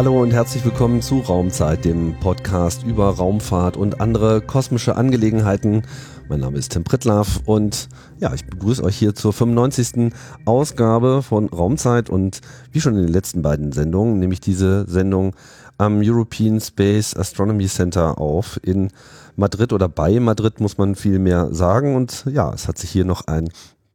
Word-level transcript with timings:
Hallo 0.00 0.22
und 0.22 0.32
herzlich 0.32 0.64
willkommen 0.64 1.02
zu 1.02 1.18
Raumzeit, 1.18 1.84
dem 1.84 2.18
Podcast 2.20 2.84
über 2.84 3.10
Raumfahrt 3.10 3.76
und 3.76 4.00
andere 4.00 4.40
kosmische 4.40 4.96
Angelegenheiten. 4.96 5.82
Mein 6.26 6.40
Name 6.40 6.56
ist 6.56 6.72
Tim 6.72 6.84
Pritlaff 6.84 7.42
und 7.44 7.90
ja, 8.18 8.32
ich 8.32 8.46
begrüße 8.46 8.82
euch 8.82 8.96
hier 8.96 9.14
zur 9.14 9.34
95. 9.34 10.10
Ausgabe 10.46 11.22
von 11.22 11.50
Raumzeit 11.50 12.08
und 12.08 12.40
wie 12.72 12.80
schon 12.80 12.94
in 12.96 13.02
den 13.02 13.12
letzten 13.12 13.42
beiden 13.42 13.72
Sendungen 13.72 14.18
nehme 14.18 14.32
ich 14.32 14.40
diese 14.40 14.86
Sendung 14.88 15.36
am 15.76 16.00
European 16.02 16.62
Space 16.62 17.14
Astronomy 17.14 17.66
Center 17.66 18.18
auf 18.18 18.58
in 18.62 18.88
Madrid 19.36 19.74
oder 19.74 19.90
bei 19.90 20.18
Madrid 20.18 20.60
muss 20.60 20.78
man 20.78 20.94
viel 20.94 21.18
mehr 21.18 21.52
sagen 21.52 21.94
und 21.94 22.24
ja, 22.32 22.50
es 22.54 22.68
hat 22.68 22.78
sich 22.78 22.88
hier 22.88 23.04
noch 23.04 23.26
ein 23.26 23.50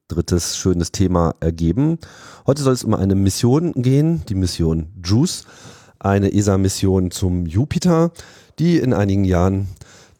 drittes 0.08 0.56
schönes 0.56 0.92
Thema 0.92 1.34
ergeben. 1.40 1.98
Heute 2.46 2.62
soll 2.62 2.74
es 2.74 2.84
um 2.84 2.94
eine 2.94 3.16
Mission 3.16 3.74
gehen, 3.74 4.22
die 4.30 4.36
Mission 4.36 4.94
JUICE 5.04 5.46
eine 6.00 6.34
ESA-Mission 6.34 7.12
zum 7.12 7.46
Jupiter, 7.46 8.12
die 8.60 8.78
in 8.78 8.94
einigen 8.94 9.24
Jahren 9.26 9.68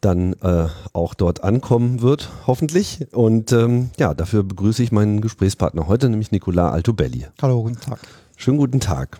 dann 0.00 0.34
äh, 0.34 0.66
auch 0.92 1.14
dort 1.14 1.42
ankommen 1.42 2.02
wird, 2.02 2.30
hoffentlich. 2.46 3.06
Und 3.12 3.52
ähm, 3.52 3.90
ja, 3.98 4.14
dafür 4.14 4.42
begrüße 4.42 4.82
ich 4.82 4.92
meinen 4.92 5.20
Gesprächspartner 5.20 5.86
heute, 5.88 6.08
nämlich 6.08 6.30
Nicola 6.32 6.70
Altobelli. 6.70 7.26
Hallo, 7.40 7.62
guten 7.62 7.80
Tag. 7.80 7.98
Schönen 8.36 8.58
guten 8.58 8.80
Tag. 8.80 9.18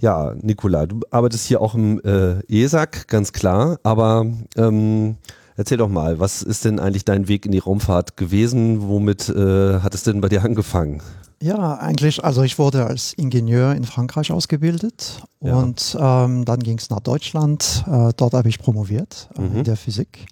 Ja, 0.00 0.34
Nicola, 0.40 0.86
du 0.86 1.00
arbeitest 1.10 1.46
hier 1.46 1.60
auch 1.60 1.74
im 1.74 2.00
äh, 2.04 2.40
ESAC, 2.48 3.06
ganz 3.06 3.32
klar, 3.32 3.78
aber 3.84 4.26
ähm, 4.56 5.16
erzähl 5.56 5.78
doch 5.78 5.88
mal, 5.88 6.18
was 6.18 6.42
ist 6.42 6.64
denn 6.64 6.80
eigentlich 6.80 7.04
dein 7.04 7.28
Weg 7.28 7.46
in 7.46 7.52
die 7.52 7.58
Raumfahrt 7.58 8.16
gewesen? 8.16 8.88
Womit 8.88 9.28
äh, 9.28 9.78
hat 9.80 9.94
es 9.94 10.02
denn 10.02 10.20
bei 10.20 10.28
dir 10.28 10.42
angefangen? 10.42 11.02
Ja, 11.42 11.74
eigentlich, 11.74 12.22
also 12.22 12.42
ich 12.42 12.56
wurde 12.60 12.86
als 12.86 13.14
Ingenieur 13.14 13.74
in 13.74 13.82
Frankreich 13.82 14.30
ausgebildet 14.30 15.24
ja. 15.40 15.56
und 15.56 15.96
ähm, 15.98 16.44
dann 16.44 16.60
ging 16.60 16.78
es 16.78 16.88
nach 16.88 17.00
Deutschland. 17.00 17.84
Äh, 17.88 18.12
dort 18.16 18.34
habe 18.34 18.48
ich 18.48 18.60
promoviert 18.60 19.28
äh, 19.36 19.40
mhm. 19.40 19.56
in 19.56 19.64
der 19.64 19.76
Physik. 19.76 20.26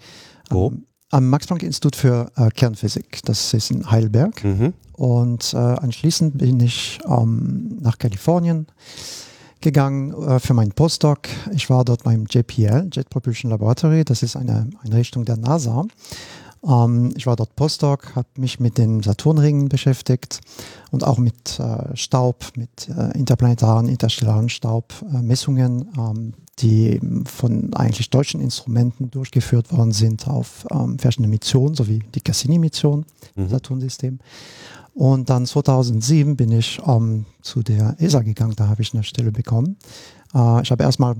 Wo? 0.51 0.69
Ähm, 0.69 0.87
am 1.11 1.29
Max-Planck-Institut 1.29 1.97
für 1.97 2.31
äh, 2.37 2.49
Kernphysik, 2.51 3.23
das 3.25 3.53
ist 3.53 3.73
in 3.73 3.91
Heidelberg. 3.91 4.45
Mhm. 4.45 4.73
Und 4.93 5.53
äh, 5.53 5.57
anschließend 5.57 6.39
bin 6.39 6.61
ich 6.61 7.01
ähm, 7.05 7.79
nach 7.81 7.99
Kalifornien 7.99 8.69
gegangen 9.61 10.13
äh, 10.13 10.39
für 10.39 10.55
meinen 10.55 10.71
Postdoc. 10.71 11.29
Ich 11.53 11.69
war 11.69 11.85
dort 11.85 12.05
beim 12.05 12.27
JPL, 12.31 12.89
Jet 12.93 13.11
Propulsion 13.11 13.51
Laboratory, 13.51 14.05
das 14.05 14.23
ist 14.23 14.37
eine 14.37 14.71
Einrichtung 14.85 15.25
der 15.25 15.37
NASA. 15.37 15.87
Ähm, 16.67 17.13
ich 17.17 17.27
war 17.27 17.37
dort 17.37 17.57
Postdoc, 17.57 18.15
habe 18.17 18.29
mich 18.37 18.61
mit 18.61 18.79
den 18.79 19.03
Saturnringen 19.03 19.69
beschäftigt 19.69 20.41
und 20.91 21.05
auch 21.05 21.19
mit 21.19 21.59
äh, 21.59 21.97
Staub, 21.97 22.53
mit 22.57 22.89
äh, 22.89 23.17
interplanetaren, 23.17 23.89
interstellaren 23.89 24.49
Staubmessungen, 24.49 25.83
äh, 25.83 26.01
ähm, 26.01 26.33
die 26.59 27.01
von 27.25 27.73
eigentlich 27.75 28.11
deutschen 28.11 28.41
Instrumenten 28.41 29.11
durchgeführt 29.11 29.73
worden 29.73 29.93
sind 29.93 30.29
auf 30.29 30.67
ähm, 30.71 30.99
verschiedene 30.99 31.29
Missionen, 31.29 31.75
sowie 31.75 32.01
die 32.15 32.21
Cassini-Mission, 32.21 33.07
mhm. 33.35 33.49
Saturn-System. 33.49 34.19
Und 34.93 35.31
dann 35.31 35.47
2007 35.47 36.37
bin 36.37 36.53
ich 36.53 36.81
ähm, 36.87 37.25
zu 37.41 37.63
der 37.63 37.97
ESA 37.99 38.21
gegangen, 38.21 38.55
da 38.57 38.69
habe 38.69 38.83
ich 38.83 38.93
eine 38.93 39.05
Stelle 39.05 39.33
bekommen. 39.33 39.77
Äh, 40.35 40.63
ich 40.63 40.71
habe 40.71 40.83
erstmal 40.83 41.17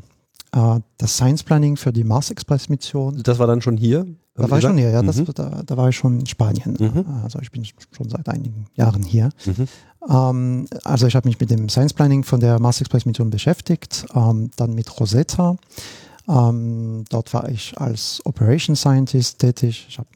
das 0.53 1.15
Science 1.15 1.45
Planning 1.45 1.77
für 1.77 1.93
die 1.93 2.03
Mars 2.03 2.31
Express 2.31 2.69
Mission. 2.69 3.23
Das 3.23 3.39
war 3.39 3.47
dann 3.47 3.63
schon 3.63 3.77
hier? 3.77 4.05
Da 4.35 4.51
war 4.51 4.59
ich 4.59 4.65
schon 4.65 4.79
hier, 4.79 4.91
ja. 4.91 5.03
Das, 5.03 5.17
mhm. 5.17 5.27
da, 5.35 5.63
da, 5.65 5.77
war 5.77 5.89
ich 5.89 5.97
schon 5.97 6.21
in 6.21 6.27
Spanien. 6.27 6.77
Mhm. 6.79 7.05
Also 7.23 7.39
ich 7.41 7.51
bin 7.51 7.65
schon 7.65 8.09
seit 8.09 8.29
einigen 8.29 8.67
Jahren 8.75 9.03
hier. 9.03 9.31
Mhm. 9.45 9.69
Ähm, 10.09 10.67
also 10.85 11.07
ich 11.07 11.15
habe 11.15 11.29
mich 11.29 11.39
mit 11.39 11.51
dem 11.51 11.69
Science 11.69 11.93
Planning 11.93 12.25
von 12.25 12.41
der 12.41 12.59
Mars 12.59 12.81
Express 12.81 13.07
Mission 13.07 13.31
beschäftigt, 13.31 14.07
ähm, 14.15 14.51
dann 14.57 14.75
mit 14.75 14.99
Rosetta. 14.99 15.57
Ähm, 16.29 17.05
dort 17.09 17.35
war 17.35 17.49
ich 17.49 17.79
als 17.79 18.21
Operation 18.25 18.77
Scientist 18.77 19.41
tätig. 19.41 19.87
Ich 19.89 19.99
habe 19.99 20.09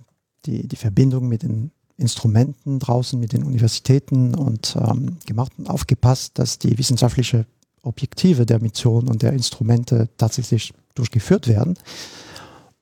die, 0.47 0.67
die 0.69 0.77
Verbindung 0.77 1.29
mit 1.29 1.43
den 1.43 1.71
Instrumenten 1.97 2.79
draußen, 2.79 3.19
mit 3.19 3.33
den 3.33 3.45
Universitäten 3.45 4.35
und 4.35 4.77
ähm, 4.77 5.19
gemacht 5.27 5.53
und 5.59 5.69
aufgepasst, 5.71 6.39
dass 6.39 6.59
die 6.59 6.77
wissenschaftliche 6.79 7.47
Objektive 7.85 8.47
der 8.47 8.61
Mission 8.61 9.09
und 9.09 9.23
der 9.23 9.33
Instrumente 9.33 10.09
tatsächlich 10.17 10.73
durchgeführt 10.95 11.49
werden. 11.49 11.77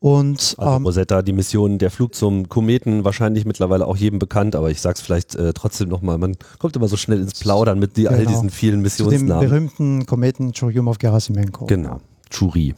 Und, 0.03 0.57
also 0.59 0.77
ähm, 0.77 0.85
Rosetta, 0.85 1.23
die 1.23 1.33
Mission, 1.33 1.79
der 1.79 1.93
Flug 1.93 2.17
zum 2.17 2.49
Kometen, 2.49 3.05
wahrscheinlich 3.05 3.45
mittlerweile 3.45 3.87
auch 3.87 3.97
jedem 3.97 4.19
bekannt, 4.19 4.57
aber 4.57 4.69
ich 4.69 4.81
sag's 4.81 5.01
vielleicht 5.01 5.37
äh, 5.37 5.53
trotzdem 5.53 5.89
nochmal, 5.89 6.19
man 6.19 6.37
kommt 6.59 6.75
immer 6.75 6.89
so 6.89 6.97
schnell 6.97 7.21
ins 7.21 7.39
Plaudern 7.39 7.79
mit 7.79 7.97
die, 7.97 8.03
genau, 8.03 8.17
all 8.17 8.27
diesen 8.27 8.51
vielen 8.51 8.81
Missionsnamen. 8.81 9.29
Zu 9.29 9.35
dem 9.35 9.49
berühmten 9.49 10.07
Kometen 10.07 10.53
Churyumov-Gerasimenko. 10.53 11.67
Genau, 11.67 12.01
Churi. 12.31 12.75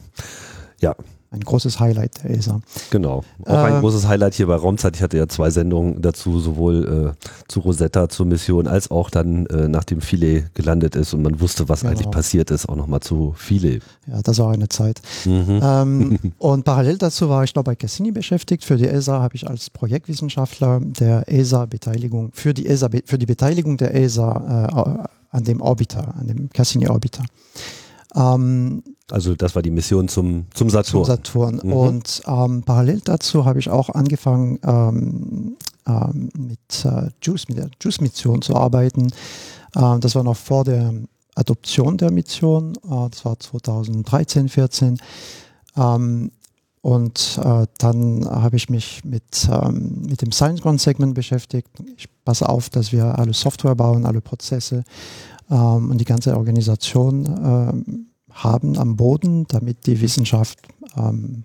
Ja, 0.79 0.95
ein 1.35 1.41
großes 1.41 1.79
Highlight 1.79 2.23
der 2.23 2.31
ESA. 2.31 2.61
Genau, 2.89 3.23
auch 3.45 3.47
äh, 3.47 3.73
ein 3.73 3.81
großes 3.81 4.07
Highlight 4.07 4.33
hier 4.33 4.47
bei 4.47 4.55
Raumzeit. 4.55 4.95
Ich 4.95 5.03
hatte 5.03 5.17
ja 5.17 5.27
zwei 5.27 5.49
Sendungen 5.49 6.01
dazu, 6.01 6.39
sowohl 6.39 7.15
äh, 7.15 7.25
zu 7.47 7.59
Rosetta, 7.59 8.09
zur 8.09 8.25
Mission, 8.25 8.67
als 8.67 8.89
auch 8.89 9.09
dann, 9.09 9.45
äh, 9.47 9.67
nachdem 9.67 10.01
Philae 10.01 10.45
gelandet 10.53 10.95
ist 10.95 11.13
und 11.13 11.21
man 11.21 11.39
wusste, 11.39 11.69
was 11.69 11.81
genau. 11.81 11.91
eigentlich 11.91 12.09
passiert 12.09 12.51
ist, 12.51 12.67
auch 12.67 12.75
nochmal 12.75 13.01
zu 13.01 13.33
Philae. 13.37 13.79
Ja, 14.07 14.21
das 14.23 14.39
war 14.39 14.51
eine 14.51 14.69
Zeit. 14.69 15.01
Mhm. 15.25 15.59
Ähm, 15.61 16.19
und 16.37 16.63
parallel 16.63 16.97
dazu 16.97 17.29
war 17.29 17.43
ich 17.43 17.53
noch 17.55 17.63
bei 17.63 17.75
Cassini 17.75 18.11
beschäftigt. 18.11 18.63
Für 18.63 18.77
die 18.77 18.87
ESA 18.87 19.21
habe 19.21 19.35
ich 19.35 19.47
als 19.47 19.69
Projektwissenschaftler 19.69 20.79
der 20.79 21.31
ESA-Beteiligung, 21.31 22.31
für 22.33 22.53
die 22.53 22.67
ESA, 22.67 22.89
für 23.05 23.17
die 23.17 23.25
Beteiligung 23.25 23.77
der 23.77 23.93
ESA 23.95 25.07
äh, 25.11 25.35
an 25.35 25.43
dem 25.43 25.61
Orbiter, 25.61 26.15
an 26.17 26.27
dem 26.27 26.49
Cassini-Orbiter. 26.49 27.23
Ähm, 28.15 28.83
also 29.11 29.35
das 29.35 29.55
war 29.55 29.61
die 29.61 29.71
Mission 29.71 30.07
zum, 30.07 30.45
zum 30.53 30.69
Saturn. 30.69 31.05
Zum 31.05 31.05
Saturn. 31.05 31.61
Mhm. 31.63 31.73
Und 31.73 32.21
ähm, 32.27 32.63
parallel 32.63 33.01
dazu 33.03 33.45
habe 33.45 33.59
ich 33.59 33.69
auch 33.69 33.89
angefangen 33.89 34.59
ähm, 34.63 35.57
ähm, 35.87 36.29
mit 36.35 36.85
äh, 36.85 37.09
JUICE, 37.21 37.45
mit 37.49 37.57
der 37.57 37.69
JUICE-Mission 37.81 38.41
zu 38.41 38.55
arbeiten. 38.55 39.11
Ähm, 39.75 39.99
das 40.01 40.15
war 40.15 40.23
noch 40.23 40.37
vor 40.37 40.63
der 40.63 40.93
Adoption 41.35 41.97
der 41.97 42.11
Mission. 42.11 42.73
Äh, 42.77 43.09
das 43.11 43.25
war 43.25 43.39
2013, 43.39 44.49
14. 44.49 44.97
Ähm, 45.77 46.31
und 46.81 47.39
äh, 47.43 47.65
dann 47.79 48.25
habe 48.29 48.57
ich 48.57 48.69
mich 48.69 49.03
mit, 49.03 49.49
ähm, 49.51 50.03
mit 50.07 50.21
dem 50.21 50.31
Science 50.31 50.61
Ground 50.61 50.79
Segment 50.79 51.15
beschäftigt. 51.15 51.67
Ich 51.97 52.07
passe 52.23 52.47
auf, 52.47 52.69
dass 52.69 52.91
wir 52.91 53.17
alle 53.17 53.33
Software 53.33 53.75
bauen, 53.75 54.05
alle 54.05 54.21
Prozesse 54.21 54.83
ähm, 55.49 55.91
und 55.91 55.99
die 55.99 56.05
ganze 56.05 56.35
Organisation 56.37 57.25
ähm, 57.25 58.07
haben 58.31 58.77
am 58.77 58.95
Boden, 58.95 59.45
damit 59.47 59.87
die 59.87 60.01
Wissenschaft 60.01 60.59
ähm, 60.97 61.43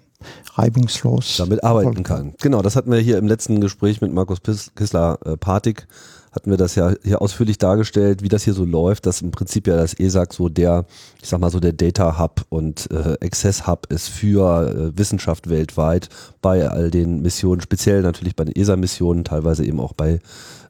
reibungslos 0.55 1.37
damit 1.39 1.65
arbeiten 1.65 2.03
kann. 2.03 2.35
Genau, 2.41 2.63
das 2.63 2.77
hatten 2.77 2.91
wir 2.91 2.99
hier 2.99 3.19
im 3.19 3.27
letzten 3.27 3.61
Gespräch 3.61 4.01
mit 4.01 4.13
Markus 4.13 4.41
Kissler-Patik, 4.43 5.81
äh, 5.89 5.93
hatten 6.33 6.51
wir 6.51 6.57
das 6.57 6.75
ja 6.75 6.93
hier 7.03 7.21
ausführlich 7.21 7.59
dargestellt, 7.59 8.23
wie 8.23 8.29
das 8.29 8.45
hier 8.45 8.55
so 8.55 8.65
läuft, 8.65 9.07
dass 9.07 9.23
im 9.23 9.31
Prinzip 9.31 9.67
ja 9.67 9.77
das 9.77 9.95
ESAC 9.95 10.33
so 10.33 10.49
der, 10.49 10.85
ich 11.21 11.29
sag 11.29 11.41
mal 11.41 11.51
so 11.51 11.59
der 11.59 11.73
Data 11.73 12.19
Hub 12.19 12.45
und 12.51 12.89
äh, 12.91 13.17
Access 13.25 13.67
Hub 13.67 13.87
ist 13.91 14.09
für 14.09 14.93
äh, 14.95 14.99
Wissenschaft 14.99 15.49
weltweit 15.49 16.09
bei 16.41 16.69
all 16.69 16.91
den 16.91 17.23
Missionen, 17.23 17.61
speziell 17.61 18.03
natürlich 18.03 18.37
bei 18.37 18.45
den 18.45 18.55
ESA-Missionen, 18.55 19.25
teilweise 19.25 19.65
eben 19.65 19.81
auch 19.81 19.93
bei 19.93 20.21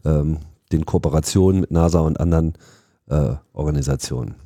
ähm, 0.05 0.38
den 0.73 0.87
Kooperationen 0.87 1.61
mit 1.61 1.71
NASA 1.71 2.00
und 2.00 2.21
anderen 2.21 2.55
äh, 3.11 3.35
Organisationen. 3.53 4.37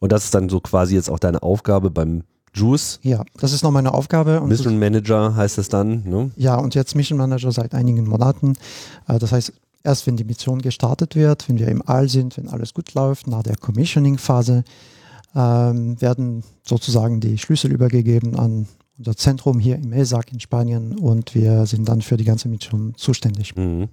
Und 0.00 0.12
das 0.12 0.24
ist 0.24 0.34
dann 0.34 0.48
so 0.48 0.60
quasi 0.60 0.94
jetzt 0.94 1.10
auch 1.10 1.18
deine 1.18 1.42
Aufgabe 1.42 1.90
beim 1.90 2.22
Juice. 2.54 2.98
Ja, 3.02 3.24
das 3.38 3.52
ist 3.52 3.62
noch 3.62 3.70
meine 3.70 3.94
Aufgabe. 3.94 4.40
Und 4.40 4.48
Mission 4.48 4.78
Manager 4.78 5.36
heißt 5.36 5.58
es 5.58 5.68
dann, 5.68 6.02
ne? 6.04 6.30
Ja, 6.36 6.56
und 6.56 6.74
jetzt 6.74 6.96
Mission 6.96 7.18
Manager 7.18 7.52
seit 7.52 7.74
einigen 7.74 8.08
Monaten. 8.08 8.54
Äh, 9.06 9.18
das 9.18 9.32
heißt, 9.32 9.52
erst 9.84 10.06
wenn 10.06 10.16
die 10.16 10.24
Mission 10.24 10.62
gestartet 10.62 11.14
wird, 11.14 11.48
wenn 11.48 11.58
wir 11.58 11.68
im 11.68 11.82
All 11.86 12.08
sind, 12.08 12.36
wenn 12.36 12.48
alles 12.48 12.74
gut 12.74 12.94
läuft, 12.94 13.26
nach 13.26 13.42
der 13.42 13.56
Commissioning-Phase, 13.56 14.64
ähm, 15.34 16.00
werden 16.00 16.42
sozusagen 16.66 17.20
die 17.20 17.38
Schlüssel 17.38 17.70
übergegeben 17.70 18.36
an 18.36 18.66
unser 18.98 19.16
Zentrum 19.16 19.60
hier 19.60 19.76
im 19.76 19.92
ESAC 19.92 20.32
in 20.32 20.40
Spanien 20.40 20.98
und 20.98 21.34
wir 21.34 21.66
sind 21.66 21.88
dann 21.88 22.02
für 22.02 22.16
die 22.16 22.24
ganze 22.24 22.48
Mission 22.48 22.94
zuständig. 22.96 23.56
Mhm. 23.56 23.88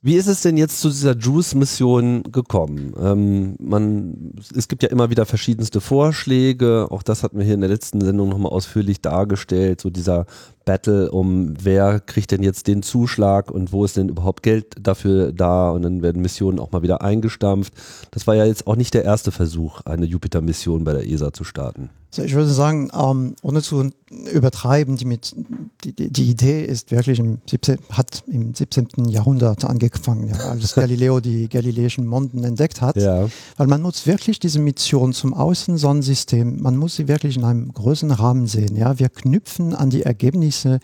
Wie 0.00 0.14
ist 0.14 0.28
es 0.28 0.42
denn 0.42 0.56
jetzt 0.56 0.80
zu 0.80 0.90
dieser 0.90 1.16
Juice-Mission 1.16 2.22
gekommen? 2.30 2.94
Ähm, 3.00 3.56
man, 3.58 4.32
es 4.54 4.68
gibt 4.68 4.84
ja 4.84 4.90
immer 4.90 5.10
wieder 5.10 5.26
verschiedenste 5.26 5.80
Vorschläge, 5.80 6.86
auch 6.90 7.02
das 7.02 7.24
hatten 7.24 7.36
wir 7.36 7.44
hier 7.44 7.54
in 7.54 7.62
der 7.62 7.70
letzten 7.70 8.00
Sendung 8.00 8.28
nochmal 8.28 8.52
ausführlich 8.52 9.00
dargestellt, 9.00 9.80
so 9.80 9.90
dieser 9.90 10.26
Battle 10.68 11.10
um, 11.10 11.54
wer 11.58 11.98
kriegt 11.98 12.30
denn 12.30 12.42
jetzt 12.42 12.66
den 12.66 12.82
Zuschlag 12.82 13.50
und 13.50 13.72
wo 13.72 13.86
ist 13.86 13.96
denn 13.96 14.10
überhaupt 14.10 14.42
Geld 14.42 14.74
dafür 14.78 15.32
da 15.32 15.70
und 15.70 15.80
dann 15.80 16.02
werden 16.02 16.20
Missionen 16.20 16.58
auch 16.58 16.72
mal 16.72 16.82
wieder 16.82 17.00
eingestampft. 17.00 17.72
Das 18.10 18.26
war 18.26 18.34
ja 18.34 18.44
jetzt 18.44 18.66
auch 18.66 18.76
nicht 18.76 18.92
der 18.92 19.02
erste 19.02 19.30
Versuch, 19.32 19.80
eine 19.86 20.04
Jupiter-Mission 20.04 20.84
bei 20.84 20.92
der 20.92 21.08
ESA 21.08 21.32
zu 21.32 21.44
starten. 21.44 21.88
Also 22.10 22.22
ich 22.22 22.34
würde 22.34 22.50
sagen, 22.50 22.90
ähm, 22.98 23.34
ohne 23.42 23.60
zu 23.62 23.90
übertreiben, 24.32 24.96
die, 24.96 25.04
mit, 25.04 25.36
die, 25.84 26.10
die 26.10 26.30
Idee 26.30 26.64
ist 26.64 26.90
wirklich 26.90 27.18
im 27.18 27.38
17, 27.48 27.78
hat 27.90 28.24
im 28.26 28.54
17. 28.54 29.08
Jahrhundert 29.08 29.64
angefangen, 29.66 30.28
ja, 30.28 30.36
als 30.36 30.74
Galileo 30.74 31.20
die 31.20 31.48
galileischen 31.50 32.06
Monden 32.06 32.44
entdeckt 32.44 32.80
hat. 32.80 32.96
Ja. 32.96 33.28
Weil 33.58 33.66
man 33.66 33.82
nutzt 33.82 34.06
wirklich 34.06 34.38
diese 34.40 34.58
Mission 34.58 35.12
zum 35.12 35.34
Außensonnensystem, 35.34 36.62
man 36.62 36.78
muss 36.78 36.96
sie 36.96 37.08
wirklich 37.08 37.36
in 37.36 37.44
einem 37.44 37.72
größeren 37.74 38.12
Rahmen 38.12 38.46
sehen. 38.46 38.74
Ja. 38.76 38.98
Wir 38.98 39.10
knüpfen 39.10 39.74
an 39.74 39.90
die 39.90 40.02
Ergebnisse 40.02 40.57
äh, 40.64 40.78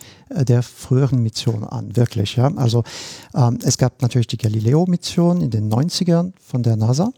der 0.45 0.63
früheren 0.63 1.23
Mission 1.23 1.65
an, 1.65 1.97
wirklich. 1.97 2.37
Ja. 2.37 2.53
Also 2.57 2.85
ähm, 3.35 3.59
es 3.63 3.79
gab 3.79 4.03
natürlich 4.03 4.27
die 4.27 4.39
Galileo-Mission 4.39 5.41
in 5.41 5.51
den 5.51 5.73
90ern 5.73 6.33
von 6.41 6.63
der 6.63 6.77
NASA. 6.77 7.13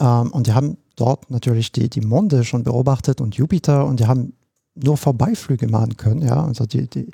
Ähm, 0.00 0.30
und 0.32 0.46
die 0.46 0.52
haben 0.52 0.76
dort 0.96 1.30
natürlich 1.30 1.72
die, 1.72 1.88
die 1.88 2.00
Monde 2.00 2.44
schon 2.44 2.64
beobachtet 2.64 3.20
und 3.20 3.36
Jupiter 3.36 3.86
und 3.86 4.00
die 4.00 4.06
haben 4.06 4.34
nur 4.74 4.96
Vorbeiflüge 4.96 5.68
machen 5.68 5.96
können. 5.96 6.22
Ja, 6.22 6.44
also 6.44 6.66
die, 6.66 6.88
die, 6.88 7.10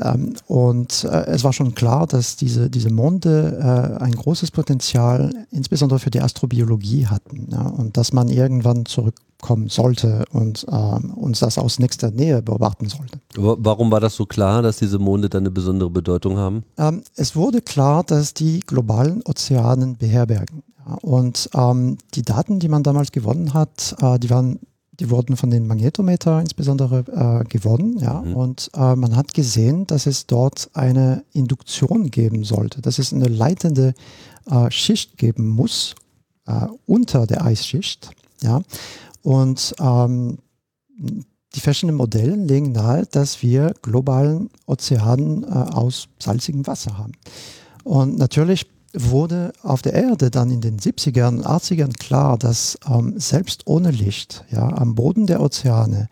ähm, 0.00 0.34
und 0.46 1.04
äh, 1.04 1.26
es 1.26 1.42
war 1.42 1.52
schon 1.52 1.74
klar, 1.74 2.06
dass 2.06 2.36
diese, 2.36 2.68
diese 2.68 2.90
Monde 2.90 3.58
äh, 3.58 4.02
ein 4.02 4.12
großes 4.12 4.50
Potenzial, 4.50 5.46
insbesondere 5.50 5.98
für 5.98 6.10
die 6.10 6.20
Astrobiologie 6.20 7.06
hatten. 7.06 7.48
Ja, 7.50 7.62
und 7.62 7.96
dass 7.96 8.12
man 8.12 8.28
irgendwann 8.28 8.84
zurückkommen 8.84 9.68
sollte 9.68 10.24
und 10.32 10.66
ähm, 10.70 11.14
uns 11.14 11.38
das 11.40 11.56
aus 11.56 11.78
nächster 11.78 12.10
Nähe 12.10 12.42
beobachten 12.42 12.88
sollte. 12.88 13.20
Warum 13.36 13.90
war 13.90 14.00
das 14.00 14.16
so 14.16 14.26
klar, 14.26 14.60
dass 14.60 14.78
diese 14.78 14.98
Monde 14.98 15.30
dann 15.30 15.42
eine 15.42 15.50
besondere 15.50 15.90
Bedeutung 15.90 16.36
haben? 16.36 16.64
Ähm, 16.76 17.02
es 17.14 17.34
wurde 17.34 17.62
klar, 17.62 18.04
dass 18.04 18.34
die 18.34 18.60
globalen 18.60 19.22
Ozeanen 19.24 19.96
beherbergen. 19.96 20.62
Und 21.00 21.50
ähm, 21.54 21.98
die 22.14 22.22
Daten, 22.22 22.60
die 22.60 22.68
man 22.68 22.82
damals 22.82 23.12
gewonnen 23.12 23.54
hat, 23.54 23.96
äh, 24.00 24.18
die 24.18 24.30
waren 24.30 24.60
die 24.98 25.10
wurden 25.10 25.36
von 25.36 25.50
den 25.50 25.66
Magnetometer 25.66 26.40
insbesondere 26.40 27.04
äh, 27.10 27.44
gewonnen, 27.48 27.98
ja, 27.98 28.22
mhm. 28.22 28.34
und 28.34 28.70
äh, 28.74 28.96
man 28.96 29.16
hat 29.16 29.34
gesehen, 29.34 29.86
dass 29.86 30.06
es 30.06 30.26
dort 30.26 30.70
eine 30.74 31.24
Induktion 31.32 32.10
geben 32.10 32.44
sollte, 32.44 32.80
dass 32.82 32.98
es 32.98 33.12
eine 33.12 33.28
leitende 33.28 33.94
äh, 34.50 34.70
Schicht 34.70 35.18
geben 35.18 35.48
muss 35.48 35.94
äh, 36.46 36.66
unter 36.86 37.26
der 37.26 37.44
Eisschicht, 37.44 38.10
ja, 38.42 38.62
und 39.22 39.74
ähm, 39.80 40.38
die 41.56 41.60
verschiedenen 41.60 41.96
Modelle 41.96 42.36
legen 42.36 42.72
nahe, 42.72 43.06
dass 43.06 43.42
wir 43.42 43.74
globalen 43.82 44.50
Ozeanen 44.66 45.42
äh, 45.44 45.46
aus 45.46 46.08
salzigem 46.18 46.66
Wasser 46.66 46.98
haben. 46.98 47.12
Und 47.82 48.18
natürlich 48.18 48.66
wurde 48.96 49.52
auf 49.62 49.82
der 49.82 49.94
Erde 49.94 50.30
dann 50.30 50.50
in 50.50 50.60
den 50.60 50.78
70ern, 50.78 51.42
80ern 51.42 51.96
klar, 51.96 52.38
dass 52.38 52.78
ähm, 52.88 53.14
selbst 53.18 53.66
ohne 53.66 53.90
Licht, 53.90 54.44
ja, 54.50 54.68
am 54.68 54.94
Boden 54.94 55.26
der 55.26 55.40
Ozeane, 55.40 56.08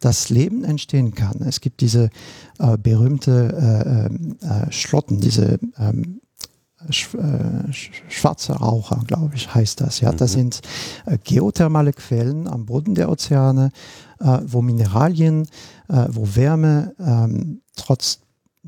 das 0.00 0.28
Leben 0.28 0.64
entstehen 0.64 1.14
kann. 1.14 1.40
Es 1.40 1.60
gibt 1.60 1.80
diese 1.80 2.10
äh, 2.58 2.76
berühmte 2.76 4.10
äh, 4.42 4.46
äh, 4.46 4.72
Schlotten, 4.72 5.20
diese 5.20 5.58
ähm, 5.78 6.20
sch, 6.90 7.14
äh, 7.14 7.72
schwarze 7.72 8.52
Raucher, 8.52 9.02
glaube 9.06 9.34
ich, 9.34 9.54
heißt 9.54 9.80
das. 9.80 10.00
Ja, 10.00 10.12
das 10.12 10.32
mhm. 10.32 10.38
sind 10.38 10.60
äh, 11.06 11.18
geothermale 11.22 11.92
Quellen 11.92 12.46
am 12.46 12.66
Boden 12.66 12.94
der 12.94 13.10
Ozeane, 13.10 13.70
äh, 14.20 14.38
wo 14.44 14.62
Mineralien, 14.62 15.48
wo 15.88 16.34
Wärme 16.34 16.96
ähm, 16.98 17.60
trotz 17.76 18.18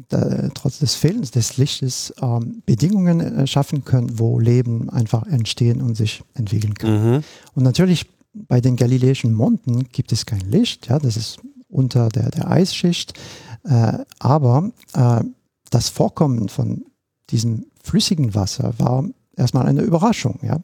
da, 0.08 0.48
trotz 0.54 0.78
des 0.78 0.94
Fehlens 0.94 1.30
des 1.30 1.56
Lichtes 1.56 2.14
ähm, 2.22 2.62
Bedingungen 2.64 3.20
äh, 3.20 3.46
schaffen 3.46 3.84
können, 3.84 4.18
wo 4.18 4.38
Leben 4.38 4.88
einfach 4.90 5.26
entstehen 5.26 5.82
und 5.82 5.96
sich 5.96 6.22
entwickeln 6.34 6.74
kann. 6.74 7.16
Mhm. 7.16 7.24
Und 7.54 7.62
natürlich 7.64 8.06
bei 8.32 8.60
den 8.60 8.76
galileischen 8.76 9.32
Monden 9.32 9.88
gibt 9.88 10.12
es 10.12 10.26
kein 10.26 10.40
Licht, 10.40 10.88
ja, 10.88 10.98
das 10.98 11.16
ist 11.16 11.38
unter 11.68 12.08
der, 12.08 12.30
der 12.30 12.50
Eisschicht, 12.50 13.18
äh, 13.64 13.98
aber 14.18 14.70
äh, 14.94 15.22
das 15.70 15.88
Vorkommen 15.88 16.48
von 16.48 16.84
diesem 17.30 17.66
flüssigen 17.82 18.34
Wasser 18.34 18.74
war 18.78 19.04
erstmal 19.36 19.66
eine 19.66 19.82
Überraschung. 19.82 20.38
Ja. 20.42 20.60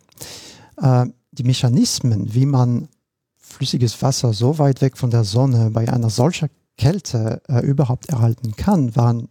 Äh, 1.03 1.11
die 1.33 1.45
Mechanismen, 1.45 2.35
wie 2.35 2.47
man 2.47 2.89
flüssiges 3.37 4.01
Wasser 4.03 4.33
so 4.33 4.59
weit 4.59 4.81
weg 4.81 4.97
von 4.97 5.11
der 5.11 5.25
Sonne 5.25 5.71
bei 5.71 5.89
einer 5.89 6.11
solcher 6.11 6.49
Kälte 6.77 7.43
äh, 7.49 7.61
überhaupt 7.61 8.09
erhalten 8.09 8.57
kann, 8.57 8.97
waren 8.97 9.29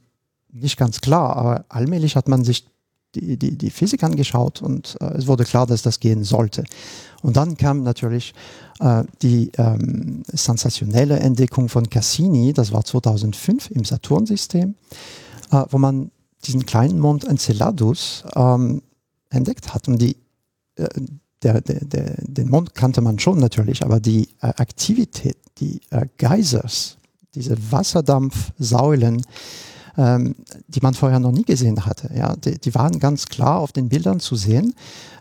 nicht 0.52 0.78
ganz 0.78 1.02
klar. 1.02 1.36
Aber 1.36 1.66
allmählich 1.70 2.16
hat 2.16 2.28
man 2.28 2.44
sich 2.44 2.66
die, 3.16 3.38
die, 3.38 3.58
die 3.58 3.70
Physik 3.70 4.04
angeschaut 4.04 4.62
und 4.62 4.98
äh, 5.02 5.18
es 5.18 5.28
wurde 5.28 5.46
klar, 5.46 5.68
dass 5.68 5.82
das 5.82 6.00
gehen 6.00 6.24
sollte. 6.24 6.64
Und 7.22 7.38
dann 7.38 7.58
kam 7.58 7.84
natürlich 7.84 8.34
äh, 8.80 9.04
die 9.22 9.52
ähm, 9.58 10.24
sensationelle 10.28 11.20
Entdeckung 11.20 11.70
von 11.70 11.90
Cassini, 11.90 12.54
das 12.54 12.72
war 12.72 12.84
2005 12.84 13.72
im 13.72 13.86
Saturnsystem, 13.86 14.76
äh, 15.52 15.64
wo 15.70 15.78
man 15.78 16.12
diesen 16.46 16.66
kleinen 16.66 17.00
Mond 17.00 17.26
Enceladus 17.26 18.24
ähm, 18.36 18.82
entdeckt 19.30 19.74
hat. 19.74 19.88
Und 19.88 20.02
die, 20.02 20.18
äh, 20.76 20.88
der, 21.44 21.62
der, 21.62 21.86
der, 21.86 22.16
den 22.20 22.50
Mond 22.50 22.74
kannte 22.74 23.02
man 23.02 23.20
schon 23.20 23.40
natürlich, 23.40 23.84
aber 23.84 24.00
die 24.00 24.30
äh, 24.42 24.48
Aktivität, 24.48 25.38
die 25.60 25.82
äh, 25.92 26.08
Geysers, 26.18 26.98
diese 27.36 27.56
Wasserdampfsäulen, 27.72 29.26
ähm, 29.98 30.36
die 30.68 30.82
man 30.82 30.94
vorher 30.94 31.20
noch 31.20 31.32
nie 31.32 31.44
gesehen 31.44 31.86
hatte. 31.86 32.12
Ja, 32.16 32.36
die, 32.36 32.58
die 32.60 32.74
waren 32.76 33.00
ganz 33.00 33.26
klar 33.26 33.60
auf 33.60 33.72
den 33.72 33.90
Bildern 33.90 34.20
zu 34.20 34.36
sehen. 34.36 34.74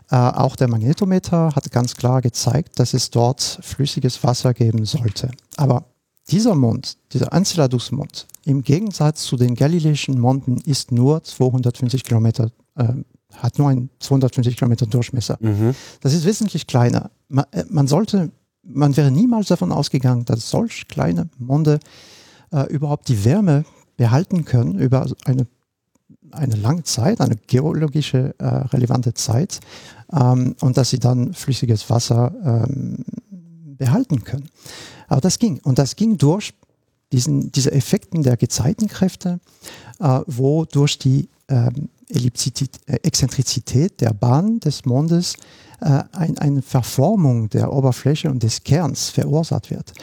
Äh, 0.09 0.15
auch 0.15 0.55
der 0.55 0.67
Magnetometer 0.67 1.55
hat 1.55 1.71
ganz 1.71 1.95
klar 1.95 2.21
gezeigt, 2.21 2.79
dass 2.79 2.93
es 2.93 3.09
dort 3.09 3.59
flüssiges 3.61 4.23
Wasser 4.23 4.53
geben 4.53 4.85
sollte. 4.85 5.31
Aber 5.57 5.85
dieser 6.29 6.55
Mond, 6.55 6.97
dieser 7.11 7.33
Enceladus-Mond, 7.33 8.27
im 8.45 8.63
Gegensatz 8.63 9.23
zu 9.23 9.37
den 9.37 9.55
galileischen 9.55 10.19
Monden, 10.19 10.57
ist 10.65 10.91
nur 10.91 11.23
250 11.23 12.03
Kilometer, 12.03 12.51
äh, 12.75 12.87
hat 13.35 13.57
nur 13.57 13.69
einen 13.69 13.89
250 13.99 14.57
Kilometer 14.57 14.85
Durchmesser. 14.85 15.37
Mhm. 15.39 15.73
Das 16.01 16.13
ist 16.13 16.25
wesentlich 16.25 16.67
kleiner. 16.67 17.11
Man, 17.27 17.45
äh, 17.51 17.63
man 17.69 17.87
sollte 17.87 18.31
man 18.63 18.95
wäre 18.95 19.11
niemals 19.11 19.47
davon 19.47 19.71
ausgegangen, 19.71 20.25
dass 20.25 20.49
solch 20.49 20.87
kleine 20.87 21.29
Monde 21.37 21.79
äh, 22.51 22.71
überhaupt 22.71 23.09
die 23.09 23.25
Wärme 23.25 23.65
behalten 23.97 24.45
können 24.45 24.79
über 24.79 25.07
eine, 25.25 25.47
eine 26.31 26.55
lange 26.55 26.83
Zeit, 26.83 27.21
eine 27.21 27.35
geologische 27.35 28.35
äh, 28.39 28.45
relevante 28.45 29.13
Zeit 29.13 29.59
ähm, 30.11 30.55
und 30.61 30.77
dass 30.77 30.89
sie 30.89 30.99
dann 30.99 31.33
flüssiges 31.33 31.89
Wasser 31.89 32.33
ähm, 32.43 33.05
behalten 33.77 34.23
können. 34.23 34.49
Aber 35.07 35.21
das 35.21 35.39
ging 35.39 35.59
und 35.63 35.77
das 35.77 35.95
ging 35.95 36.17
durch 36.17 36.53
diesen, 37.11 37.51
diese 37.51 37.71
Effekten 37.71 38.23
der 38.23 38.37
Gezeitenkräfte, 38.37 39.39
äh, 39.99 40.19
wo 40.25 40.65
durch 40.65 40.97
die 40.97 41.29
ähm, 41.49 41.89
äh, 42.13 42.93
Exzentrizität 43.03 44.01
der 44.01 44.13
Bahn 44.13 44.59
des 44.59 44.85
Mondes 44.85 45.35
äh, 45.81 46.03
ein, 46.11 46.37
eine 46.37 46.61
Verformung 46.61 47.49
der 47.49 47.73
Oberfläche 47.73 48.29
und 48.29 48.43
des 48.43 48.63
Kerns 48.63 49.09
verursacht 49.09 49.69
wird. 49.71 49.93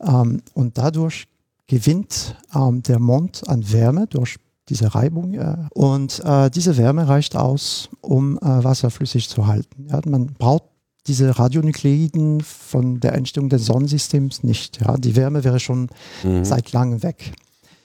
Ähm, 0.00 0.42
und 0.54 0.78
dadurch 0.78 1.26
gewinnt 1.66 2.36
ähm, 2.54 2.82
der 2.82 2.98
Mond 2.98 3.42
an 3.48 3.70
Wärme 3.70 4.06
durch 4.06 4.36
diese 4.68 4.94
Reibung. 4.94 5.34
Äh, 5.34 5.56
und 5.74 6.20
äh, 6.24 6.50
diese 6.50 6.76
Wärme 6.76 7.08
reicht 7.08 7.36
aus, 7.36 7.88
um 8.00 8.38
äh, 8.38 8.42
Wasser 8.42 8.90
flüssig 8.90 9.28
zu 9.28 9.46
halten. 9.46 9.86
Ja, 9.88 10.00
man 10.06 10.26
braucht 10.26 10.64
diese 11.06 11.38
Radionukleiden 11.38 12.42
von 12.42 13.00
der 13.00 13.14
Entstehung 13.14 13.48
des 13.48 13.64
Sonnensystems 13.64 14.42
nicht. 14.42 14.80
Ja, 14.80 14.96
die 14.96 15.16
Wärme 15.16 15.42
wäre 15.42 15.58
schon 15.58 15.88
mhm. 16.22 16.44
seit 16.44 16.72
langem 16.72 17.02
weg. 17.02 17.32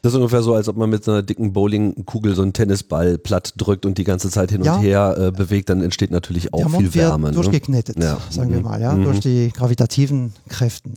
Das 0.04 0.12
ist 0.12 0.18
ungefähr 0.18 0.44
so, 0.44 0.54
als 0.54 0.68
ob 0.68 0.76
man 0.76 0.90
mit 0.90 1.06
so 1.06 1.12
einer 1.12 1.24
dicken 1.24 1.54
Bowlingkugel 1.54 2.36
so 2.36 2.42
einen 2.42 2.52
Tennisball 2.52 3.18
platt 3.18 3.54
drückt 3.56 3.86
und 3.86 3.98
die 3.98 4.04
ganze 4.04 4.30
Zeit 4.30 4.52
hin 4.52 4.62
ja. 4.62 4.76
und 4.76 4.82
her 4.82 5.16
äh, 5.18 5.32
bewegt, 5.32 5.70
dann 5.70 5.82
entsteht 5.82 6.12
natürlich 6.12 6.54
auch 6.54 6.60
Der 6.60 6.70
viel 6.72 6.94
Wärme. 6.94 7.28
Wird 7.28 7.36
ne? 7.36 7.42
durchgeknetet, 7.42 8.04
ja. 8.04 8.18
sagen 8.30 8.50
mhm. 8.50 8.54
wir 8.54 8.62
mal, 8.64 8.82
ja, 8.82 8.92
mhm. 8.92 9.06
durch 9.06 9.22
die 9.22 9.50
gravitativen 9.56 10.34
Kräften. 10.50 10.96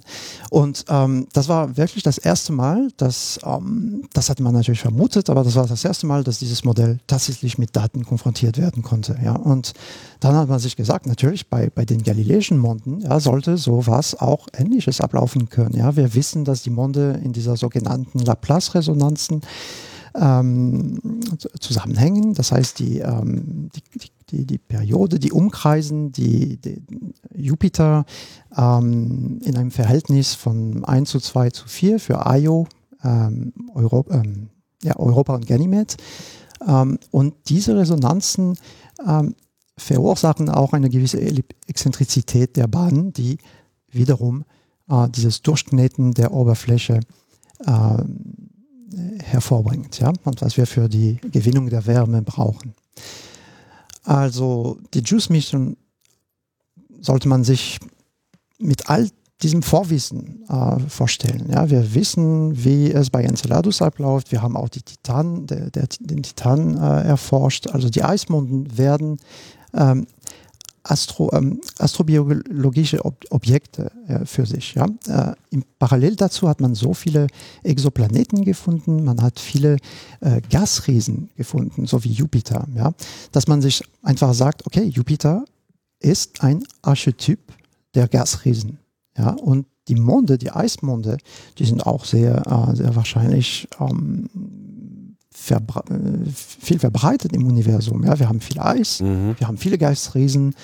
Und 0.51 0.87
ähm, 0.89 1.29
das 1.33 1.49
war 1.49 1.77
wirklich 1.77 2.03
das 2.03 2.19
erste 2.19 2.53
Mal, 2.53 2.89
dass, 2.97 3.39
ähm, 3.45 4.03
das 4.13 4.29
hat 4.29 4.41
man 4.41 4.53
natürlich 4.53 4.81
vermutet, 4.81 5.31
aber 5.31 5.45
das 5.45 5.55
war 5.55 5.69
das 5.69 5.85
erste 5.85 6.09
Mal, 6.09 6.25
dass 6.25 6.41
dieses 6.41 6.65
Modell 6.65 6.99
tatsächlich 7.07 7.59
mit 7.59 7.77
Daten 7.77 8.05
konfrontiert 8.05 8.59
werden 8.59 8.83
konnte. 8.83 9.17
Ja. 9.23 9.37
Und 9.37 9.73
dann 10.21 10.35
hat 10.35 10.49
man 10.49 10.59
sich 10.59 10.77
gesagt, 10.77 11.07
natürlich 11.07 11.49
bei, 11.49 11.71
bei 11.71 11.85
den 11.85 12.03
galileischen 12.03 12.59
Monden 12.59 13.01
ja, 13.01 13.21
sollte 13.21 13.57
sowas 13.57 14.19
auch 14.19 14.49
Ähnliches 14.57 15.01
ablaufen 15.01 15.49
können. 15.49 15.77
Ja. 15.77 15.97
Wir 15.97 16.15
wissen, 16.15 16.45
dass 16.45 16.63
die 16.63 16.71
Monde 16.71 17.21
in 17.23 17.33
dieser 17.33 17.57
sogenannten 17.57 18.19
Laplace-Resonanz 18.19 19.31
Resonanzen 19.31 19.41
ähm, 20.15 20.99
zusammenhängen. 21.61 22.35
Das 22.35 22.53
heißt, 22.53 22.79
die, 22.79 23.01
ähm, 23.01 23.69
die, 23.75 24.11
die, 24.31 24.47
die, 24.47 24.59
Periode, 24.59 25.19
die 25.19 25.33
umkreisen 25.33 26.13
die, 26.13 26.57
die 26.57 26.83
Jupiter 27.35 28.05
ähm, 28.57 29.41
in 29.45 29.57
einem 29.57 29.71
Verhältnis 29.71 30.35
von 30.35 30.85
1 30.85 31.11
zu 31.11 31.21
2 31.21 31.51
zu 31.51 31.69
4 31.69 32.01
für 32.01 32.25
Io. 32.27 32.65
Äh, 32.65 32.77
ähm, 33.07 33.53
Europa, 33.75 34.15
ähm, 34.15 34.49
ja, 34.83 34.97
Europa 34.97 35.35
und 35.35 35.47
Ganymed. 35.47 35.97
Ähm, 36.67 36.99
und 37.11 37.35
diese 37.49 37.77
Resonanzen 37.77 38.59
verursachen 39.79 40.49
auch 40.49 40.73
eine 40.73 40.89
gewisse 40.89 41.21
Exzentrizität 41.67 42.57
der 42.57 42.67
Bahn, 42.67 43.13
die 43.13 43.39
wiederum 43.91 44.45
äh, 44.89 45.09
dieses 45.09 45.43
Durchkneten 45.43 46.15
der 46.15 46.33
Oberfläche 46.33 47.01
äh, 47.65 47.99
hervorbringt, 49.23 49.99
ja, 49.99 50.13
und 50.25 50.41
was 50.41 50.57
wir 50.57 50.67
für 50.67 50.89
die 50.89 51.19
Gewinnung 51.33 51.69
der 51.69 51.87
Wärme 51.87 52.23
brauchen. 52.23 52.75
Also 54.05 54.79
die 54.95 55.01
Juice 55.01 55.29
Mission 55.31 55.77
sollte 57.01 57.29
man 57.29 57.45
sich 57.45 57.79
mit 58.59 58.89
all 58.89 59.11
diesem 59.43 59.63
Vorwissen 59.63 60.45
äh, 60.49 60.79
vorstellen. 60.89 61.51
Ja, 61.51 61.69
wir 61.69 61.95
wissen, 61.95 62.65
wie 62.65 62.91
es 62.91 63.11
bei 63.11 63.23
Enceladus 63.23 63.83
abläuft. 63.83 64.33
Wir 64.33 64.41
haben 64.41 64.57
auch 64.57 64.71
die 64.71 64.81
Titan, 64.81 65.47
der, 65.47 65.71
der, 65.71 65.89
den 66.01 66.23
Titan 66.23 66.77
äh, 66.77 67.03
erforscht. 67.03 67.67
Also 67.67 67.91
die 67.91 68.03
Eismonden 68.03 68.79
werden 68.79 69.19
ähm, 69.77 70.07
Astro, 70.89 71.31
ähm, 71.33 71.61
astrobiologische 71.79 73.05
Ob 73.05 73.17
Objekte 73.31 73.91
äh, 74.07 74.25
für 74.25 74.47
sich. 74.47 74.75
Ja? 74.75 74.87
Äh, 75.09 75.35
im 75.51 75.65
Parallel 75.79 76.17
dazu 76.17 76.49
hat 76.49 76.61
man 76.61 76.75
so 76.75 76.95
viele 76.95 77.27
Exoplaneten 77.63 78.45
gefunden, 78.45 79.05
man 79.05 79.21
hat 79.23 79.41
viele 79.41 79.79
äh, 80.21 80.41
Gasriesen 80.49 81.31
gefunden, 81.37 81.87
so 81.87 82.05
wie 82.05 82.13
Jupiter, 82.13 82.67
ja? 82.75 82.93
dass 83.33 83.47
man 83.49 83.63
sich 83.63 83.83
einfach 84.03 84.33
sagt, 84.35 84.67
okay, 84.67 84.85
Jupiter 84.85 85.45
ist 85.99 86.43
ein 86.43 86.65
Archetyp 86.83 87.41
der 87.95 88.09
Gasriesen. 88.09 88.79
Ja? 89.17 89.31
Und 89.31 89.67
die 89.89 89.95
Monde, 89.95 90.37
die 90.39 90.51
Eismonde, 90.51 91.19
die 91.59 91.65
sind 91.65 91.87
auch 91.87 92.05
sehr, 92.05 92.43
äh, 92.47 92.77
sehr 92.77 92.95
wahrscheinlich 92.97 93.69
ähm, 93.81 94.29
verbre 95.47 95.83
äh, 95.91 96.31
viel 96.31 96.79
verbreitet 96.79 97.33
im 97.33 97.47
Universum. 97.47 98.05
Ja, 98.05 98.19
wir 98.19 98.29
haben 98.29 98.41
viel 98.41 98.59
Eis, 98.59 99.01
mhm. 99.01 99.37
wir 99.39 99.49
haben 99.49 99.59
viele 99.59 99.79
Geistriesen. 99.79 100.55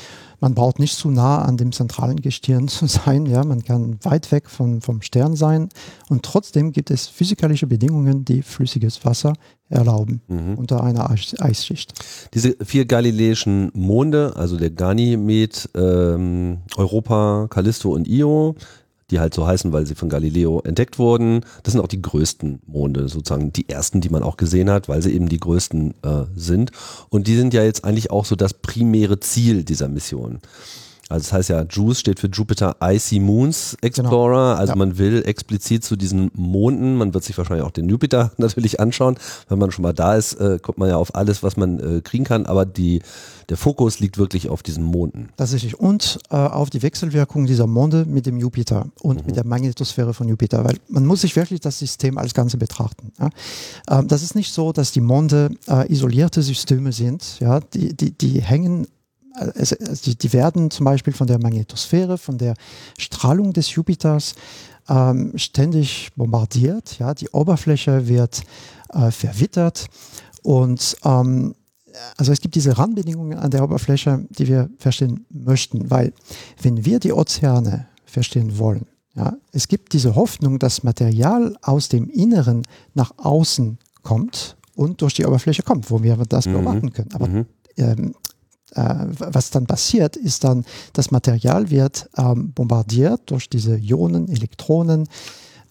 Man 0.40 0.54
braucht 0.54 0.80
nicht 0.80 0.96
zu 0.96 1.08
nah 1.08 1.42
an 1.42 1.56
dem 1.56 1.70
zentralen 1.70 2.20
Gestirn 2.20 2.66
zu 2.76 2.86
sein. 2.86 3.26
Ja, 3.26 3.44
man 3.44 3.64
kann 3.64 3.98
weit 4.02 4.30
weg 4.32 4.50
von, 4.50 4.80
vom 4.80 5.00
Stern 5.00 5.36
sein. 5.36 5.68
Und 6.08 6.24
trotzdem 6.24 6.72
gibt 6.72 6.90
es 6.90 7.06
physikalische 7.06 7.68
Bedingungen, 7.68 8.24
die 8.24 8.42
flüssiges 8.42 9.04
Wasser 9.04 9.34
erlauben 9.68 10.20
mhm. 10.26 10.54
unter 10.56 10.82
einer 10.82 11.10
Eis 11.10 11.34
Eisschicht. 11.38 11.94
Diese 12.34 12.56
vier 12.62 12.84
galiläischen 12.84 13.70
Monde, 13.72 14.32
also 14.34 14.56
der 14.58 14.70
Ganymed, 14.70 15.70
ähm, 15.74 16.58
Europa, 16.76 17.46
Callisto 17.48 17.92
und 17.92 18.08
Io, 18.08 18.56
die 19.12 19.20
halt 19.20 19.34
so 19.34 19.46
heißen, 19.46 19.72
weil 19.72 19.86
sie 19.86 19.94
von 19.94 20.08
Galileo 20.08 20.60
entdeckt 20.64 20.98
wurden. 20.98 21.44
Das 21.62 21.72
sind 21.72 21.80
auch 21.80 21.88
die 21.88 22.02
größten 22.02 22.60
Monde, 22.66 23.08
sozusagen 23.08 23.52
die 23.52 23.68
ersten, 23.68 24.00
die 24.00 24.08
man 24.08 24.22
auch 24.22 24.36
gesehen 24.36 24.70
hat, 24.70 24.88
weil 24.88 25.02
sie 25.02 25.12
eben 25.12 25.28
die 25.28 25.38
größten 25.38 25.94
äh, 26.02 26.24
sind. 26.34 26.72
Und 27.10 27.26
die 27.26 27.36
sind 27.36 27.54
ja 27.54 27.62
jetzt 27.62 27.84
eigentlich 27.84 28.10
auch 28.10 28.24
so 28.24 28.34
das 28.34 28.54
primäre 28.54 29.20
Ziel 29.20 29.64
dieser 29.64 29.88
Mission. 29.88 30.40
Also 31.12 31.24
das 31.24 31.32
heißt 31.32 31.48
ja, 31.50 31.62
JUICE 31.62 32.00
steht 32.00 32.20
für 32.20 32.28
Jupiter 32.28 32.76
Icy 32.82 33.20
Moons 33.20 33.76
Explorer. 33.80 34.52
Genau. 34.52 34.60
Also 34.60 34.72
ja. 34.72 34.76
man 34.76 34.98
will 34.98 35.22
explizit 35.24 35.84
zu 35.84 35.96
diesen 35.96 36.30
Monden, 36.34 36.96
man 36.96 37.14
wird 37.14 37.24
sich 37.24 37.36
wahrscheinlich 37.36 37.66
auch 37.66 37.70
den 37.70 37.88
Jupiter 37.88 38.32
natürlich 38.38 38.80
anschauen. 38.80 39.16
Wenn 39.48 39.58
man 39.58 39.70
schon 39.70 39.82
mal 39.82 39.92
da 39.92 40.16
ist, 40.16 40.34
äh, 40.34 40.58
kommt 40.60 40.78
man 40.78 40.88
ja 40.88 40.96
auf 40.96 41.14
alles, 41.14 41.42
was 41.42 41.56
man 41.56 41.78
äh, 41.78 42.00
kriegen 42.00 42.24
kann. 42.24 42.46
Aber 42.46 42.64
die, 42.64 43.02
der 43.48 43.56
Fokus 43.56 44.00
liegt 44.00 44.18
wirklich 44.18 44.48
auf 44.48 44.62
diesen 44.62 44.84
Monden. 44.84 45.28
Tatsächlich. 45.36 45.78
Und 45.78 46.18
äh, 46.30 46.36
auf 46.36 46.70
die 46.70 46.82
Wechselwirkung 46.82 47.46
dieser 47.46 47.66
Monde 47.66 48.04
mit 48.06 48.26
dem 48.26 48.38
Jupiter 48.38 48.86
und 49.02 49.20
mhm. 49.20 49.26
mit 49.26 49.36
der 49.36 49.46
Magnetosphäre 49.46 50.14
von 50.14 50.28
Jupiter. 50.28 50.64
Weil 50.64 50.78
man 50.88 51.04
muss 51.04 51.20
sich 51.20 51.36
wirklich 51.36 51.60
das 51.60 51.78
System 51.78 52.18
als 52.18 52.34
Ganze 52.34 52.56
betrachten. 52.56 53.12
Ja? 53.18 53.28
Ähm, 53.90 54.08
das 54.08 54.22
ist 54.22 54.34
nicht 54.34 54.52
so, 54.52 54.72
dass 54.72 54.92
die 54.92 55.00
Monde 55.00 55.50
äh, 55.68 55.92
isolierte 55.92 56.42
Systeme 56.42 56.92
sind. 56.92 57.38
Ja? 57.40 57.60
Die, 57.60 57.94
die, 57.94 58.12
die 58.12 58.40
hängen 58.40 58.86
es, 59.54 59.70
die, 60.02 60.16
die, 60.16 60.32
werden 60.32 60.70
zum 60.70 60.84
Beispiel 60.84 61.12
von 61.12 61.26
der 61.26 61.38
Magnetosphäre, 61.40 62.18
von 62.18 62.38
der 62.38 62.54
Strahlung 62.98 63.52
des 63.52 63.74
Jupiters 63.74 64.34
ähm, 64.88 65.32
ständig 65.36 66.10
bombardiert. 66.16 66.98
Ja, 66.98 67.14
die 67.14 67.28
Oberfläche 67.30 68.08
wird 68.08 68.42
äh, 68.92 69.10
verwittert 69.10 69.86
und 70.42 70.96
ähm, 71.04 71.54
also 72.16 72.32
es 72.32 72.40
gibt 72.40 72.54
diese 72.54 72.78
Randbedingungen 72.78 73.38
an 73.38 73.50
der 73.50 73.62
Oberfläche, 73.62 74.26
die 74.30 74.48
wir 74.48 74.70
verstehen 74.78 75.26
möchten, 75.28 75.90
weil 75.90 76.12
wenn 76.62 76.84
wir 76.84 76.98
die 76.98 77.12
Ozeane 77.12 77.86
verstehen 78.04 78.58
wollen, 78.58 78.86
ja, 79.14 79.34
es 79.52 79.68
gibt 79.68 79.92
diese 79.92 80.14
Hoffnung, 80.14 80.58
dass 80.58 80.82
Material 80.84 81.54
aus 81.60 81.88
dem 81.88 82.08
Inneren 82.08 82.62
nach 82.94 83.12
außen 83.18 83.78
kommt 84.02 84.56
und 84.74 85.02
durch 85.02 85.14
die 85.14 85.26
Oberfläche 85.26 85.62
kommt, 85.62 85.90
wo 85.90 86.02
wir 86.02 86.16
das 86.16 86.46
mhm. 86.46 86.52
beobachten 86.52 86.92
können. 86.92 87.12
Aber 87.12 87.28
mhm. 87.28 87.46
ähm, 87.76 88.08
äh, 88.08 88.12
was 88.74 89.50
dann 89.50 89.66
passiert, 89.66 90.16
ist 90.16 90.44
dann, 90.44 90.64
das 90.94 91.10
Material 91.10 91.70
wird 91.70 92.08
ähm, 92.16 92.52
bombardiert 92.52 93.22
durch 93.26 93.50
diese 93.50 93.76
Ionen, 93.76 94.28
Elektronen 94.28 95.08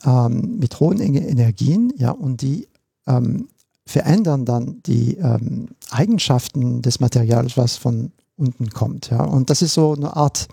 ähm, 0.05 0.58
mit 0.60 0.79
hohen 0.79 1.00
Energien, 1.00 1.91
ja, 1.98 2.12
und 2.12 2.41
die 2.41 2.67
ähm, 3.08 3.48
verändern 3.86 4.46
dann 4.46 4.81
die 4.86 5.17
ähm, 5.17 5.70
Eigenschaften 5.89 6.81
des 6.81 7.00
Materials, 7.00 7.58
was 7.58 7.77
von 7.77 8.12
unten 8.38 8.70
kommt. 8.70 9.10
Ja. 9.10 9.24
Und 9.24 9.50
das 9.50 9.62
ist 9.62 9.74
so 9.74 9.93
eine 9.93 10.15
Art 10.15 10.48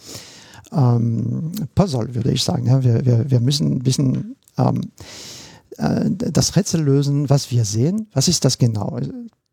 ähm, 0.72 1.52
Puzzle, 1.74 2.14
würde 2.14 2.32
ich 2.32 2.42
sagen. 2.42 2.66
Ja. 2.66 2.82
Wir, 2.82 3.04
wir, 3.04 3.30
wir 3.30 3.40
müssen 3.40 3.72
ein 3.72 3.82
bisschen 3.82 4.36
ähm, 4.56 4.90
äh, 5.76 6.10
das 6.10 6.56
Rätsel 6.56 6.82
lösen, 6.82 7.30
was 7.30 7.50
wir 7.50 7.64
sehen. 7.64 8.08
Was 8.12 8.28
ist 8.28 8.44
das 8.44 8.58
genau? 8.58 8.98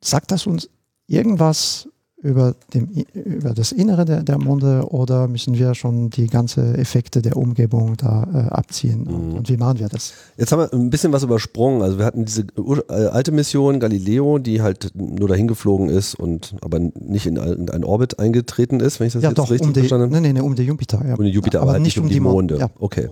Sagt 0.01 0.31
das 0.31 0.47
uns 0.47 0.69
irgendwas 1.07 1.87
über, 2.25 2.55
dem, 2.73 2.89
über 3.13 3.53
das 3.53 3.71
Innere 3.71 4.03
der, 4.03 4.23
der 4.23 4.39
Monde 4.39 4.87
oder 4.89 5.27
müssen 5.27 5.53
wir 5.57 5.75
schon 5.75 6.09
die 6.09 6.25
ganzen 6.25 6.73
Effekte 6.75 7.21
der 7.21 7.37
Umgebung 7.37 7.95
da 7.97 8.27
äh, 8.33 8.37
abziehen? 8.51 9.03
Mhm. 9.03 9.35
Und, 9.35 9.49
wie 9.49 9.57
machen 9.57 9.79
wir 9.79 9.87
das? 9.89 10.13
Jetzt 10.35 10.51
haben 10.51 10.59
wir 10.59 10.73
ein 10.73 10.89
bisschen 10.89 11.13
was 11.13 11.21
übersprungen. 11.21 11.83
Also 11.83 11.99
wir 11.99 12.05
hatten 12.05 12.25
diese 12.25 12.47
äh, 12.57 13.07
alte 13.07 13.31
Mission 13.31 13.79
Galileo, 13.79 14.39
die 14.39 14.61
halt 14.61 14.91
nur 14.95 15.29
dahin 15.29 15.47
geflogen 15.47 15.89
ist 15.89 16.15
und 16.15 16.55
aber 16.61 16.79
nicht 16.79 17.27
in, 17.27 17.37
in 17.37 17.69
einen 17.69 17.83
Orbit 17.83 18.17
eingetreten 18.17 18.79
ist, 18.79 18.99
wenn 18.99 19.07
ich 19.07 19.13
das 19.13 19.21
ja, 19.21 19.29
jetzt 19.29 19.37
doch, 19.37 19.51
richtig 19.51 19.67
um 19.67 19.73
die, 19.73 19.81
verstanden 19.81 20.05
habe. 20.05 20.21
Nein, 20.21 20.33
nein, 20.33 20.43
um 20.43 20.55
die 20.55 20.63
Jupiter. 20.63 21.05
Ja. 21.07 21.15
Um 21.15 21.23
die 21.23 21.29
Jupiter, 21.29 21.59
aber, 21.59 21.69
aber 21.69 21.73
halt 21.73 21.83
nicht 21.83 21.99
um 21.99 22.09
die 22.09 22.19
Monde. 22.19 22.57
Ja. 22.57 22.69
Okay. 22.79 23.09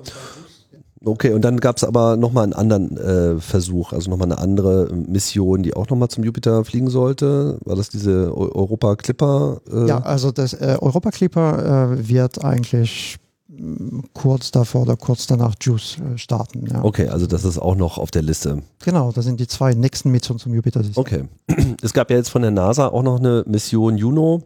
Okay, 1.05 1.33
und 1.33 1.43
dann 1.43 1.59
gab 1.59 1.77
es 1.77 1.83
aber 1.83 2.15
nochmal 2.15 2.45
einen 2.45 2.53
anderen 2.53 2.97
äh, 2.97 3.39
Versuch, 3.39 3.91
also 3.91 4.09
nochmal 4.09 4.31
eine 4.31 4.37
andere 4.37 4.89
Mission, 4.93 5.61
die 5.61 5.73
auch 5.73 5.89
nochmal 5.89 6.07
zum 6.07 6.23
Jupiter 6.23 6.63
fliegen 6.63 6.89
sollte. 6.89 7.57
War 7.65 7.75
das 7.75 7.89
diese 7.89 8.35
Europa 8.35 8.95
Clipper? 8.95 9.61
Äh? 9.69 9.87
Ja, 9.87 9.99
also 9.99 10.31
das 10.31 10.53
äh, 10.53 10.77
Europa 10.79 11.11
Clipper 11.11 11.91
äh, 11.91 12.07
wird 12.07 12.43
eigentlich 12.45 13.17
mm, 13.49 13.99
kurz 14.13 14.51
davor 14.51 14.83
oder 14.83 14.95
kurz 14.95 15.27
danach 15.27 15.55
Juice 15.59 15.97
äh, 15.97 16.17
starten. 16.17 16.67
Ja. 16.71 16.85
Okay, 16.85 17.09
also 17.09 17.27
das 17.27 17.43
ist 17.43 17.59
auch 17.59 17.75
noch 17.75 17.97
auf 17.97 18.11
der 18.11 18.21
Liste. 18.21 18.63
Genau, 18.85 19.11
das 19.11 19.25
sind 19.25 19.41
die 19.41 19.47
zwei 19.47 19.73
nächsten 19.73 20.09
Missionen 20.09 20.39
zum 20.39 20.53
Jupiter-System. 20.53 21.01
Okay. 21.01 21.23
Es 21.81 21.91
gab 21.91 22.11
ja 22.11 22.17
jetzt 22.17 22.29
von 22.29 22.43
der 22.43 22.51
NASA 22.51 22.87
auch 22.87 23.03
noch 23.03 23.19
eine 23.19 23.43
Mission 23.45 23.97
Juno 23.97 24.43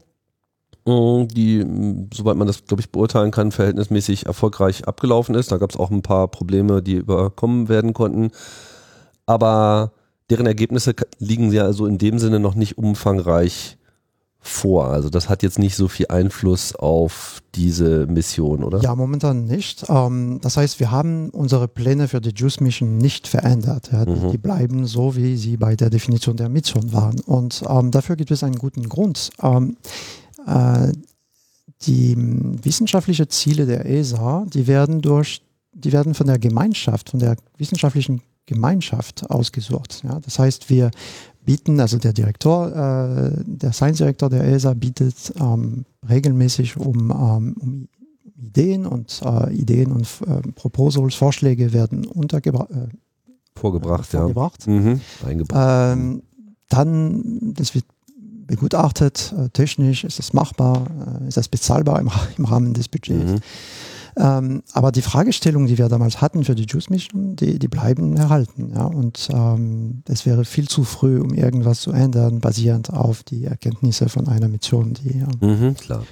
die, 0.87 1.65
soweit 2.13 2.37
man 2.37 2.47
das, 2.47 2.65
glaube 2.65 2.81
ich, 2.81 2.91
beurteilen 2.91 3.31
kann, 3.31 3.51
verhältnismäßig 3.51 4.25
erfolgreich 4.25 4.87
abgelaufen 4.87 5.35
ist. 5.35 5.51
Da 5.51 5.57
gab 5.57 5.71
es 5.71 5.77
auch 5.77 5.91
ein 5.91 6.01
paar 6.01 6.27
Probleme, 6.29 6.81
die 6.81 6.95
überkommen 6.95 7.67
werden 7.67 7.93
konnten. 7.93 8.31
Aber 9.25 9.91
deren 10.29 10.45
Ergebnisse 10.45 10.95
liegen 11.19 11.51
ja 11.51 11.63
also 11.63 11.85
in 11.85 11.97
dem 11.97 12.19
Sinne 12.19 12.39
noch 12.39 12.55
nicht 12.55 12.77
umfangreich 12.77 13.77
vor. 14.39 14.87
Also 14.87 15.09
das 15.09 15.29
hat 15.29 15.43
jetzt 15.43 15.59
nicht 15.59 15.75
so 15.75 15.87
viel 15.87 16.07
Einfluss 16.07 16.73
auf 16.73 17.41
diese 17.55 18.07
Mission, 18.07 18.63
oder? 18.63 18.81
Ja, 18.81 18.95
momentan 18.95 19.45
nicht. 19.45 19.85
Ähm, 19.89 20.39
das 20.41 20.57
heißt, 20.57 20.79
wir 20.79 20.89
haben 20.91 21.29
unsere 21.31 21.67
Pläne 21.67 22.07
für 22.07 22.21
die 22.21 22.31
Juice 22.33 22.61
Mission 22.61 22.97
nicht 22.97 23.27
verändert. 23.27 23.89
Ja. 23.91 24.05
Mhm. 24.05 24.31
Die 24.31 24.37
bleiben 24.37 24.85
so, 24.85 25.15
wie 25.15 25.35
sie 25.35 25.57
bei 25.57 25.75
der 25.75 25.89
Definition 25.89 26.37
der 26.37 26.49
Mission 26.49 26.93
waren. 26.93 27.19
Und 27.25 27.63
ähm, 27.67 27.91
dafür 27.91 28.15
gibt 28.15 28.31
es 28.31 28.43
einen 28.43 28.57
guten 28.57 28.87
Grund. 28.87 29.31
Ähm, 29.41 29.75
äh, 29.81 30.26
die 31.81 32.15
wissenschaftlichen 32.17 33.29
Ziele 33.29 33.65
der 33.65 33.85
ESA, 33.85 34.45
die 34.51 34.65
werden 34.67 35.01
durch, 35.01 35.41
die 35.73 35.91
werden 35.91 36.13
von 36.13 36.27
der 36.27 36.39
Gemeinschaft, 36.39 37.09
von 37.09 37.19
der 37.19 37.35
wissenschaftlichen 37.57 38.21
Gemeinschaft 38.45 39.29
ausgesucht. 39.29 40.01
Ja, 40.03 40.19
das 40.19 40.39
heißt, 40.39 40.69
wir 40.69 40.89
bieten, 41.47 41.79
also 41.79 41.97
der 41.97 42.13
Direktor, 42.13 42.67
äh, 42.67 43.43
der 43.45 43.73
Science 43.73 43.99
Director 43.99 44.29
der 44.29 44.43
ESA 44.45 44.73
bietet 44.73 45.33
ähm, 45.39 45.85
regelmäßig 46.09 46.77
um, 46.77 47.11
ähm, 47.11 47.55
um 47.59 47.87
Ideen 48.39 48.85
und 48.85 49.21
äh, 49.23 49.53
Ideen 49.53 49.91
und 49.91 50.07
äh, 50.27 50.41
Proposals, 50.53 51.15
Vorschläge 51.15 51.73
werden 51.73 52.05
untergebracht. 52.05 52.71
Äh, 52.71 52.87
vorgebracht, 53.55 54.05
vorgebracht. 54.07 54.67
ja. 54.67 54.73
Mhm. 54.73 55.01
Eingebracht. 55.25 55.97
Ähm, 55.97 56.23
dann, 56.69 57.53
das 57.53 57.73
wird 57.75 57.85
begutachtet, 58.47 59.33
äh, 59.37 59.49
technisch, 59.49 60.03
ist 60.03 60.19
das 60.19 60.33
machbar, 60.33 60.85
äh, 61.23 61.27
ist 61.27 61.37
das 61.37 61.47
bezahlbar 61.47 61.99
im, 61.99 62.09
im 62.37 62.45
Rahmen 62.45 62.73
des 62.73 62.87
Budgets. 62.87 63.31
Mhm. 63.33 63.39
Ähm, 64.19 64.63
aber 64.73 64.91
die 64.91 65.03
Fragestellungen, 65.03 65.67
die 65.67 65.77
wir 65.77 65.89
damals 65.89 66.21
hatten 66.21 66.43
für 66.43 66.55
die 66.55 66.63
Juice-Mission, 66.65 67.35
die, 67.35 67.59
die 67.59 67.67
bleiben 67.67 68.17
erhalten. 68.17 68.71
Ja? 68.73 68.85
Und 68.85 69.29
ähm, 69.31 70.01
es 70.07 70.25
wäre 70.25 70.43
viel 70.43 70.67
zu 70.67 70.83
früh, 70.85 71.19
um 71.19 71.35
irgendwas 71.35 71.81
zu 71.81 71.91
ändern, 71.91 72.39
basierend 72.39 72.91
auf 72.91 73.21
die 73.21 73.45
Erkenntnisse 73.45 74.09
von 74.09 74.27
einer 74.27 74.47
Mission, 74.47 74.95
die 74.95 75.19
ja, 75.19 75.27
Mhm, 75.47 75.75
klar. 75.75 76.03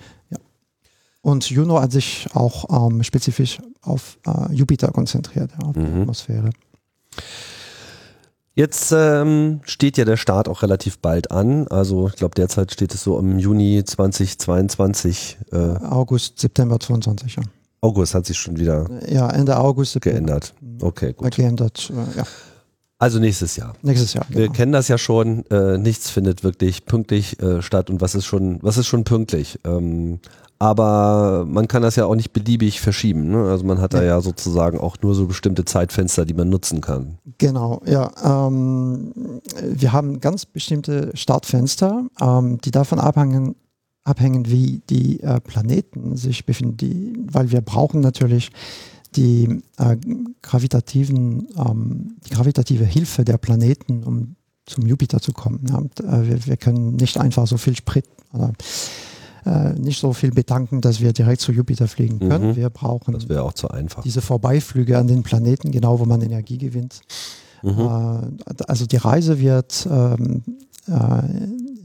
und 1.21 1.49
Juno 1.49 1.81
hat 1.81 1.91
sich 1.91 2.27
auch 2.35 2.89
ähm, 2.91 3.01
spezifisch 3.01 3.57
auf 3.81 4.19
äh, 4.27 4.53
Jupiter 4.53 4.89
konzentriert, 4.91 5.49
ja, 5.59 5.67
auf 5.67 5.73
die 5.73 5.79
Mhm. 5.79 6.01
Atmosphäre. 6.01 6.51
Jetzt 8.57 8.93
ähm, 8.95 9.59
steht 9.65 9.97
ja 9.97 10.05
der 10.05 10.15
Start 10.15 10.47
auch 10.47 10.61
relativ 10.63 10.99
bald 10.99 11.29
an. 11.29 11.67
Also 11.67 12.07
ich 12.07 12.15
glaube 12.15 12.35
derzeit 12.35 12.71
steht 12.71 12.93
es 12.93 13.03
so 13.03 13.19
im 13.19 13.37
Juni 13.37 13.83
2022. 13.83 15.37
Äh, 15.51 15.57
August, 15.57 16.39
September 16.39 16.79
22. 16.79 17.35
Ja, 17.35 17.43
August 17.81 18.15
hat 18.15 18.25
sich 18.25 18.37
schon 18.37 18.57
wieder 18.57 18.87
ja 19.09 19.29
Ende 19.29 19.57
August, 19.57 19.93
September. 19.93 20.19
geändert. 20.19 20.53
Okay, 20.81 21.09
Äh, 21.09 21.13
gut. 21.13 21.35
Geändert, 21.35 21.91
äh, 21.93 22.17
ja, 22.19 22.23
Also 22.97 23.19
nächstes 23.19 23.57
Jahr. 23.57 23.73
nächstes 23.81 24.13
Jahr. 24.13 24.25
Wir 24.29 24.43
Genau. 24.43 24.53
kennen 24.53 24.71
das 24.71 24.87
ja 24.87 24.97
schon, 24.97 25.45
äh, 25.51 25.77
nichts 25.77 26.09
findet 26.09 26.43
wirklich 26.43 26.85
pünktlich 26.85 27.41
äh, 27.41 27.61
statt 27.61 27.89
und 27.89 27.99
was 28.01 28.15
ist 28.15 28.25
schon, 28.25 28.59
was 28.61 28.77
ist 28.77 28.87
schon 28.87 29.03
pünktlich? 29.03 29.59
Ähm, 29.65 30.19
aber 30.59 31.45
man 31.45 31.67
kann 31.67 31.81
das 31.81 31.97
ja 31.97 32.05
auch 32.05 32.15
nicht 32.15 32.31
beliebig 32.31 32.79
verschieben. 32.79 33.29
Ne? 33.29 33.49
Also 33.49 33.65
man 33.65 33.81
hat 33.81 33.93
da 33.93 34.01
ja 34.01 34.21
sozusagen 34.21 34.79
auch 34.79 34.95
nur 35.01 35.13
so 35.13 35.27
bestimmte 35.27 35.65
Zeitfenster, 35.65 36.23
die 36.23 36.33
man 36.33 36.47
nutzen 36.47 36.79
kann. 36.79 37.17
Genau, 37.37 37.81
ja. 37.85 38.47
Ähm, 38.47 39.11
wir 39.61 39.91
haben 39.91 40.21
ganz 40.21 40.45
bestimmte 40.45 41.11
Startfenster, 41.13 42.05
ähm, 42.21 42.59
die 42.63 42.71
davon 42.71 42.99
abhängen, 42.99 43.55
abhängen 44.05 44.49
wie 44.49 44.81
die 44.89 45.19
äh, 45.19 45.41
Planeten 45.41 46.15
sich 46.15 46.45
befinden, 46.45 46.77
die, 46.77 47.13
weil 47.29 47.51
wir 47.51 47.59
brauchen 47.59 47.99
natürlich 47.99 48.51
die 49.15 49.61
äh, 49.77 49.97
gravitativen, 50.41 51.47
ähm, 51.57 52.17
die 52.25 52.31
gravitative 52.31 52.85
Hilfe 52.85 53.23
der 53.25 53.37
Planeten, 53.37 54.03
um 54.03 54.35
zum 54.65 54.85
Jupiter 54.85 55.19
zu 55.19 55.31
kommen. 55.31 55.65
Ja. 55.69 55.77
Und, 55.77 55.99
äh, 55.99 56.27
wir, 56.27 56.45
wir 56.45 56.57
können 56.57 56.95
nicht 56.95 57.17
einfach 57.17 57.47
so 57.47 57.57
viel 57.57 57.75
Sprit 57.75 58.05
oder 58.33 58.53
äh, 59.45 59.73
nicht 59.73 59.99
so 59.99 60.13
viel 60.13 60.31
betanken, 60.31 60.81
dass 60.81 60.99
wir 61.01 61.13
direkt 61.13 61.41
zu 61.41 61.51
Jupiter 61.51 61.87
fliegen 61.87 62.19
können. 62.19 62.49
Mhm. 62.49 62.55
Wir 62.55 62.69
brauchen 62.69 63.13
Das 63.13 63.29
wäre 63.29 63.43
auch 63.43 63.53
zu 63.53 63.69
einfach. 63.69 64.03
diese 64.03 64.21
Vorbeiflüge 64.21 64.97
an 64.97 65.07
den 65.07 65.23
Planeten, 65.23 65.71
genau 65.71 65.99
wo 65.99 66.05
man 66.05 66.21
Energie 66.21 66.57
gewinnt. 66.57 67.01
Mhm. 67.61 67.79
Äh, 67.79 68.63
also 68.67 68.85
die 68.85 68.97
Reise 68.97 69.39
wird 69.39 69.87
ähm, 69.89 70.43
äh, 70.87 71.27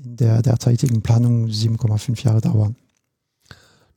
in 0.04 0.16
der 0.16 0.42
derzeitigen 0.42 1.02
Planung 1.02 1.46
7,5 1.46 2.24
Jahre 2.24 2.40
dauern. 2.40 2.76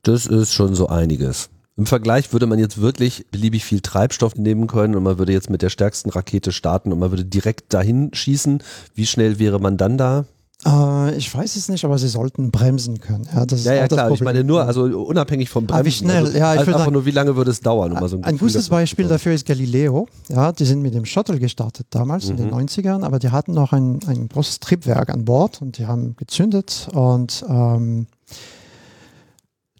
Das 0.02 0.26
ist 0.26 0.52
schon 0.52 0.74
so 0.74 0.88
einiges. 0.88 1.48
Im 1.76 1.86
Vergleich 1.86 2.32
würde 2.32 2.46
man 2.46 2.58
jetzt 2.60 2.80
wirklich 2.80 3.26
beliebig 3.32 3.64
viel 3.64 3.80
Treibstoff 3.80 4.36
nehmen 4.36 4.68
können 4.68 4.94
und 4.94 5.02
man 5.02 5.18
würde 5.18 5.32
jetzt 5.32 5.50
mit 5.50 5.60
der 5.60 5.70
stärksten 5.70 6.10
Rakete 6.10 6.52
starten 6.52 6.92
und 6.92 7.00
man 7.00 7.10
würde 7.10 7.24
direkt 7.24 7.74
dahin 7.74 8.10
schießen. 8.14 8.62
Wie 8.94 9.06
schnell 9.06 9.40
wäre 9.40 9.58
man 9.58 9.76
dann 9.76 9.98
da? 9.98 10.24
Äh, 10.64 11.16
ich 11.16 11.34
weiß 11.34 11.56
es 11.56 11.68
nicht, 11.68 11.84
aber 11.84 11.98
sie 11.98 12.06
sollten 12.06 12.52
bremsen 12.52 13.00
können. 13.00 13.28
Ja, 13.34 13.44
das 13.44 13.58
ist 13.60 13.66
Ja, 13.66 13.74
ja, 13.74 13.88
klar. 13.88 14.08
Ich 14.12 14.20
meine 14.20 14.44
nur, 14.44 14.62
also 14.64 14.82
unabhängig 14.84 15.50
vom 15.50 15.64
Ah, 15.64 15.78
wie 15.78 15.82
Bremsen. 15.82 16.06
schnell? 16.06 16.24
Also, 16.26 16.38
Ja, 16.38 16.52
ich 16.54 16.60
also 16.60 16.60
würde 16.60 16.68
einfach 16.76 16.78
sagen- 16.84 16.92
nur, 16.92 17.06
wie 17.06 17.10
lange 17.10 17.34
würde 17.34 17.50
es 17.50 17.60
dauern? 17.60 17.90
Um 17.92 17.98
mal 17.98 18.08
so 18.08 18.16
ein 18.18 18.24
Ein 18.24 18.38
gutes 18.38 18.68
Beispiel 18.68 19.08
dafür 19.08 19.32
ist 19.34 19.44
Galileo. 19.44 20.06
Ja, 20.28 20.52
die 20.52 20.64
sind 20.66 20.80
mit 20.80 20.94
dem 20.94 21.04
Shuttle 21.04 21.40
gestartet 21.40 21.88
damals 21.90 22.28
in 22.28 22.36
den 22.36 22.46
Mhm. 22.46 22.52
90ern, 22.52 23.02
aber 23.02 23.18
die 23.18 23.30
hatten 23.30 23.52
noch 23.52 23.72
ein, 23.72 23.98
ein 24.06 24.28
großes 24.28 24.60
Triebwerk 24.60 25.10
an 25.10 25.24
Bord 25.24 25.60
und 25.60 25.76
die 25.78 25.86
haben 25.86 26.14
gezündet 26.16 26.86
und 26.94 27.44
ähm, 27.48 28.06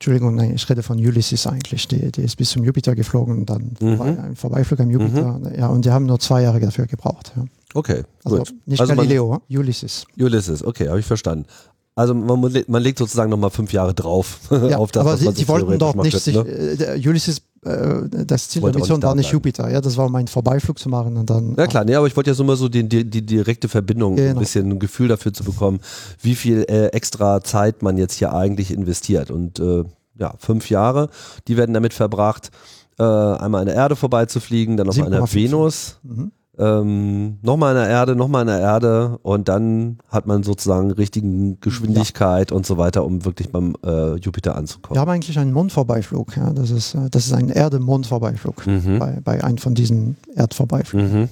Entschuldigung, 0.04 0.34
nein, 0.34 0.52
ich 0.54 0.68
rede 0.68 0.82
von 0.82 0.98
Ulysses 0.98 1.46
eigentlich. 1.46 1.88
Die, 1.88 2.12
die 2.12 2.20
ist 2.20 2.36
bis 2.36 2.50
zum 2.50 2.62
Jupiter 2.62 2.94
geflogen 2.94 3.38
und 3.38 3.48
dann 3.48 3.72
Mhm. 3.80 3.96
vorbei, 3.96 4.18
ein 4.22 4.36
Vorbeiflug 4.36 4.80
am 4.80 4.90
Jupiter. 4.90 5.40
Ja, 5.56 5.68
und 5.68 5.86
die 5.86 5.90
haben 5.90 6.04
nur 6.04 6.18
zwei 6.20 6.42
Jahre 6.42 6.60
dafür 6.60 6.86
gebraucht. 6.86 7.32
Ja. 7.34 7.44
Okay, 7.72 8.02
Also 8.22 8.36
gut. 8.38 8.54
nicht 8.66 8.80
Also 8.82 8.90
man- 8.94 8.98
Galileo, 9.06 9.40
Ulysses. 9.48 10.04
Ulysses, 10.18 10.62
okay, 10.62 10.88
habe 10.90 11.00
ich 11.00 11.06
verstanden. 11.06 11.46
Also 11.94 12.12
man, 12.12 12.38
man 12.66 12.82
legt 12.82 12.98
sozusagen 12.98 13.30
nochmal 13.30 13.48
fünf 13.48 13.72
Jahre 13.72 13.94
drauf 13.94 14.40
Ja, 14.50 14.76
auf 14.76 14.92
das, 14.92 15.00
aber 15.00 15.12
was 15.14 15.20
sie, 15.20 15.24
man 15.24 15.34
sie 15.36 15.48
wollten 15.48 15.78
dort 15.78 15.96
nicht 15.96 16.18
sich, 16.20 16.34
könnte, 16.34 16.50
ne? 16.52 16.96
äh, 16.96 17.08
Ulysses, 17.08 17.40
äh, 17.64 18.24
das 18.26 18.48
Ziel 18.48 18.62
der 18.62 18.74
Mission 18.74 19.02
war 19.02 19.14
nicht 19.14 19.24
bleiben. 19.26 19.34
Jupiter. 19.36 19.70
Ja, 19.70 19.80
das 19.80 19.96
war 19.96 20.06
um 20.06 20.14
einen 20.14 20.28
Vorbeiflug 20.28 20.78
zu 20.78 20.88
machen 20.88 21.16
und 21.16 21.28
dann. 21.30 21.54
Ja 21.56 21.66
klar, 21.66 21.84
nee, 21.84 21.94
aber 21.94 22.06
ich 22.06 22.16
wollte 22.16 22.30
ja 22.30 22.34
so 22.34 22.44
mal 22.44 22.56
so 22.56 22.68
die, 22.68 22.88
die, 22.88 23.08
die 23.08 23.24
direkte 23.24 23.68
Verbindung, 23.68 24.12
ein 24.14 24.16
Genau. 24.28 24.40
bisschen 24.40 24.70
ein 24.70 24.78
Gefühl 24.78 25.08
dafür 25.08 25.32
zu 25.32 25.44
bekommen, 25.44 25.80
wie 26.20 26.34
viel 26.34 26.64
äh, 26.68 26.86
extra 26.88 27.40
Zeit 27.42 27.82
man 27.82 27.96
jetzt 27.98 28.14
hier 28.14 28.32
eigentlich 28.32 28.70
investiert. 28.70 29.30
Und 29.30 29.58
äh, 29.58 29.84
ja, 30.18 30.34
fünf 30.38 30.70
Jahre, 30.70 31.08
die 31.48 31.56
werden 31.56 31.74
damit 31.74 31.92
verbracht, 31.94 32.50
äh, 32.98 33.02
einmal 33.02 33.62
an 33.62 33.66
der 33.66 33.74
Erde 33.74 33.96
vorbeizufliegen, 33.96 34.76
dann 34.76 34.88
auf 34.88 34.96
einer 35.00 35.22
7,5. 35.24 35.34
Venus, 35.34 35.96
Mhm. 36.02 36.30
Ähm, 36.58 37.38
nochmal 37.42 37.76
an 37.76 37.82
der 37.82 37.88
Erde, 37.90 38.14
nochmal 38.16 38.42
an 38.42 38.46
der 38.48 38.60
Erde 38.60 39.18
und 39.22 39.48
dann 39.48 39.98
hat 40.08 40.26
man 40.26 40.42
sozusagen 40.42 40.90
richtigen 40.92 41.58
Geschwindigkeit 41.60 42.52
und 42.52 42.64
so 42.66 42.78
weiter, 42.78 43.04
um 43.04 43.24
wirklich 43.24 43.50
beim 43.50 43.74
äh, 43.84 44.14
Jupiter 44.16 44.52
Wir 44.52 44.56
anzukommen. 44.56 45.00
haben 45.00 45.10
eigentlich 45.10 45.38
einen 45.38 45.52
Mondvorbeiflug. 45.52 46.36
Ja, 46.36 46.52
das 46.52 46.70
ist, 46.70 46.94
äh, 46.94 47.08
das 47.10 47.26
ist 47.26 47.32
ein 47.32 47.48
Erde-Mond-Vorbeiflug 47.48 48.66
Mhm. 48.66 48.98
bei, 48.98 49.18
bei 49.22 49.42
einem 49.44 49.58
von 49.58 49.74
diesen 49.74 50.16
Erdvorbeiflügen. 50.34 51.20
Mhm. 51.22 51.28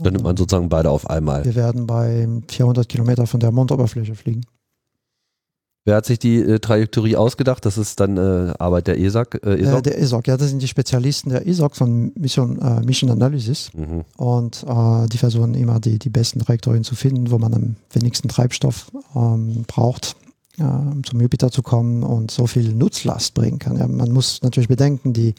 Dann 0.00 0.12
nimmt 0.12 0.24
man 0.24 0.36
sozusagen 0.36 0.68
beide 0.68 0.90
auf 0.90 1.08
einmal. 1.08 1.44
Wir 1.44 1.54
werden 1.54 1.86
bei 1.86 2.28
400 2.48 2.88
Kilometer 2.88 3.26
von 3.26 3.40
der 3.40 3.50
Mondoberfläche 3.52 4.14
fliegen. 4.14 4.42
Wer 5.86 5.94
hat 5.94 6.04
sich 6.04 6.18
die 6.18 6.38
äh, 6.40 6.58
Trajektorie 6.58 7.14
ausgedacht? 7.14 7.64
Das 7.64 7.78
ist 7.78 8.00
dann 8.00 8.16
äh, 8.16 8.52
Arbeit 8.58 8.88
der 8.88 8.98
ESAC. 8.98 9.40
Äh, 9.44 9.54
Äh, 9.54 9.60
ESOC? 9.62 9.82
der 9.84 9.98
ESOC, 10.00 10.26
ja, 10.26 10.36
das 10.36 10.48
sind 10.48 10.60
die 10.60 10.66
Spezialisten 10.66 11.30
der 11.30 11.46
ESOC 11.46 11.76
von 11.76 12.10
Mission, 12.16 12.60
äh, 12.60 12.80
Mission 12.84 13.08
Analysis. 13.10 13.70
mhm. 13.72 14.02
Und 14.16 14.64
äh, 14.68 15.06
die 15.08 15.16
versuchen 15.18 15.54
immer 15.54 15.78
die, 15.78 16.00
die 16.00 16.10
besten 16.10 16.40
Trajektorien 16.40 16.82
zu 16.82 16.96
finden, 16.96 17.30
wo 17.30 17.38
man 17.38 17.54
am 17.54 17.76
wenigsten 17.92 18.26
Treibstoff 18.28 18.90
ähm, 19.14 19.62
braucht, 19.68 20.16
äh, 20.58 20.64
um 20.64 21.04
zum 21.04 21.20
Jupiter 21.20 21.52
zu 21.52 21.62
kommen 21.62 22.02
und 22.02 22.32
so 22.32 22.48
viel 22.48 22.74
Nutzlast 22.74 23.34
bringen 23.34 23.60
kann. 23.60 23.78
Ja, 23.78 23.86
man 23.86 24.10
muss 24.10 24.42
natürlich 24.42 24.68
bedenken, 24.68 25.12
die, 25.12 25.36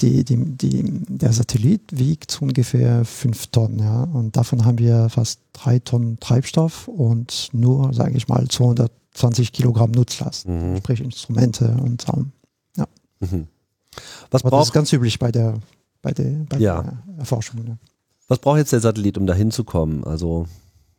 die, 0.00 0.24
die, 0.24 0.36
die, 0.56 0.82
der 1.08 1.32
Satellit 1.32 1.82
wiegt 1.92 2.42
ungefähr 2.42 3.04
fünf 3.04 3.46
Tonnen. 3.46 3.78
Ja, 3.78 4.02
und 4.12 4.36
davon 4.36 4.64
haben 4.64 4.80
wir 4.80 5.08
fast 5.08 5.38
drei 5.52 5.78
Tonnen 5.78 6.18
Treibstoff 6.18 6.88
und 6.88 7.50
nur, 7.52 7.94
sage 7.94 8.16
ich 8.16 8.26
mal, 8.26 8.48
220 9.14 9.52
Kilogramm 9.52 9.90
Nutzlast, 9.92 10.48
Mhm. 10.48 10.76
sprich 10.78 11.00
Instrumente 11.00 11.76
und 11.82 12.06
Raum. 12.08 12.32
Mhm. 13.20 13.46
Was, 14.32 14.42
Aber 14.42 14.50
das 14.50 14.66
ist 14.66 14.66
braucht, 14.68 14.72
ganz 14.72 14.92
üblich 14.92 15.18
bei 15.20 15.30
der, 15.30 15.54
bei 16.00 16.10
der, 16.12 16.30
bei 16.48 16.58
Ja. 16.58 16.82
der 16.82 16.98
Erforschung. 17.18 17.60
Ja. 17.66 17.76
was 18.28 18.38
braucht 18.40 18.58
jetzt 18.58 18.72
der 18.72 18.80
Satellit, 18.80 19.16
um 19.18 19.26
da 19.26 19.34
hinzukommen? 19.34 20.02
Also 20.04 20.46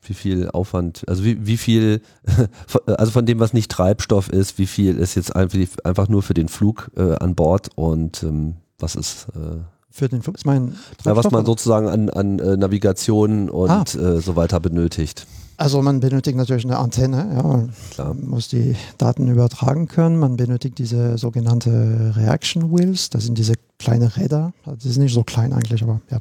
wie 0.04 0.14
viel 0.14 0.50
Aufwand, 0.50 1.04
also 1.10 1.24
wie, 1.26 1.46
wie 1.46 1.58
viel, 1.58 2.02
also 2.86 3.12
von 3.12 3.26
dem, 3.26 3.40
was 3.40 3.52
nicht 3.54 3.70
Treibstoff 3.72 4.30
ist, 4.30 4.58
wie 4.58 4.68
viel 4.68 4.98
ist 4.98 5.16
jetzt 5.16 5.36
einfach, 5.36 6.08
nur 6.08 6.22
für 6.24 6.34
den 6.34 6.48
Flug 6.48 6.92
äh, 6.96 7.16
an 7.16 7.36
Bord 7.36 7.70
und 7.76 8.24
ähm, 8.24 8.56
was 8.80 8.96
ist, 8.96 9.28
äh, 9.36 9.58
Für 9.90 10.08
den 10.08 10.22
Flug 10.22 10.36
ist 10.36 10.46
mein 10.46 10.76
ja, 11.04 11.16
was 11.16 11.30
man 11.32 11.46
sozusagen 11.46 11.88
an, 11.90 12.10
an 12.10 12.40
äh, 12.40 12.56
Navigation 12.58 13.50
und 13.50 13.70
Ah. 13.70 13.84
äh, 14.00 14.22
so 14.22 14.36
weiter 14.36 14.60
benötigt. 14.60 15.26
Also 15.58 15.82
man 15.82 16.00
benötigt 16.00 16.36
natürlich 16.36 16.66
eine 16.66 16.78
Antenne, 16.78 17.18
ja, 17.36 17.64
Klar. 17.92 18.14
man 18.14 18.28
muss 18.28 18.48
die 18.48 18.76
Daten 18.98 19.28
übertragen 19.28 19.88
können. 19.88 20.18
Man 20.18 20.36
benötigt 20.36 20.78
diese 20.80 21.18
sogenannte 21.18 22.14
Reaction 22.16 22.72
Wheels, 22.76 23.10
das 23.10 23.26
sind 23.26 23.38
diese 23.38 23.54
kleine 23.78 24.16
Räder. 24.18 24.54
Also 24.66 24.80
Die 24.80 24.90
sind 24.90 25.04
nicht 25.04 25.14
so 25.14 25.24
klein 25.24 25.54
eigentlich, 25.54 25.84
aber 25.84 26.02
ja. 26.10 26.20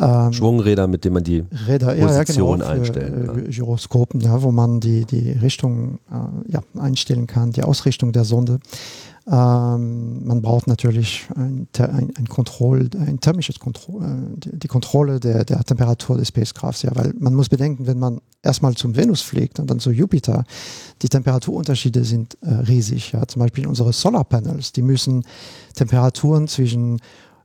Ähm, 0.00 0.32
Schwungräder, 0.32 0.86
mit 0.86 1.04
denen 1.04 1.14
man 1.14 1.24
die 1.24 1.44
Räder, 1.66 1.94
ja, 1.96 2.08
ja, 2.08 2.18
Position 2.18 2.60
genau, 2.60 2.70
einstellen 2.70 3.22
äh, 3.22 3.26
kann. 3.26 3.50
Gyroskopen, 3.50 4.20
ja, 4.20 4.42
wo 4.42 4.52
man 4.52 4.78
die, 4.80 5.04
die 5.04 5.32
Richtung 5.32 5.98
äh, 6.10 6.52
ja, 6.52 6.60
einstellen 6.78 7.26
kann, 7.26 7.50
die 7.52 7.64
Ausrichtung 7.64 8.12
der 8.12 8.24
Sonde. 8.24 8.60
Ähm, 9.30 10.24
man 10.24 10.40
braucht 10.40 10.68
natürlich 10.68 11.26
ein, 11.34 11.68
ein, 11.78 12.12
ein, 12.16 12.28
Kontroll, 12.28 12.88
ein 12.98 13.20
thermisches 13.20 13.58
Kontroll, 13.58 14.02
äh, 14.02 14.38
die, 14.38 14.58
die 14.58 14.68
Kontrolle 14.68 15.20
der, 15.20 15.44
der 15.44 15.62
Temperatur 15.64 16.16
des 16.16 16.28
Spacecrafts, 16.28 16.82
ja, 16.82 16.92
weil 16.94 17.12
man 17.18 17.34
muss 17.34 17.50
bedenken, 17.50 17.86
wenn 17.86 17.98
man 17.98 18.20
erstmal 18.42 18.74
zum 18.74 18.96
Venus 18.96 19.20
fliegt 19.20 19.58
und 19.58 19.68
dann 19.68 19.80
zu 19.80 19.90
Jupiter, 19.90 20.44
die 21.02 21.10
Temperaturunterschiede 21.10 22.04
sind 22.04 22.38
äh, 22.40 22.54
riesig. 22.54 23.12
Ja. 23.12 23.26
Zum 23.26 23.40
Beispiel 23.40 23.66
unsere 23.66 23.92
Solarpanels, 23.92 24.72
die 24.72 24.82
müssen 24.82 25.24
Temperaturen 25.74 26.48
zwischen 26.48 26.98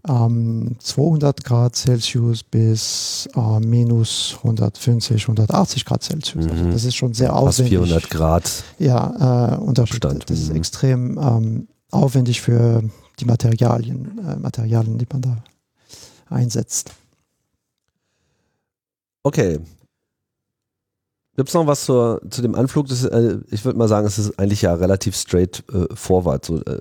ähm, 0.07 0.75
200 0.79 1.43
Grad 1.45 1.75
Celsius 1.75 2.43
bis 2.43 3.27
äh, 3.35 3.59
minus 3.59 4.35
150, 4.39 5.21
180 5.23 5.85
Grad 5.85 6.03
Celsius. 6.03 6.47
Also 6.47 6.63
Mhm. 6.63 6.71
das 6.71 6.83
ist 6.83 6.95
schon 6.95 7.13
sehr 7.13 7.29
fast 7.29 7.59
aufwendig. 7.61 7.69
400 7.79 8.09
Grad. 8.09 8.63
Ja, 8.79 9.53
äh, 9.53 9.57
Unterschied. 9.57 10.03
Abstand, 10.05 10.29
Das 10.29 10.39
ist 10.39 10.49
mhm. 10.49 10.55
extrem 10.57 11.17
ähm, 11.17 11.67
aufwendig 11.91 12.41
für 12.41 12.83
die 13.19 13.25
Materialien, 13.25 14.19
äh, 14.27 14.35
Materialien, 14.37 14.97
die 14.97 15.07
man 15.11 15.21
da 15.21 15.37
einsetzt. 16.29 16.91
Okay. 19.23 19.59
Gibt 21.35 21.49
es 21.49 21.55
noch 21.55 21.65
was 21.65 21.85
zur, 21.85 22.21
zu 22.29 22.41
dem 22.43 22.53
Anflug? 22.53 22.87
Das, 22.87 23.03
äh, 23.05 23.37
ich 23.49 23.65
würde 23.65 23.77
mal 23.79 23.87
sagen, 23.87 24.05
es 24.05 24.19
ist 24.19 24.37
eigentlich 24.37 24.61
ja 24.61 24.73
relativ 24.75 25.15
straight 25.15 25.63
äh, 25.73 25.87
forward. 25.95 26.45
So, 26.45 26.57
äh, 26.61 26.79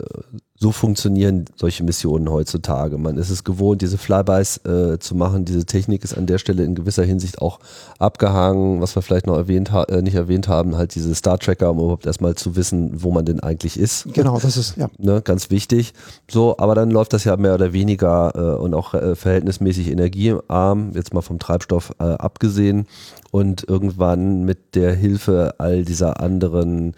so 0.62 0.70
funktionieren 0.70 1.44
solche 1.56 1.82
Missionen 1.82 2.30
heutzutage. 2.30 2.96
Man 2.96 3.18
ist 3.18 3.30
es 3.30 3.42
gewohnt, 3.42 3.82
diese 3.82 3.98
Flybys 3.98 4.58
äh, 4.58 5.00
zu 5.00 5.16
machen. 5.16 5.44
Diese 5.44 5.66
Technik 5.66 6.04
ist 6.04 6.16
an 6.16 6.26
der 6.26 6.38
Stelle 6.38 6.62
in 6.62 6.76
gewisser 6.76 7.02
Hinsicht 7.02 7.42
auch 7.42 7.58
abgehangen. 7.98 8.80
Was 8.80 8.94
wir 8.94 9.02
vielleicht 9.02 9.26
noch 9.26 9.36
erwähnt 9.36 9.72
äh, 9.72 10.02
nicht 10.02 10.14
erwähnt 10.14 10.46
haben, 10.46 10.76
halt 10.76 10.94
diese 10.94 11.12
Star 11.16 11.36
Tracker, 11.38 11.72
um 11.72 11.78
überhaupt 11.78 12.06
erstmal 12.06 12.36
zu 12.36 12.54
wissen, 12.54 13.02
wo 13.02 13.10
man 13.10 13.24
denn 13.24 13.40
eigentlich 13.40 13.76
ist. 13.76 14.06
Genau, 14.14 14.38
das 14.38 14.56
ist 14.56 14.76
ja 14.76 14.88
ne, 14.98 15.20
ganz 15.20 15.50
wichtig. 15.50 15.94
So, 16.30 16.56
aber 16.58 16.76
dann 16.76 16.92
läuft 16.92 17.12
das 17.12 17.24
ja 17.24 17.36
mehr 17.36 17.54
oder 17.54 17.72
weniger 17.72 18.32
äh, 18.36 18.62
und 18.62 18.72
auch 18.74 18.94
äh, 18.94 19.16
verhältnismäßig 19.16 19.90
energiearm, 19.90 20.92
jetzt 20.94 21.12
mal 21.12 21.22
vom 21.22 21.40
Treibstoff 21.40 21.92
äh, 21.98 22.04
abgesehen. 22.04 22.86
Und 23.32 23.68
irgendwann 23.68 24.44
mit 24.44 24.76
der 24.76 24.94
Hilfe 24.94 25.56
all 25.58 25.84
dieser 25.84 26.20
anderen 26.20 26.94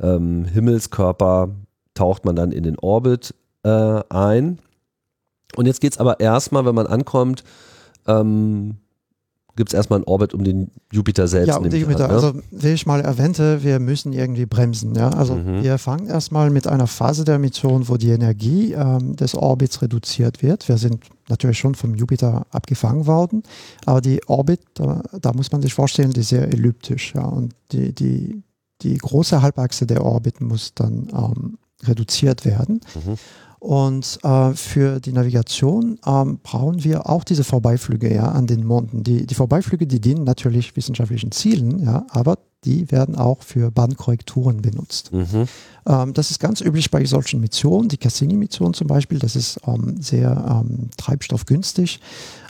ähm, 0.00 0.46
Himmelskörper 0.46 1.50
taucht 1.94 2.24
man 2.24 2.36
dann 2.36 2.52
in 2.52 2.62
den 2.62 2.78
Orbit 2.78 3.34
äh, 3.62 4.02
ein. 4.08 4.58
Und 5.56 5.66
jetzt 5.66 5.80
geht 5.80 5.92
es 5.92 5.98
aber 5.98 6.20
erstmal, 6.20 6.64
wenn 6.64 6.74
man 6.74 6.86
ankommt, 6.86 7.44
ähm, 8.06 8.76
gibt 9.56 9.70
es 9.70 9.74
erstmal 9.74 9.98
einen 9.98 10.06
Orbit 10.06 10.34
um 10.34 10.42
den 10.42 10.70
Jupiter 10.90 11.28
selbst. 11.28 11.48
Ja, 11.48 11.56
um 11.56 11.70
den 11.70 11.80
Jupiter. 11.80 12.04
An, 12.04 12.10
ne? 12.10 12.14
Also, 12.14 12.32
wie 12.50 12.68
ich 12.70 12.86
mal 12.86 13.00
erwähnte, 13.00 13.62
wir 13.62 13.78
müssen 13.78 14.12
irgendwie 14.12 14.46
bremsen. 14.46 14.94
Ja? 14.94 15.10
Also, 15.10 15.36
mhm. 15.36 15.62
wir 15.62 15.78
fangen 15.78 16.06
erstmal 16.06 16.50
mit 16.50 16.66
einer 16.66 16.86
Phase 16.86 17.24
der 17.24 17.38
Mission, 17.38 17.88
wo 17.88 17.96
die 17.96 18.10
Energie 18.10 18.72
ähm, 18.72 19.14
des 19.16 19.34
Orbits 19.34 19.80
reduziert 19.82 20.42
wird. 20.42 20.68
Wir 20.68 20.76
sind 20.76 21.04
natürlich 21.28 21.58
schon 21.58 21.74
vom 21.74 21.94
Jupiter 21.94 22.46
abgefangen 22.50 23.06
worden, 23.06 23.42
aber 23.86 24.00
die 24.00 24.20
Orbit, 24.26 24.60
da, 24.74 25.02
da 25.20 25.32
muss 25.32 25.52
man 25.52 25.62
sich 25.62 25.72
vorstellen, 25.72 26.10
die 26.10 26.20
ist 26.20 26.30
sehr 26.30 26.48
elliptisch. 26.48 27.14
Ja? 27.14 27.24
Und 27.24 27.54
die, 27.70 27.94
die, 27.94 28.42
die 28.82 28.98
große 28.98 29.40
Halbachse 29.40 29.86
der 29.86 30.04
Orbit 30.04 30.40
muss 30.40 30.74
dann 30.74 31.08
ähm, 31.14 31.58
reduziert 31.86 32.44
werden. 32.44 32.80
Mhm. 32.94 33.16
Und 33.64 34.18
äh, 34.22 34.52
für 34.52 35.00
die 35.00 35.12
Navigation 35.12 35.98
ähm, 36.06 36.38
brauchen 36.42 36.84
wir 36.84 37.08
auch 37.08 37.24
diese 37.24 37.44
Vorbeiflüge 37.44 38.14
ja, 38.14 38.28
an 38.28 38.46
den 38.46 38.66
Monden. 38.66 39.04
Die, 39.04 39.26
die 39.26 39.34
Vorbeiflüge, 39.34 39.86
die 39.86 40.02
dienen 40.02 40.24
natürlich 40.24 40.76
wissenschaftlichen 40.76 41.32
Zielen, 41.32 41.82
ja, 41.82 42.06
aber 42.10 42.36
die 42.64 42.90
werden 42.90 43.14
auch 43.14 43.42
für 43.42 43.70
Bahnkorrekturen 43.70 44.60
benutzt. 44.60 45.12
Mhm. 45.12 45.48
Ähm, 45.86 46.12
das 46.12 46.30
ist 46.30 46.40
ganz 46.40 46.60
üblich 46.60 46.90
bei 46.90 47.06
solchen 47.06 47.40
Missionen. 47.40 47.88
Die 47.88 47.96
Cassini-Mission 47.96 48.74
zum 48.74 48.86
Beispiel, 48.86 49.18
das 49.18 49.34
ist 49.34 49.58
ähm, 49.66 49.96
sehr 49.98 50.62
ähm, 50.66 50.90
treibstoffgünstig. 50.98 52.00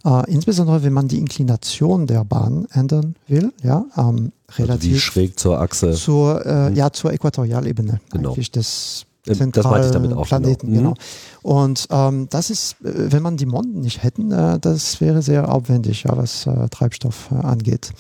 Äh, 0.05 0.31
insbesondere 0.31 0.83
wenn 0.83 0.93
man 0.93 1.07
die 1.07 1.19
Inklination 1.19 2.09
der 2.09 2.25
Bahn 2.25 2.67
ändern 2.73 3.15
will, 3.29 3.53
ja, 3.63 3.85
ähm, 3.97 4.33
relativ 4.57 4.95
also 4.95 5.01
schräg 5.01 5.39
zur 5.39 5.61
Achse. 5.61 5.93
Zur, 5.93 6.45
äh, 6.45 6.71
mhm. 6.71 6.77
Ja, 6.77 6.93
zur 6.93 7.13
Äquatorialebene 7.13 8.01
genau. 8.11 8.31
eigentlich 8.31 8.51
des 8.51 9.07
zentralen 9.33 9.53
das 9.53 9.65
meinte 9.65 9.87
ich 9.87 9.93
damit 9.93 10.13
auch, 10.13 10.29
genau. 10.29 10.41
Planeten. 10.41 10.73
Genau. 10.73 10.91
Mhm. 10.91 10.95
Und 11.43 11.87
ähm, 11.91 12.27
das 12.31 12.51
ist, 12.51 12.77
äh, 12.85 13.13
wenn 13.13 13.23
man 13.23 13.37
die 13.37 13.47
Monden 13.47 13.81
nicht 13.81 14.03
hätten, 14.03 14.31
äh, 14.33 14.59
das 14.59 15.01
wäre 15.01 15.23
sehr 15.23 15.53
aufwendig, 15.53 16.05
ja, 16.05 16.17
was 16.17 16.47
äh, 16.47 16.69
Treibstoff 16.69 17.31
äh, 17.31 17.37
angeht. 17.37 17.91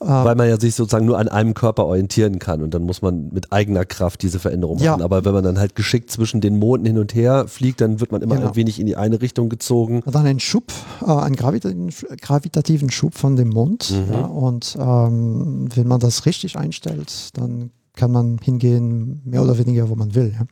Ähm, 0.00 0.08
Weil 0.08 0.34
man 0.34 0.48
ja 0.48 0.60
sich 0.60 0.74
sozusagen 0.74 1.06
nur 1.06 1.18
an 1.18 1.28
einem 1.28 1.54
Körper 1.54 1.86
orientieren 1.86 2.38
kann 2.38 2.62
und 2.62 2.74
dann 2.74 2.82
muss 2.82 3.00
man 3.00 3.30
mit 3.32 3.52
eigener 3.52 3.84
Kraft 3.84 4.22
diese 4.22 4.38
Veränderung 4.38 4.76
machen. 4.76 4.84
Ja. 4.84 5.00
Aber 5.00 5.24
wenn 5.24 5.32
man 5.32 5.42
dann 5.42 5.58
halt 5.58 5.74
geschickt 5.74 6.10
zwischen 6.10 6.40
den 6.40 6.58
Monden 6.58 6.86
hin 6.86 6.98
und 6.98 7.14
her 7.14 7.46
fliegt, 7.48 7.80
dann 7.80 8.00
wird 8.00 8.12
man 8.12 8.20
immer 8.20 8.36
genau. 8.36 8.48
ein 8.48 8.56
wenig 8.56 8.78
in 8.78 8.86
die 8.86 8.96
eine 8.96 9.22
Richtung 9.22 9.48
gezogen. 9.48 10.02
Und 10.04 10.14
dann 10.14 10.26
einen 10.26 10.40
Schub, 10.40 10.72
äh, 11.00 11.10
einen 11.10 11.36
gravitativen, 11.36 11.90
gravitativen 12.20 12.90
Schub 12.90 13.14
von 13.14 13.36
dem 13.36 13.48
Mond. 13.48 13.90
Mhm. 13.90 14.12
Ja, 14.12 14.26
und 14.26 14.76
ähm, 14.78 15.68
wenn 15.74 15.88
man 15.88 16.00
das 16.00 16.26
richtig 16.26 16.58
einstellt, 16.58 17.30
dann 17.34 17.70
kann 17.96 18.12
man 18.12 18.38
hingehen, 18.38 19.22
mehr 19.24 19.42
oder 19.42 19.58
weniger, 19.58 19.88
wo 19.88 19.96
man 19.96 20.14
will. 20.14 20.32
Ja. 20.38 20.46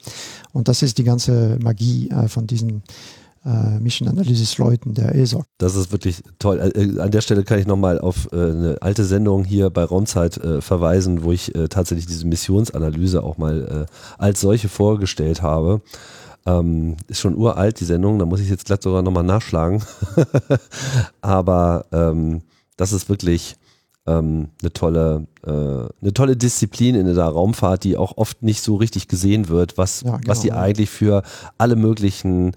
Und 0.53 0.69
das 0.69 0.83
ist 0.83 0.99
die 0.99 1.05
ganze 1.05 1.59
Magie 1.63 2.11
äh, 2.11 2.27
von 2.29 2.47
diesen 2.47 2.83
äh, 3.45 3.79
Mission 3.79 4.09
Analysis 4.09 4.59
Leuten 4.59 4.95
der 4.95 5.15
ESOC. 5.15 5.45
Das 5.59 5.77
ist 5.77 5.93
wirklich 5.93 6.23
toll. 6.39 6.59
Äh, 6.59 7.01
an 7.01 7.11
der 7.11 7.21
Stelle 7.21 7.45
kann 7.45 7.59
ich 7.59 7.67
nochmal 7.67 8.01
auf 8.01 8.29
äh, 8.33 8.37
eine 8.37 8.79
alte 8.81 9.05
Sendung 9.05 9.45
hier 9.45 9.71
bei 9.71 9.85
Raumzeit 9.85 10.39
äh, 10.39 10.61
verweisen, 10.61 11.23
wo 11.23 11.33
ich 11.33 11.55
äh, 11.55 11.69
tatsächlich 11.69 12.07
diese 12.07 12.27
Missionsanalyse 12.27 13.23
auch 13.23 13.39
mal 13.39 13.87
äh, 13.87 13.95
als 14.19 14.41
solche 14.41 14.69
vorgestellt 14.69 15.43
habe. 15.43 15.83
Ähm, 16.47 16.97
ist 17.09 17.21
schon 17.21 17.37
uralt, 17.37 17.81
die 17.81 17.87
Sendung, 17.87 18.19
da 18.19 18.27
muss 18.27 18.41
ich 18.41 18.51
jetzt 18.51 18.67
glatt 18.67 18.83
sogar 18.83 19.03
nochmal 19.03 19.23
nachschlagen. 19.23 19.83
Aber 21.23 21.87
ähm, 21.93 22.43
das 22.77 22.93
ist 22.93 23.09
wirklich 23.09 23.57
ähm, 24.07 24.49
eine 24.61 24.73
tolle, 24.73 25.27
äh, 25.45 25.51
eine 25.51 26.13
tolle 26.15 26.37
Disziplin 26.37 26.95
in 26.95 27.07
der 27.07 27.25
Raumfahrt, 27.25 27.85
die 27.85 27.97
auch 27.97 28.17
oft 28.17 28.43
nicht 28.43 28.63
so 28.63 28.77
richtig 28.77 29.09
gesehen 29.09 29.49
wird, 29.49 29.79
was, 29.79 30.03
ja, 30.03 30.17
genau, 30.17 30.29
was 30.29 30.41
die 30.41 30.53
eigentlich 30.53 30.91
für 30.91 31.23
alle 31.59 31.77
möglichen, 31.77 32.53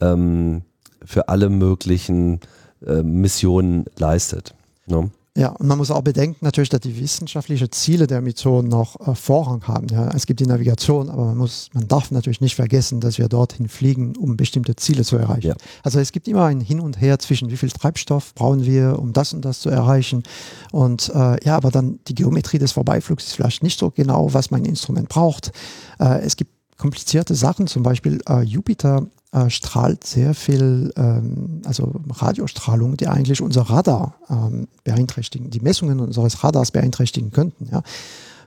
ähm, 0.00 0.62
für 1.04 1.28
alle 1.28 1.48
möglichen 1.48 2.40
äh, 2.86 3.02
Missionen 3.02 3.86
leistet. 3.98 4.54
Ne? 4.86 5.10
Ja, 5.34 5.48
und 5.48 5.66
man 5.66 5.78
muss 5.78 5.90
auch 5.90 6.02
bedenken 6.02 6.44
natürlich, 6.44 6.68
dass 6.68 6.80
die 6.80 7.00
wissenschaftlichen 7.00 7.72
Ziele 7.72 8.06
der 8.06 8.20
Mission 8.20 8.68
noch 8.68 9.00
äh, 9.00 9.14
Vorrang 9.14 9.66
haben. 9.66 9.88
Ja. 9.88 10.10
Es 10.14 10.26
gibt 10.26 10.40
die 10.40 10.46
Navigation, 10.46 11.08
aber 11.08 11.24
man 11.24 11.38
muss, 11.38 11.70
man 11.72 11.88
darf 11.88 12.10
natürlich 12.10 12.42
nicht 12.42 12.54
vergessen, 12.54 13.00
dass 13.00 13.16
wir 13.16 13.28
dorthin 13.28 13.70
fliegen, 13.70 14.14
um 14.16 14.36
bestimmte 14.36 14.76
Ziele 14.76 15.04
zu 15.04 15.16
erreichen. 15.16 15.48
Ja. 15.48 15.54
Also 15.82 16.00
es 16.00 16.12
gibt 16.12 16.28
immer 16.28 16.44
ein 16.44 16.60
Hin 16.60 16.80
und 16.80 17.00
Her 17.00 17.18
zwischen 17.18 17.50
wie 17.50 17.56
viel 17.56 17.70
Treibstoff 17.70 18.34
brauchen 18.34 18.66
wir, 18.66 18.98
um 18.98 19.14
das 19.14 19.32
und 19.32 19.42
das 19.42 19.60
zu 19.60 19.70
erreichen. 19.70 20.22
Und 20.70 21.10
äh, 21.14 21.42
ja, 21.46 21.56
aber 21.56 21.70
dann 21.70 21.98
die 22.08 22.14
Geometrie 22.14 22.58
des 22.58 22.72
Vorbeiflugs 22.72 23.24
ist 23.24 23.32
vielleicht 23.32 23.62
nicht 23.62 23.78
so 23.78 23.90
genau, 23.90 24.34
was 24.34 24.50
mein 24.50 24.66
Instrument 24.66 25.08
braucht. 25.08 25.52
Äh, 25.98 26.20
es 26.20 26.36
gibt 26.36 26.50
komplizierte 26.76 27.34
Sachen, 27.34 27.68
zum 27.68 27.82
Beispiel 27.82 28.20
äh, 28.28 28.42
Jupiter 28.42 29.06
äh, 29.32 29.50
strahlt 29.50 30.04
sehr 30.04 30.34
viel, 30.34 30.92
ähm, 30.96 31.62
also 31.64 31.92
Radiostrahlung, 32.10 32.96
die 32.96 33.08
eigentlich 33.08 33.40
unser 33.40 33.62
Radar 33.62 34.14
ähm, 34.28 34.68
beeinträchtigen, 34.84 35.50
die 35.50 35.60
Messungen 35.60 36.00
unseres 36.00 36.44
Radars 36.44 36.70
beeinträchtigen 36.70 37.30
könnten. 37.30 37.68
Ja. 37.70 37.82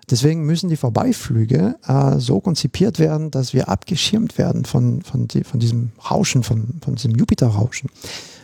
Deswegen 0.10 0.46
müssen 0.46 0.70
die 0.70 0.78
Vorbeiflüge 0.78 1.76
äh, 1.88 2.20
so 2.20 2.40
konzipiert 2.40 3.00
werden, 3.00 3.32
dass 3.32 3.54
wir 3.54 3.70
abgeschirmt 3.70 4.38
werden 4.38 4.66
von, 4.66 5.02
von, 5.02 5.28
die, 5.28 5.44
von 5.44 5.60
diesem 5.60 5.92
Rauschen, 6.10 6.44
von, 6.44 6.80
von 6.84 6.96
diesem 6.96 7.16
Jupiter-Rauschen. 7.16 7.90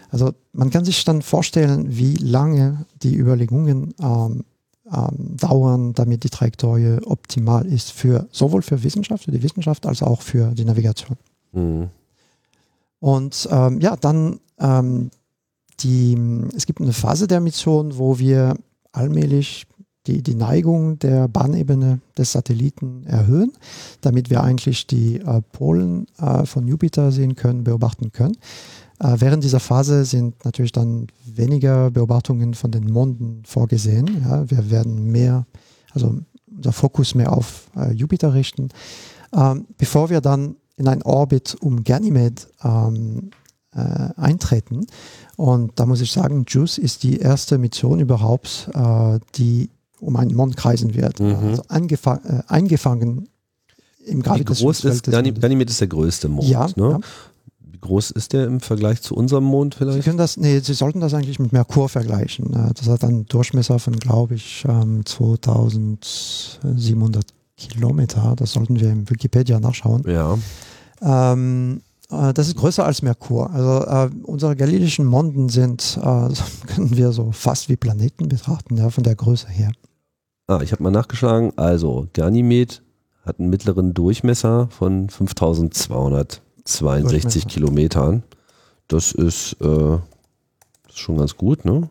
Also 0.09 0.33
man 0.51 0.71
kann 0.71 0.83
sich 0.83 1.03
dann 1.05 1.21
vorstellen, 1.21 1.85
wie 1.95 2.15
lange 2.15 2.85
die 3.03 3.15
Überlegungen 3.15 3.93
ähm, 4.01 4.43
ähm, 4.91 5.37
dauern, 5.37 5.93
damit 5.93 6.23
die 6.23 6.29
Trajektorie 6.29 6.97
optimal 7.05 7.65
ist 7.65 7.91
für 7.91 8.27
sowohl 8.31 8.63
für 8.63 8.83
Wissenschaft, 8.83 9.25
für 9.25 9.31
die 9.31 9.43
Wissenschaft 9.43 9.85
als 9.85 10.01
auch 10.01 10.21
für 10.21 10.55
die 10.55 10.65
Navigation. 10.65 11.17
Mhm. 11.53 11.89
Und 13.01 13.49
ähm, 13.51 13.81
ja, 13.81 13.97
dann 13.97 14.39
ähm, 14.59 15.09
die, 15.81 16.17
es 16.55 16.65
gibt 16.65 16.79
eine 16.79 16.93
Phase 16.93 17.27
der 17.27 17.41
Mission, 17.41 17.97
wo 17.97 18.19
wir 18.19 18.55
allmählich 18.93 19.65
die, 20.07 20.21
die 20.21 20.35
Neigung 20.35 20.97
der 20.99 21.27
Bahnebene 21.27 21.99
des 22.17 22.31
Satelliten 22.31 23.05
erhöhen, 23.05 23.51
damit 24.01 24.29
wir 24.29 24.43
eigentlich 24.43 24.87
die 24.87 25.17
äh, 25.17 25.41
Polen 25.51 26.07
äh, 26.17 26.45
von 26.45 26.67
Jupiter 26.67 27.11
sehen 27.11 27.35
können, 27.35 27.63
beobachten 27.63 28.11
können. 28.11 28.37
Äh, 28.99 29.15
während 29.17 29.43
dieser 29.43 29.59
Phase 29.59 30.05
sind 30.05 30.45
natürlich 30.45 30.71
dann 30.71 31.07
weniger 31.25 31.91
Beobachtungen 31.91 32.53
von 32.53 32.71
den 32.71 32.91
Monden 32.91 33.43
vorgesehen. 33.45 34.21
Ja, 34.23 34.49
wir 34.49 34.69
werden 34.69 35.11
mehr, 35.11 35.45
also 35.91 36.19
unser 36.55 36.71
Fokus 36.71 37.15
mehr 37.15 37.33
auf 37.33 37.69
äh, 37.75 37.91
Jupiter 37.91 38.33
richten, 38.33 38.69
ähm, 39.35 39.65
bevor 39.77 40.09
wir 40.09 40.21
dann 40.21 40.55
in 40.81 40.87
einen 40.87 41.03
Orbit 41.03 41.55
um 41.61 41.83
Ganymed 41.83 42.47
ähm, 42.63 43.29
äh, 43.73 44.09
eintreten. 44.17 44.87
Und 45.37 45.79
da 45.79 45.85
muss 45.85 46.01
ich 46.01 46.11
sagen, 46.11 46.45
JUICE 46.47 46.79
ist 46.79 47.03
die 47.03 47.19
erste 47.19 47.59
Mission 47.59 47.99
überhaupt, 47.99 48.69
äh, 48.73 49.19
die 49.35 49.69
um 49.99 50.15
einen 50.15 50.33
Mond 50.35 50.57
kreisen 50.57 50.95
wird. 50.95 51.19
Mhm. 51.19 51.35
Also 51.35 51.61
äh, 51.63 52.41
eingefangen 52.47 53.29
im 54.05 54.23
Gravitationsfeld. 54.23 55.07
Wie 55.07 55.11
groß 55.11 55.21
ist, 55.27 55.41
Ganymed 55.41 55.69
ist 55.69 55.79
der 55.79 55.87
größte 55.87 56.27
Mond, 56.27 56.49
ja, 56.49 56.65
ne? 56.65 56.73
Ja. 56.77 56.99
Wie 57.59 57.77
groß 57.79 58.09
ist 58.11 58.33
der 58.33 58.45
im 58.45 58.59
Vergleich 58.59 59.03
zu 59.03 59.15
unserem 59.15 59.43
Mond 59.43 59.75
vielleicht? 59.75 59.99
Sie 59.99 60.03
können 60.03 60.17
das, 60.17 60.37
nee, 60.37 60.59
Sie 60.59 60.73
sollten 60.73 60.99
das 60.99 61.13
eigentlich 61.13 61.37
mit 61.37 61.53
Merkur 61.53 61.87
vergleichen. 61.89 62.73
Das 62.75 62.87
hat 62.87 63.03
einen 63.03 63.27
Durchmesser 63.27 63.77
von, 63.77 63.95
glaube 63.97 64.33
ich, 64.35 64.65
2700 64.65 66.63
ähm, 66.63 67.29
Kilometer. 67.57 68.33
Das 68.35 68.53
sollten 68.53 68.79
wir 68.79 68.89
im 68.89 69.07
Wikipedia 69.09 69.59
nachschauen. 69.59 70.03
Ja. 70.07 70.37
Ähm, 71.01 71.81
äh, 72.09 72.33
das 72.33 72.47
ist 72.47 72.55
größer 72.57 72.85
als 72.85 73.01
Merkur. 73.01 73.49
Also 73.51 73.85
äh, 73.85 74.09
unsere 74.23 74.55
galileischen 74.55 75.05
Monden 75.05 75.49
sind, 75.49 75.99
äh, 76.01 76.29
können 76.67 76.95
wir 76.95 77.11
so 77.11 77.31
fast 77.31 77.67
wie 77.69 77.75
Planeten 77.75 78.29
betrachten, 78.29 78.77
ja, 78.77 78.89
von 78.89 79.03
der 79.03 79.15
Größe 79.15 79.49
her. 79.49 79.73
Ah, 80.47 80.61
ich 80.61 80.71
habe 80.71 80.81
mal 80.83 80.91
nachgeschlagen. 80.91 81.51
Also 81.57 82.07
Ganymed 82.13 82.81
hat 83.23 83.39
einen 83.39 83.49
mittleren 83.49 83.93
Durchmesser 83.93 84.69
von 84.69 85.09
5262 85.09 87.47
Kilometern. 87.47 88.23
Das 88.87 89.11
ist, 89.11 89.57
äh, 89.61 89.97
das 90.83 90.93
ist 90.93 90.99
schon 90.99 91.17
ganz 91.17 91.35
gut. 91.37 91.65
Ne? 91.65 91.89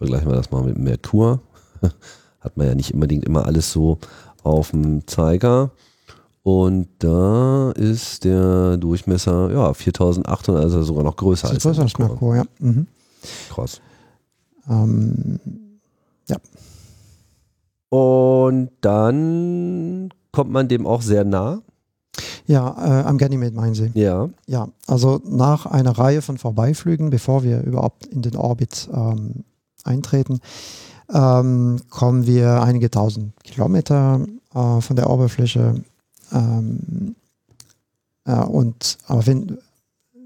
vergleichen 0.00 0.30
wir 0.30 0.36
das 0.36 0.50
mal 0.50 0.62
mit 0.62 0.78
Merkur. 0.78 1.40
hat 2.40 2.56
man 2.56 2.66
ja 2.66 2.74
nicht 2.74 2.94
unbedingt 2.94 3.24
immer 3.24 3.44
alles 3.44 3.70
so 3.70 3.98
auf 4.42 4.70
dem 4.70 5.06
Zeiger. 5.06 5.72
Und 6.42 6.88
da 6.98 7.70
ist 7.72 8.24
der 8.24 8.76
Durchmesser 8.78 9.50
ja 9.50 9.74
4800, 9.74 10.62
also 10.62 10.82
sogar 10.82 11.04
noch 11.04 11.16
größer 11.16 11.50
als, 11.50 11.62
größer 11.62 11.82
als 11.82 11.98
Merkur. 11.98 12.36
Ja. 12.36 12.44
Mhm. 12.58 12.86
Krass. 13.50 13.80
Ähm, 14.68 15.38
ja. 16.28 16.36
Und 17.90 18.70
dann 18.80 20.10
kommt 20.32 20.50
man 20.50 20.68
dem 20.68 20.86
auch 20.86 21.02
sehr 21.02 21.24
nah. 21.24 21.60
Ja, 22.46 23.02
äh, 23.02 23.04
am 23.04 23.18
Ganymede 23.18 23.54
meinen 23.54 23.74
Sie. 23.74 23.90
Ja. 23.94 24.28
Ja, 24.46 24.68
also 24.86 25.20
nach 25.24 25.66
einer 25.66 25.92
Reihe 25.92 26.22
von 26.22 26.38
Vorbeiflügen, 26.38 27.10
bevor 27.10 27.42
wir 27.44 27.62
überhaupt 27.62 28.06
in 28.06 28.22
den 28.22 28.36
Orbit 28.36 28.88
ähm, 28.92 29.44
eintreten, 29.84 30.40
ähm, 31.12 31.80
kommen 31.90 32.26
wir 32.26 32.62
einige 32.62 32.90
tausend 32.90 33.32
Kilometer 33.44 34.26
äh, 34.54 34.80
von 34.80 34.96
der 34.96 35.10
Oberfläche. 35.10 35.82
Ähm, 36.32 37.14
äh, 38.24 38.34
und 38.34 38.98
aber 39.06 39.26
wenn, 39.26 39.58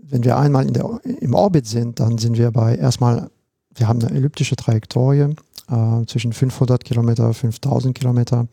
wenn 0.03 0.25
wir 0.25 0.37
einmal 0.37 0.67
in 0.67 0.73
der, 0.73 1.01
im 1.21 1.35
Orbit 1.35 1.67
sind, 1.67 2.01
dann 2.01 2.19
sind 2.19 2.38
wir 2.38 2.51
bei 2.51 2.77
erstmal, 2.77 3.31
wir 3.75 3.88
haben 3.88 4.01
eine 4.01 4.17
elliptische 4.17 4.57
Trajektorie 4.57 5.35
äh, 5.71 6.07
zwischen 6.07 6.33
500 6.33 6.85
Kilometer, 6.85 7.33
5000 7.33 7.97
Kilometer. 7.97 8.47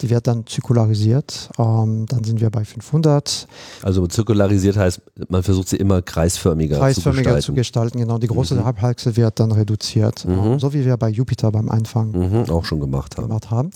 Die 0.00 0.10
wird 0.10 0.26
dann 0.26 0.46
zirkularisiert. 0.46 1.50
Ähm, 1.58 2.06
dann 2.06 2.24
sind 2.24 2.40
wir 2.40 2.50
bei 2.50 2.64
500. 2.64 3.48
Also 3.82 4.06
zirkularisiert 4.06 4.76
heißt, 4.76 5.00
man 5.28 5.42
versucht 5.42 5.68
sie 5.68 5.76
immer 5.76 6.02
kreisförmiger, 6.02 6.78
kreisförmiger 6.78 7.22
zu 7.22 7.24
gestalten. 7.24 7.46
zu 7.46 7.54
gestalten. 7.54 7.98
Genau, 7.98 8.18
die 8.18 8.28
große 8.28 8.54
mhm. 8.54 8.64
Halbachse 8.64 9.16
wird 9.16 9.40
dann 9.40 9.52
reduziert, 9.52 10.24
mhm. 10.24 10.58
so 10.58 10.72
wie 10.72 10.84
wir 10.84 10.96
bei 10.96 11.08
Jupiter 11.08 11.50
beim 11.50 11.68
Anfang 11.68 12.12
mhm, 12.12 12.50
auch 12.50 12.64
schon 12.64 12.80
gemacht 12.80 13.16
haben. 13.16 13.28
Gemacht 13.28 13.50
haben. 13.50 13.70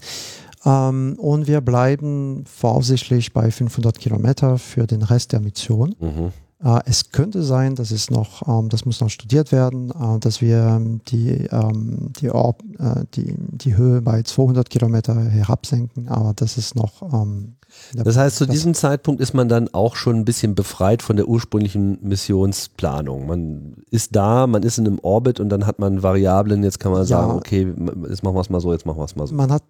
Ähm, 0.64 1.16
und 1.18 1.46
wir 1.46 1.60
bleiben 1.60 2.44
voraussichtlich 2.46 3.32
bei 3.32 3.50
500 3.50 3.98
Kilometer 3.98 4.58
für 4.58 4.86
den 4.86 5.02
Rest 5.02 5.32
der 5.32 5.40
Mission. 5.40 5.94
Mhm. 6.00 6.32
Äh, 6.64 6.80
es 6.86 7.10
könnte 7.10 7.42
sein, 7.42 7.74
dass 7.74 7.90
es 7.90 8.10
noch, 8.10 8.48
ähm, 8.48 8.70
das 8.70 8.86
muss 8.86 9.00
noch 9.00 9.10
studiert 9.10 9.52
werden, 9.52 9.90
äh, 9.90 10.18
dass 10.18 10.40
wir 10.40 10.56
ähm, 10.56 11.00
die, 11.08 11.46
ähm, 11.50 12.12
die, 12.18 12.30
Orb, 12.30 12.62
äh, 12.78 13.04
die, 13.14 13.34
die 13.36 13.76
Höhe 13.76 14.00
bei 14.00 14.22
200 14.22 14.70
Kilometer 14.70 15.14
herabsenken, 15.14 16.08
aber 16.08 16.32
das 16.34 16.56
ist 16.56 16.74
noch. 16.74 17.02
Ähm, 17.12 17.56
das 17.92 18.16
heißt, 18.16 18.36
zu 18.36 18.46
diesem 18.46 18.72
Zeitpunkt 18.72 19.20
ist 19.20 19.34
man 19.34 19.48
dann 19.48 19.68
auch 19.74 19.96
schon 19.96 20.16
ein 20.16 20.24
bisschen 20.24 20.54
befreit 20.54 21.02
von 21.02 21.16
der 21.16 21.28
ursprünglichen 21.28 21.98
Missionsplanung. 22.00 23.26
Man 23.26 23.74
ist 23.90 24.16
da, 24.16 24.46
man 24.46 24.62
ist 24.62 24.78
in 24.78 24.86
einem 24.86 24.98
Orbit 25.00 25.40
und 25.40 25.50
dann 25.50 25.66
hat 25.66 25.78
man 25.78 26.02
Variablen, 26.02 26.62
jetzt 26.64 26.80
kann 26.80 26.92
man 26.92 27.04
sagen, 27.04 27.32
ja, 27.32 27.36
okay, 27.36 27.74
jetzt 28.08 28.22
machen 28.22 28.34
wir 28.34 28.40
es 28.40 28.48
mal 28.48 28.60
so, 28.60 28.72
jetzt 28.72 28.86
machen 28.86 28.98
wir 28.98 29.04
es 29.04 29.14
mal 29.14 29.26
so. 29.26 29.34
Man 29.34 29.52
hat 29.52 29.62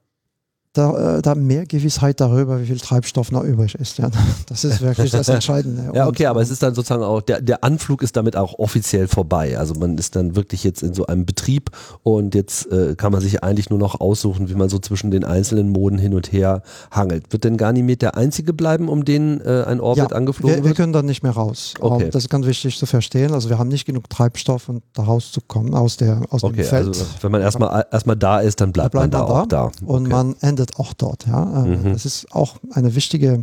da, 0.76 1.18
äh, 1.18 1.22
da, 1.22 1.34
mehr 1.34 1.66
Gewissheit 1.66 2.20
darüber, 2.20 2.60
wie 2.60 2.66
viel 2.66 2.78
Treibstoff 2.78 3.32
noch 3.32 3.42
übrig 3.42 3.74
ist. 3.74 3.98
Ja, 3.98 4.10
das 4.46 4.64
ist 4.64 4.80
wirklich 4.80 5.10
das 5.10 5.28
Entscheidende. 5.28 5.92
ja, 5.94 6.06
okay, 6.06 6.26
aber 6.26 6.40
es 6.40 6.50
ist 6.50 6.62
dann 6.62 6.74
sozusagen 6.74 7.02
auch, 7.02 7.22
der, 7.22 7.40
der 7.40 7.64
Anflug 7.64 8.02
ist 8.02 8.16
damit 8.16 8.36
auch 8.36 8.58
offiziell 8.58 9.08
vorbei. 9.08 9.58
Also 9.58 9.74
man 9.74 9.98
ist 9.98 10.16
dann 10.16 10.36
wirklich 10.36 10.64
jetzt 10.64 10.82
in 10.82 10.94
so 10.94 11.06
einem 11.06 11.26
Betrieb 11.26 11.70
und 12.02 12.34
jetzt 12.34 12.70
äh, 12.70 12.94
kann 12.96 13.12
man 13.12 13.20
sich 13.20 13.42
eigentlich 13.42 13.70
nur 13.70 13.78
noch 13.78 14.00
aussuchen, 14.00 14.48
wie 14.48 14.54
man 14.54 14.68
so 14.68 14.78
zwischen 14.78 15.10
den 15.10 15.24
einzelnen 15.24 15.70
Moden 15.70 15.98
hin 15.98 16.14
und 16.14 16.32
her 16.32 16.62
hangelt. 16.90 17.32
Wird 17.32 17.44
denn 17.44 17.56
Ganymed 17.56 18.02
der 18.02 18.16
einzige 18.16 18.52
bleiben, 18.52 18.88
um 18.88 19.04
den 19.04 19.40
äh, 19.40 19.64
ein 19.66 19.80
Orbit 19.80 20.10
ja, 20.10 20.16
angeflogen 20.16 20.56
wir, 20.56 20.64
wird? 20.64 20.66
wir 20.66 20.74
können 20.74 20.92
dann 20.92 21.06
nicht 21.06 21.22
mehr 21.22 21.32
raus. 21.32 21.74
Okay. 21.80 22.10
Das 22.10 22.24
ist 22.24 22.30
ganz 22.30 22.46
wichtig 22.46 22.78
zu 22.78 22.86
verstehen. 22.86 23.32
Also 23.32 23.48
wir 23.48 23.58
haben 23.58 23.68
nicht 23.68 23.84
genug 23.84 24.08
Treibstoff, 24.10 24.68
um 24.68 24.82
da 24.94 25.04
rauszukommen 25.04 25.74
aus, 25.74 25.96
der, 25.96 26.22
aus 26.30 26.44
okay, 26.44 26.56
dem 26.56 26.64
Feld. 26.64 26.88
Also 26.88 27.04
wenn 27.20 27.32
man 27.32 27.40
erstmal 27.40 27.86
erstmal 27.90 28.16
da 28.16 28.40
ist, 28.40 28.60
dann 28.60 28.72
bleibt, 28.72 28.92
bleibt 28.92 29.04
man 29.04 29.10
da, 29.10 29.18
man 29.18 29.48
da 29.48 29.62
auch 29.64 29.70
da. 29.70 29.84
Und 29.84 30.06
okay. 30.06 30.10
man 30.10 30.36
endet 30.40 30.65
auch 30.76 30.92
dort. 30.92 31.26
Ja? 31.26 31.64
Äh, 31.64 31.68
mhm. 31.68 31.92
Das 31.92 32.04
ist 32.04 32.32
auch 32.32 32.56
eine 32.72 32.94
wichtige, 32.94 33.42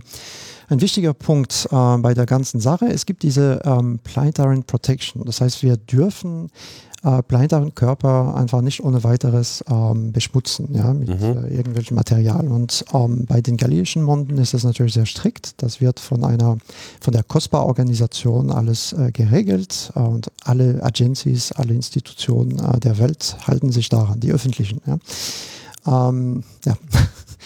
ein 0.70 0.82
wichtiger 0.82 1.14
Punkt 1.14 1.68
äh, 1.72 1.98
bei 1.98 2.14
der 2.14 2.26
ganzen 2.26 2.60
Sache. 2.60 2.88
Es 2.88 3.06
gibt 3.06 3.24
diese 3.24 3.62
ähm, 3.64 4.00
Planetary 4.04 4.62
Protection. 4.62 5.24
Das 5.26 5.42
heißt, 5.42 5.64
wir 5.64 5.78
dürfen 5.78 6.50
äh, 7.04 7.22
planetaren 7.22 7.76
Körper 7.76 8.34
einfach 8.36 8.62
nicht 8.62 8.84
ohne 8.84 9.04
weiteres 9.04 9.64
ähm, 9.70 10.14
beschmutzen, 10.14 10.70
ja, 10.74 10.94
mit 10.94 11.10
mhm. 11.10 11.46
äh, 11.46 11.56
irgendwelchen 11.56 11.96
Materialien. 11.96 12.52
Und 12.52 12.86
ähm, 12.94 13.26
bei 13.26 13.42
den 13.42 13.58
galileischen 13.58 14.04
Monden 14.04 14.38
ist 14.38 14.54
das 14.54 14.64
natürlich 14.64 14.94
sehr 14.94 15.06
strikt. 15.06 15.62
Das 15.62 15.82
wird 15.82 16.00
von 16.00 16.24
einer, 16.24 16.58
von 17.02 17.14
der 17.14 17.24
COSPA-Organisation 17.24 18.52
alles 18.52 18.94
äh, 18.94 19.12
geregelt 19.12 19.92
äh, 19.96 20.00
und 20.00 20.32
alle 20.44 20.82
Agencies, 20.82 21.52
alle 21.52 21.74
Institutionen 21.74 22.60
äh, 22.60 22.80
der 22.80 22.98
Welt 23.00 23.36
halten 23.46 23.72
sich 23.72 23.90
daran, 23.90 24.20
die 24.20 24.32
öffentlichen. 24.32 24.80
Ja. 24.86 24.98
Ähm, 25.86 26.44
ja. 26.66 26.76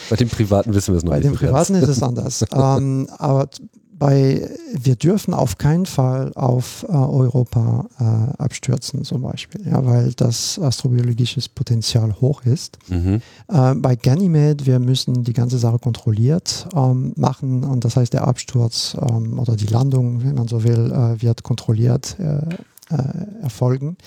Bei 0.10 0.16
den 0.16 0.30
Privaten 0.30 0.74
wissen 0.74 0.94
wir 0.94 0.98
es 0.98 1.04
noch 1.04 1.12
bei 1.12 1.20
nicht. 1.20 1.28
Bei 1.28 1.32
den 1.32 1.38
Privaten 1.38 1.76
ist 1.76 1.88
es 1.88 2.04
anders. 2.04 2.46
ähm, 2.54 3.08
aber 3.18 3.50
bei, 3.98 4.48
wir 4.74 4.96
dürfen 4.96 5.34
auf 5.34 5.58
keinen 5.58 5.86
Fall 5.86 6.32
auf 6.36 6.86
äh, 6.88 6.92
Europa 6.92 7.88
äh, 8.00 8.42
abstürzen 8.42 9.04
zum 9.04 9.24
Beispiel, 9.24 9.66
ja, 9.68 9.84
weil 9.86 10.14
das 10.14 10.60
astrobiologisches 10.60 11.50
Potenzial 11.50 12.16
hoch 12.22 12.44
ist. 12.46 12.78
Mhm. 12.90 13.22
Äh, 13.48 13.76
bei 13.76 13.96
Ganymede, 13.96 14.66
wir 14.66 14.80
müssen 14.80 15.24
die 15.24 15.34
ganze 15.34 15.58
Sache 15.58 15.80
kontrolliert 15.80 16.68
ähm, 16.76 17.14
machen 17.16 17.64
und 17.64 17.86
das 17.86 17.96
heißt, 17.96 18.14
der 18.14 18.28
Absturz 18.28 18.96
ähm, 19.10 19.40
oder 19.40 19.56
die 19.56 19.68
Landung, 19.68 20.24
wenn 20.24 20.36
man 20.36 20.48
so 20.48 20.64
will, 20.64 20.92
äh, 20.92 21.22
wird 21.22 21.42
kontrolliert 21.42 22.18
äh, 22.20 22.38
äh, 22.90 23.42
erfolgen 23.42 23.98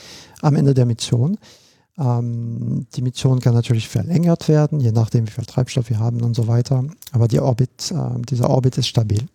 am 0.41 0.55
Ende 0.55 0.75
der 0.75 0.87
Mission. 0.87 1.37
Ähm, 1.99 2.87
die 2.95 3.03
Mission 3.03 3.41
kann 3.41 3.55
natürlich 3.55 3.89
verlängert 3.89 4.49
werden, 4.49 4.81
je 4.81 4.93
nachdem, 4.93 5.27
wie 5.27 5.31
viel 5.31 5.45
Treibstoff 5.45 5.91
wir 5.91 5.99
haben 5.99 6.23
und 6.23 6.35
so 6.35 6.47
weiter. 6.47 6.85
Aber 7.13 7.29
die 7.29 7.41
Orbit, 7.41 7.91
äh, 7.91 8.21
dieser 8.23 8.49
Orbit 8.49 8.79
ist 8.79 8.89
stabil. 8.89 9.27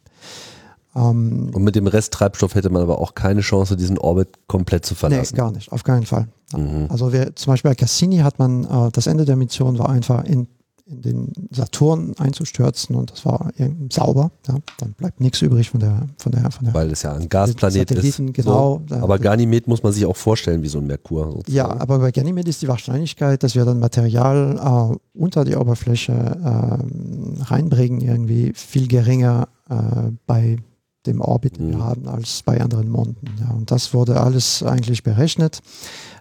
Ähm, 0.96 1.52
und 1.54 1.64
mit 1.64 1.76
dem 1.76 1.88
Rest 1.88 2.14
Treibstoff 2.14 2.56
hätte 2.56 2.70
man 2.70 2.82
aber 2.82 3.00
auch 3.00 3.16
keine 3.16 3.42
Chance, 3.42 3.76
diesen 3.76 3.98
Orbit 3.98 4.30
komplett 4.48 4.86
zu 4.86 4.96
verlassen. 4.96 5.36
Nee, 5.36 5.38
gar 5.38 5.52
nicht, 5.52 5.72
auf 5.72 5.84
keinen 5.84 6.06
Fall. 6.06 6.28
Mhm. 6.56 6.88
Also 6.90 7.12
wir, 7.12 7.36
zum 7.36 7.54
Beispiel 7.54 7.72
bei 7.72 7.76
Cassini 7.76 8.18
hat 8.18 8.40
man, 8.40 8.64
äh, 8.64 8.92
das 8.92 9.08
Ende 9.08 9.26
der 9.26 9.36
Mission 9.36 9.78
war 9.78 9.90
einfach 9.90 10.24
in 10.24 10.48
in 10.88 11.02
den 11.02 11.34
Saturn 11.50 12.14
einzustürzen 12.20 12.96
und 12.96 13.12
das 13.12 13.26
war 13.26 13.52
sauber. 13.92 14.32
Ja, 14.48 14.56
dann 14.78 14.94
bleibt 14.94 15.20
nichts 15.20 15.42
übrig 15.42 15.72
von 15.72 15.80
der, 15.80 16.08
von 16.18 16.32
der, 16.32 16.52
von 16.52 16.66
der. 16.66 16.74
Weil 16.74 16.92
es 16.92 17.02
ja 17.02 17.14
ein 17.14 17.28
Gasplanet 17.28 17.90
ist. 17.92 18.18
Genau. 18.34 18.82
So. 18.88 18.96
Aber 18.96 19.18
Ganymed 19.18 19.68
muss 19.68 19.82
man 19.82 19.94
sich 19.94 20.06
auch 20.06 20.16
vorstellen 20.16 20.62
wie 20.62 20.68
so 20.68 20.78
ein 20.78 20.86
Merkur. 20.86 21.32
Sozusagen. 21.32 21.56
Ja, 21.56 21.68
aber 21.80 22.00
bei 22.00 22.12
Ganymed 22.12 22.48
ist 22.48 22.62
die 22.62 22.68
Wahrscheinlichkeit, 22.68 23.42
dass 23.42 23.56
wir 23.56 23.66
dann 23.66 23.80
Material 23.80 24.94
äh, 24.94 25.20
unter 25.20 25.44
die 25.44 25.56
Oberfläche 25.56 26.12
äh, 26.12 27.44
reinbringen, 27.44 28.02
irgendwie 28.02 28.54
viel 28.54 28.88
geringer 28.88 29.48
äh, 29.70 30.12
bei 30.28 30.58
dem 31.06 31.22
Orbit 31.22 31.60
mhm. 31.60 31.84
haben 31.84 32.08
als 32.08 32.42
bei 32.44 32.62
anderen 32.62 32.90
Monden. 32.90 33.28
Ja, 33.40 33.54
und 33.54 33.72
das 33.72 33.94
wurde 33.94 34.20
alles 34.20 34.64
eigentlich 34.64 35.04
berechnet. 35.04 35.62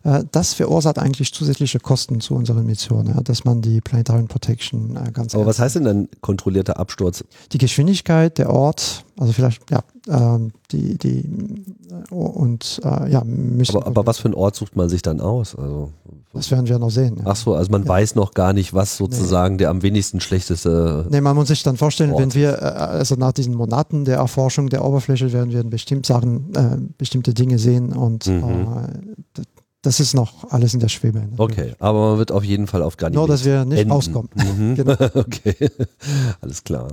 Äh, 0.05 0.25
das 0.31 0.55
verursacht 0.55 0.99
eigentlich 0.99 1.33
zusätzliche 1.33 1.81
Kosten 1.81 2.20
zu 2.20 2.35
unseren 2.35 2.66
Missionen, 2.66 3.14
ja, 3.14 3.20
dass 3.23 3.44
man 3.44 3.62
die 3.62 3.81
Planetary 3.81 4.25
Protection 4.25 4.97
äh, 4.97 5.11
ganz 5.11 5.35
Aber 5.35 5.47
was 5.47 5.59
heißt 5.59 5.77
denn 5.77 5.85
dann 5.85 6.09
kontrollierter 6.20 6.79
Absturz? 6.79 7.25
Die 7.53 7.59
Geschwindigkeit, 7.59 8.38
der 8.38 8.51
Ort, 8.51 9.05
also 9.18 9.33
vielleicht, 9.33 9.70
ja, 9.70 9.83
die, 10.07 10.99
die, 10.99 11.21
äh, 11.21 12.14
und 12.14 12.81
äh, 12.85 13.11
ja, 13.11 13.23
müssen. 13.25 13.77
Aber, 13.77 13.87
aber, 13.87 14.07
was 14.07 14.19
für 14.19 14.27
einen 14.27 14.35
Ort 14.35 14.55
sucht 14.55 14.77
man 14.77 14.88
sich 14.88 15.03
dann 15.03 15.21
aus? 15.21 15.57
Also, 15.57 15.93
das 16.35 16.51
werden 16.51 16.69
wir 16.69 16.79
noch 16.79 16.90
sehen. 16.90 17.17
Ja. 17.19 17.25
Ach 17.27 17.37
so, 17.37 17.55
also 17.55 17.71
man 17.71 17.85
ja. 17.85 17.88
weiß 17.88 18.14
noch 18.14 18.35
gar 18.35 18.53
nicht, 18.53 18.75
was 18.75 18.97
sozusagen 18.97 19.55
nee. 19.55 19.59
der 19.59 19.71
am 19.71 19.83
wenigsten 19.83 20.21
schlechteste. 20.21 21.07
Nee, 21.09 21.21
man 21.21 21.37
muss 21.37 21.49
sich 21.49 21.62
dann 21.62 21.77
vorstellen, 21.77 22.11
Ort. 22.12 22.21
wenn 22.21 22.35
wir, 22.35 22.62
also 22.62 23.14
nach 23.14 23.33
diesen 23.33 23.55
Monaten 23.55 24.05
der 24.05 24.17
Erforschung 24.17 24.69
der 24.69 24.85
Oberfläche 24.85 25.33
werden 25.33 25.53
wir 25.53 25.64
bestimmt 25.64 26.07
Sachen, 26.07 26.55
äh, 26.55 26.77
bestimmte 26.99 27.33
Dinge 27.33 27.59
sehen 27.59 27.93
und 27.93 28.27
mhm. 28.27 28.43
äh, 28.43 29.43
das 29.85 30.01
ist 30.01 30.14
noch 30.14 30.51
alles 30.51 30.73
in 30.75 30.81
der 30.81 30.88
Schwebe. 30.88 31.21
Natürlich. 31.21 31.38
Okay, 31.38 31.75
aber 31.79 32.11
man 32.11 32.19
wird 32.19 32.33
auf 32.33 32.43
jeden 32.43 32.67
Fall 32.67 32.83
auf 32.83 32.97
Ganymed 32.97 33.17
Nur, 33.17 33.29
dass 33.29 33.45
wir 33.45 33.64
nicht 33.64 33.81
enden. 33.81 33.93
rauskommen. 33.93 34.31
Mhm. 34.35 34.75
genau. 34.75 34.93
okay, 35.14 35.55
alles 36.40 36.64
klar. 36.64 36.88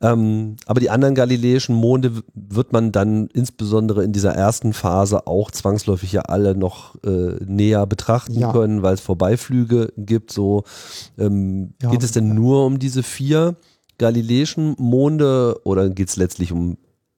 Ähm, 0.00 0.56
aber 0.66 0.80
die 0.80 0.90
anderen 0.90 1.14
galiläischen 1.14 1.74
Monde 1.74 2.22
wird 2.34 2.72
man 2.72 2.92
dann 2.92 3.26
insbesondere 3.28 4.04
in 4.04 4.12
dieser 4.12 4.32
ersten 4.32 4.72
Phase 4.72 5.26
auch 5.26 5.50
zwangsläufig 5.50 6.12
ja 6.12 6.22
alle 6.22 6.56
noch 6.56 6.94
äh, 7.04 7.34
näher 7.44 7.86
betrachten 7.86 8.38
ja. 8.38 8.52
können, 8.52 8.82
weil 8.82 8.94
es 8.94 9.00
Vorbeiflüge 9.00 9.92
gibt. 9.96 10.30
So 10.30 10.62
ähm, 11.18 11.74
ja, 11.82 11.90
geht 11.90 12.04
es 12.04 12.12
denn 12.12 12.34
nur 12.34 12.64
um 12.64 12.78
diese 12.78 13.02
vier 13.02 13.56
galiläischen 13.98 14.76
Monde 14.78 15.60
oder 15.64 15.88
geht 15.90 16.08
es 16.08 16.16
letztlich 16.16 16.52
um 16.52 16.76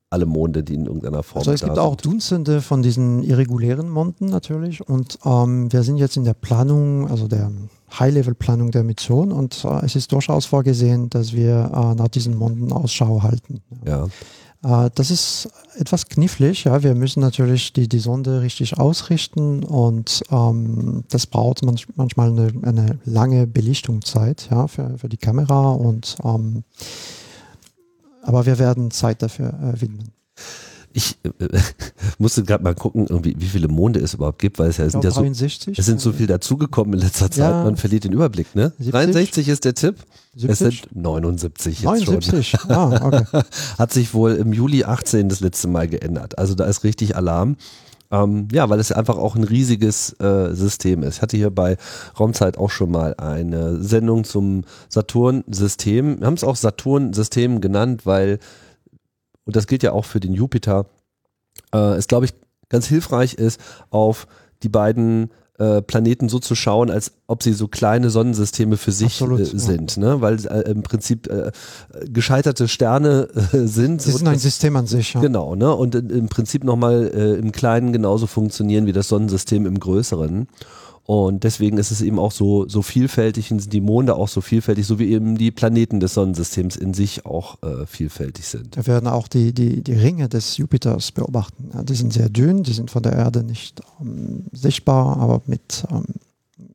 alle 0.09 0.27
Monde, 0.27 0.65
die 0.65 0.75
in 0.75 0.87
irgendeiner 0.87 1.23
Form 1.23 1.41
Also 1.41 1.53
es 1.53 1.63
gibt 1.63 1.79
auch 1.79 1.95
Dutzende 1.95 2.63
von 2.63 2.83
diesen 2.83 3.23
irregulären 3.23 3.89
Monden 3.89 4.27
natürlich 4.27 4.87
und 4.89 5.19
ähm, 5.25 5.73
wir 5.73 5.83
sind 5.83 5.99
jetzt 5.99 6.17
in 6.17 6.25
der 6.25 6.35
Planung, 6.35 7.09
also 7.09 7.29
der 7.29 7.53
High-Level-Planung 7.99 8.71
der 8.71 8.85
Mission 8.85 9.33
und 9.33 9.65
äh, 9.65 9.85
es 9.85 9.97
ist 9.97 10.13
durchaus 10.13 10.47
vorgesehen, 10.47 11.11
dass 11.11 11.33
wir 11.33 11.71
äh, 11.75 11.95
nach 11.95 12.09
diesen 12.09 12.37
Monden 12.37 12.73
Ausschau 12.73 13.23
halten. 13.23 13.61
Ja. 13.85 14.09
Äh, 14.63 14.91
das 14.95 15.11
ist 15.11 15.49
etwas 15.77 16.09
knifflig, 16.09 16.65
ja. 16.65 16.83
Wir 16.83 16.95
müssen 16.95 17.21
natürlich 17.21 17.73
die, 17.73 17.89
die 17.89 17.99
Sonde 17.99 18.43
richtig 18.43 18.79
ausrichten 18.79 19.65
und 19.65 20.23
ähm, 20.31 21.05
das 21.09 21.27
braucht 21.27 21.65
manch, 21.65 21.87
manchmal 21.97 22.31
eine, 22.31 22.53
eine 22.63 22.99
lange 23.05 23.47
Belichtungszeit 23.47 24.49
ja, 24.51 24.67
für, 24.67 24.99
für 24.99 25.09
die 25.09 25.17
Kamera 25.17 25.71
und 25.71 26.17
ähm, 26.25 26.65
aber 28.23 28.45
wir 28.45 28.59
werden 28.59 28.91
Zeit 28.91 29.23
dafür 29.23 29.49
äh, 29.49 29.81
widmen. 29.81 30.13
Ich 30.93 31.19
äh, 31.23 31.31
musste 32.19 32.43
gerade 32.43 32.65
mal 32.65 32.75
gucken, 32.75 33.07
wie 33.23 33.47
viele 33.47 33.69
Monde 33.69 34.01
es 34.01 34.15
überhaupt 34.15 34.39
gibt, 34.39 34.59
weil 34.59 34.71
es 34.71 34.79
ja, 34.79 34.91
sind 34.91 35.05
ja 35.05 35.11
so, 35.11 35.25
es 35.25 35.87
sind 35.87 36.01
so 36.01 36.13
viel 36.13 36.27
dazugekommen 36.27 36.95
in 36.95 37.01
letzter 37.01 37.31
Zeit, 37.31 37.51
ja. 37.51 37.65
man 37.65 37.77
verliert 37.77 38.05
den 38.05 38.13
Überblick, 38.13 38.55
ne? 38.55 38.73
70? 38.79 38.93
63 38.93 39.49
ist 39.49 39.65
der 39.65 39.75
Tipp. 39.75 39.97
70? 40.35 40.51
Es 40.51 40.59
sind 40.59 40.97
79 40.97 41.81
jetzt 41.81 41.85
79. 41.85 42.49
schon. 42.49 42.71
Ah, 42.71 43.01
okay. 43.05 43.43
Hat 43.79 43.93
sich 43.93 44.15
wohl 44.15 44.33
im 44.33 44.53
Juli 44.53 44.85
18 44.85 45.29
das 45.29 45.41
letzte 45.41 45.69
Mal 45.69 45.89
geändert. 45.89 46.39
Also 46.39 46.55
da 46.55 46.65
ist 46.65 46.85
richtig 46.85 47.17
Alarm. 47.17 47.57
Ähm, 48.13 48.49
ja, 48.51 48.69
weil 48.69 48.81
es 48.81 48.91
einfach 48.91 49.17
auch 49.17 49.37
ein 49.37 49.45
riesiges 49.45 50.19
äh, 50.19 50.53
System 50.53 51.05
ist. 51.05 51.17
Ich 51.17 51.23
hatte 51.23 51.37
hier 51.37 51.51
bei 51.51 51.77
Raumzeit 52.19 52.59
auch 52.59 52.71
schon 52.71 52.91
mal 52.91 53.15
eine 53.15 53.83
Sendung 53.83 54.25
zum 54.25 54.65
Saturn-System. 54.89 56.19
Wir 56.19 56.27
haben 56.27 56.35
es 56.35 56.43
auch 56.43 56.57
Saturn-System 56.57 57.61
genannt, 57.61 58.07
weil 58.07 58.41
und 59.45 59.57
das 59.57 59.67
gilt 59.67 59.83
ja 59.83 59.93
auch 59.93 60.05
für 60.05 60.21
den 60.21 60.33
Jupiter, 60.33 60.87
äh, 61.73 61.95
es 61.95 62.07
glaube 62.09 62.27
ich 62.27 62.35
ganz 62.69 62.87
hilfreich 62.87 63.35
ist, 63.35 63.61
auf 63.91 64.27
die 64.63 64.69
beiden 64.69 65.31
äh, 65.61 65.83
Planeten 65.83 66.31
so 66.31 66.39
zu 66.39 66.55
schauen, 66.55 66.91
als 66.91 67.13
ob 67.27 67.43
sie 67.43 67.53
so 67.53 67.69
kleine 67.69 68.09
Sonnensysteme 68.09 68.79
für 68.79 68.93
sich 68.93 69.21
äh, 69.21 69.45
sind, 69.45 69.99
ne? 69.99 70.23
weil 70.23 70.39
äh, 70.47 70.71
im 70.71 70.83
Prinzip 70.83 71.27
äh, 71.27 71.53
gescheiterte 72.07 72.67
Sterne 72.67 73.29
äh, 73.53 73.67
sind. 73.67 74.01
Sie 74.01 74.13
sind 74.13 74.27
ein 74.27 74.39
System 74.39 74.75
an 74.77 74.87
sich. 74.87 75.13
Ja. 75.13 75.21
Genau, 75.21 75.55
ne? 75.57 75.75
und 75.75 75.95
im 75.95 76.31
Prinzip 76.31 76.65
nochmal 76.65 77.11
äh, 77.15 77.35
im 77.35 77.53
Kleinen 77.53 77.93
genauso 77.93 78.27
funktionieren 78.27 78.87
wie 78.87 78.93
das 78.93 79.09
Sonnensystem 79.09 79.67
im 79.67 79.79
Größeren. 79.79 80.49
Und 81.07 81.43
deswegen 81.43 81.79
ist 81.79 81.91
es 81.91 82.03
eben 82.03 82.19
auch 82.19 82.31
so, 82.31 82.69
so 82.69 82.83
vielfältig 82.83 83.51
und 83.51 83.59
sind 83.59 83.73
die 83.73 83.81
Monde 83.81 84.15
auch 84.15 84.29
so 84.29 84.41
vielfältig, 84.41 84.87
so 84.87 84.99
wie 84.99 85.11
eben 85.11 85.37
die 85.37 85.51
Planeten 85.51 85.99
des 85.99 86.15
Sonnensystems 86.15 86.77
in 86.77 86.95
sich 86.95 87.27
auch 87.27 87.61
äh, 87.63 87.85
vielfältig 87.87 88.47
sind. 88.47 88.77
Wir 88.77 88.87
werden 88.87 89.09
auch 89.09 89.27
die, 89.27 89.53
die, 89.53 89.83
die 89.83 89.95
Ringe 89.95 90.29
des 90.29 90.57
Jupiters 90.57 91.11
beobachten. 91.11 91.71
Ja, 91.75 91.83
die 91.83 91.95
sind 91.95 92.13
sehr 92.13 92.29
dünn, 92.29 92.63
die 92.63 92.73
sind 92.73 92.91
von 92.91 93.03
der 93.03 93.15
Erde 93.15 93.43
nicht 93.43 93.81
ähm, 94.01 94.45
sichtbar, 94.53 95.17
aber 95.17 95.43
mit, 95.47 95.85
ähm, 95.91 96.05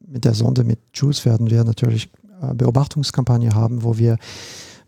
mit 0.05 0.25
der 0.25 0.33
Sonde, 0.33 0.65
mit 0.65 0.79
JUICE 0.93 1.25
werden 1.25 1.49
wir 1.49 1.63
natürlich 1.63 2.09
äh, 2.41 2.53
Beobachtungskampagne 2.53 3.53
haben, 3.53 3.83
wo 3.83 3.97
wir 3.97 4.17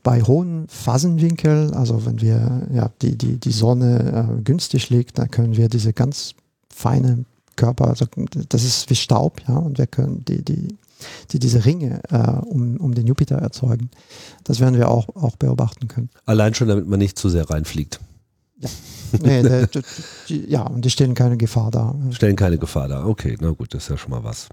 bei 0.04 0.22
hohen 0.22 0.68
Phasenwinkel, 0.68 1.74
also 1.74 2.06
wenn 2.06 2.22
wir 2.22 2.68
ja, 2.74 2.90
die, 3.02 3.18
die, 3.18 3.38
die 3.38 3.52
Sonne 3.52 4.38
äh, 4.38 4.42
günstig 4.42 4.90
liegt, 4.90 5.20
dann 5.20 5.32
können 5.32 5.56
wir 5.56 5.70
diese 5.70 5.94
ganz 5.94 6.34
feine 6.70 7.26
Körper, 7.58 7.90
also 7.90 8.06
das 8.48 8.64
ist 8.64 8.90
wie 8.90 8.96
Staub, 8.96 9.42
ja, 9.48 9.58
und 9.58 9.78
wir 9.78 9.88
können 9.88 10.24
die, 10.24 10.42
die, 10.44 10.78
die 11.32 11.40
diese 11.40 11.66
Ringe 11.66 12.02
äh, 12.10 12.46
um, 12.46 12.78
um 12.78 12.96
den 12.96 13.06
Jupiter 13.06 13.36
erzeugen. 13.36 13.90
Das 14.46 14.62
werden 14.62 14.76
wir 14.76 14.90
auch, 14.90 15.10
auch 15.16 15.36
beobachten 15.36 15.90
können. 15.90 16.10
Allein 16.26 16.54
schon, 16.54 16.70
damit 16.70 16.88
man 16.88 17.00
nicht 17.00 17.20
zu 17.20 17.28
sehr 17.28 17.50
reinfliegt. 17.50 18.00
Ja. 18.60 18.70
Nee, 19.22 19.44
der, 19.44 19.70
die, 20.30 20.50
ja, 20.50 20.64
und 20.64 20.86
die 20.86 20.90
stellen 20.90 21.14
keine 21.14 21.38
Gefahr 21.38 21.72
dar. 21.72 21.96
Stellen 22.12 22.36
keine 22.36 22.58
Gefahr 22.58 22.88
dar. 22.88 23.08
Okay, 23.08 23.38
na 23.42 23.52
gut, 23.52 23.74
das 23.74 23.84
ist 23.84 23.90
ja 23.90 23.98
schon 23.98 24.12
mal 24.12 24.24
was. 24.24 24.48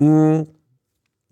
Hm, 0.00 0.46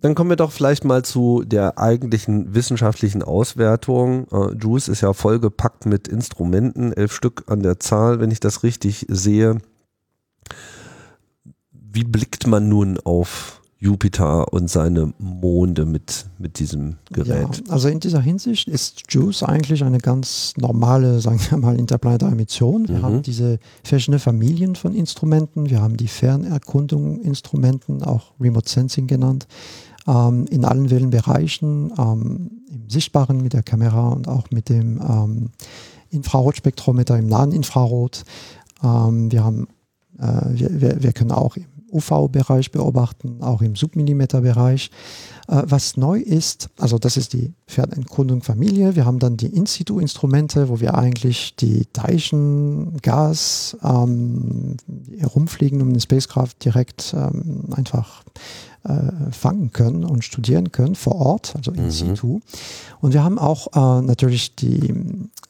dann 0.00 0.14
kommen 0.14 0.30
wir 0.30 0.36
doch 0.36 0.52
vielleicht 0.52 0.84
mal 0.84 1.04
zu 1.04 1.42
der 1.44 1.78
eigentlichen 1.78 2.54
wissenschaftlichen 2.54 3.22
Auswertung. 3.22 4.26
Äh, 4.32 4.54
JUICE 4.54 4.88
ist 4.88 5.02
ja 5.02 5.12
vollgepackt 5.12 5.84
mit 5.84 6.08
Instrumenten, 6.08 6.92
elf 6.92 7.12
Stück 7.12 7.44
an 7.48 7.62
der 7.62 7.78
Zahl, 7.80 8.20
wenn 8.20 8.30
ich 8.30 8.40
das 8.40 8.62
richtig 8.62 9.06
sehe. 9.08 9.58
Wie 11.72 12.04
blickt 12.04 12.46
man 12.46 12.68
nun 12.68 12.98
auf 12.98 13.60
Jupiter 13.80 14.52
und 14.52 14.68
seine 14.68 15.14
Monde 15.18 15.86
mit, 15.86 16.26
mit 16.38 16.58
diesem 16.58 16.96
Gerät? 17.10 17.62
Ja, 17.66 17.72
also 17.72 17.88
in 17.88 17.98
dieser 17.98 18.20
Hinsicht 18.20 18.68
ist 18.68 19.04
JUICE 19.08 19.42
eigentlich 19.42 19.82
eine 19.82 19.98
ganz 19.98 20.52
normale, 20.58 21.20
sagen 21.20 21.40
wir 21.48 21.58
mal, 21.58 21.78
interplanetare 21.78 22.34
Mission. 22.34 22.86
Wir 22.88 22.98
mhm. 22.98 23.02
haben 23.02 23.22
diese 23.22 23.58
verschiedenen 23.82 24.20
Familien 24.20 24.76
von 24.76 24.94
Instrumenten. 24.94 25.70
Wir 25.70 25.80
haben 25.80 25.96
die 25.96 26.08
Fernerkundung 26.08 27.20
Instrumenten, 27.22 28.02
auch 28.02 28.32
Remote 28.38 28.68
Sensing 28.68 29.06
genannt, 29.06 29.48
ähm, 30.06 30.44
in 30.50 30.66
allen 30.66 30.90
Wellenbereichen, 30.90 31.92
ähm, 31.98 32.50
im 32.70 32.90
Sichtbaren 32.90 33.42
mit 33.42 33.54
der 33.54 33.62
Kamera 33.62 34.10
und 34.10 34.28
auch 34.28 34.50
mit 34.50 34.68
dem 34.68 35.00
ähm, 35.00 35.50
Infrarotspektrometer 36.10 37.18
im 37.18 37.28
nahen 37.28 37.52
Infrarot. 37.52 38.24
Ähm, 38.84 39.32
wir 39.32 39.42
haben 39.42 39.68
wir, 40.20 40.80
wir, 40.80 41.02
wir, 41.02 41.12
können 41.12 41.32
auch 41.32 41.56
im 41.56 41.66
UV-Bereich 41.92 42.70
beobachten, 42.70 43.42
auch 43.42 43.62
im 43.62 43.76
Submillimeter-Bereich. 43.76 44.90
Äh, 45.48 45.62
was 45.66 45.96
neu 45.96 46.20
ist, 46.20 46.70
also 46.78 46.98
das 46.98 47.16
ist 47.16 47.32
die 47.32 47.52
Fernentkundung 47.66 48.42
Familie. 48.42 48.94
Wir 48.96 49.04
haben 49.04 49.18
dann 49.18 49.36
die 49.36 49.48
In-Situ-Instrumente, 49.48 50.68
wo 50.68 50.80
wir 50.80 50.96
eigentlich 50.96 51.56
die 51.56 51.86
Teilchen, 51.92 52.98
Gas 53.02 53.76
ähm, 53.82 54.76
herumfliegen, 55.18 55.82
um 55.82 55.92
den 55.92 56.00
Spacecraft 56.00 56.54
direkt 56.64 57.14
ähm, 57.16 57.64
einfach 57.72 58.22
äh, 58.84 59.32
fangen 59.32 59.72
können 59.72 60.04
und 60.04 60.24
studieren 60.24 60.72
können 60.72 60.94
vor 60.94 61.16
Ort, 61.16 61.54
also 61.56 61.72
in 61.72 61.84
mhm. 61.84 61.90
situ. 61.90 62.40
Und 63.00 63.12
wir 63.12 63.24
haben 63.24 63.38
auch 63.38 63.66
äh, 63.74 64.02
natürlich 64.02 64.54
die, 64.54 64.94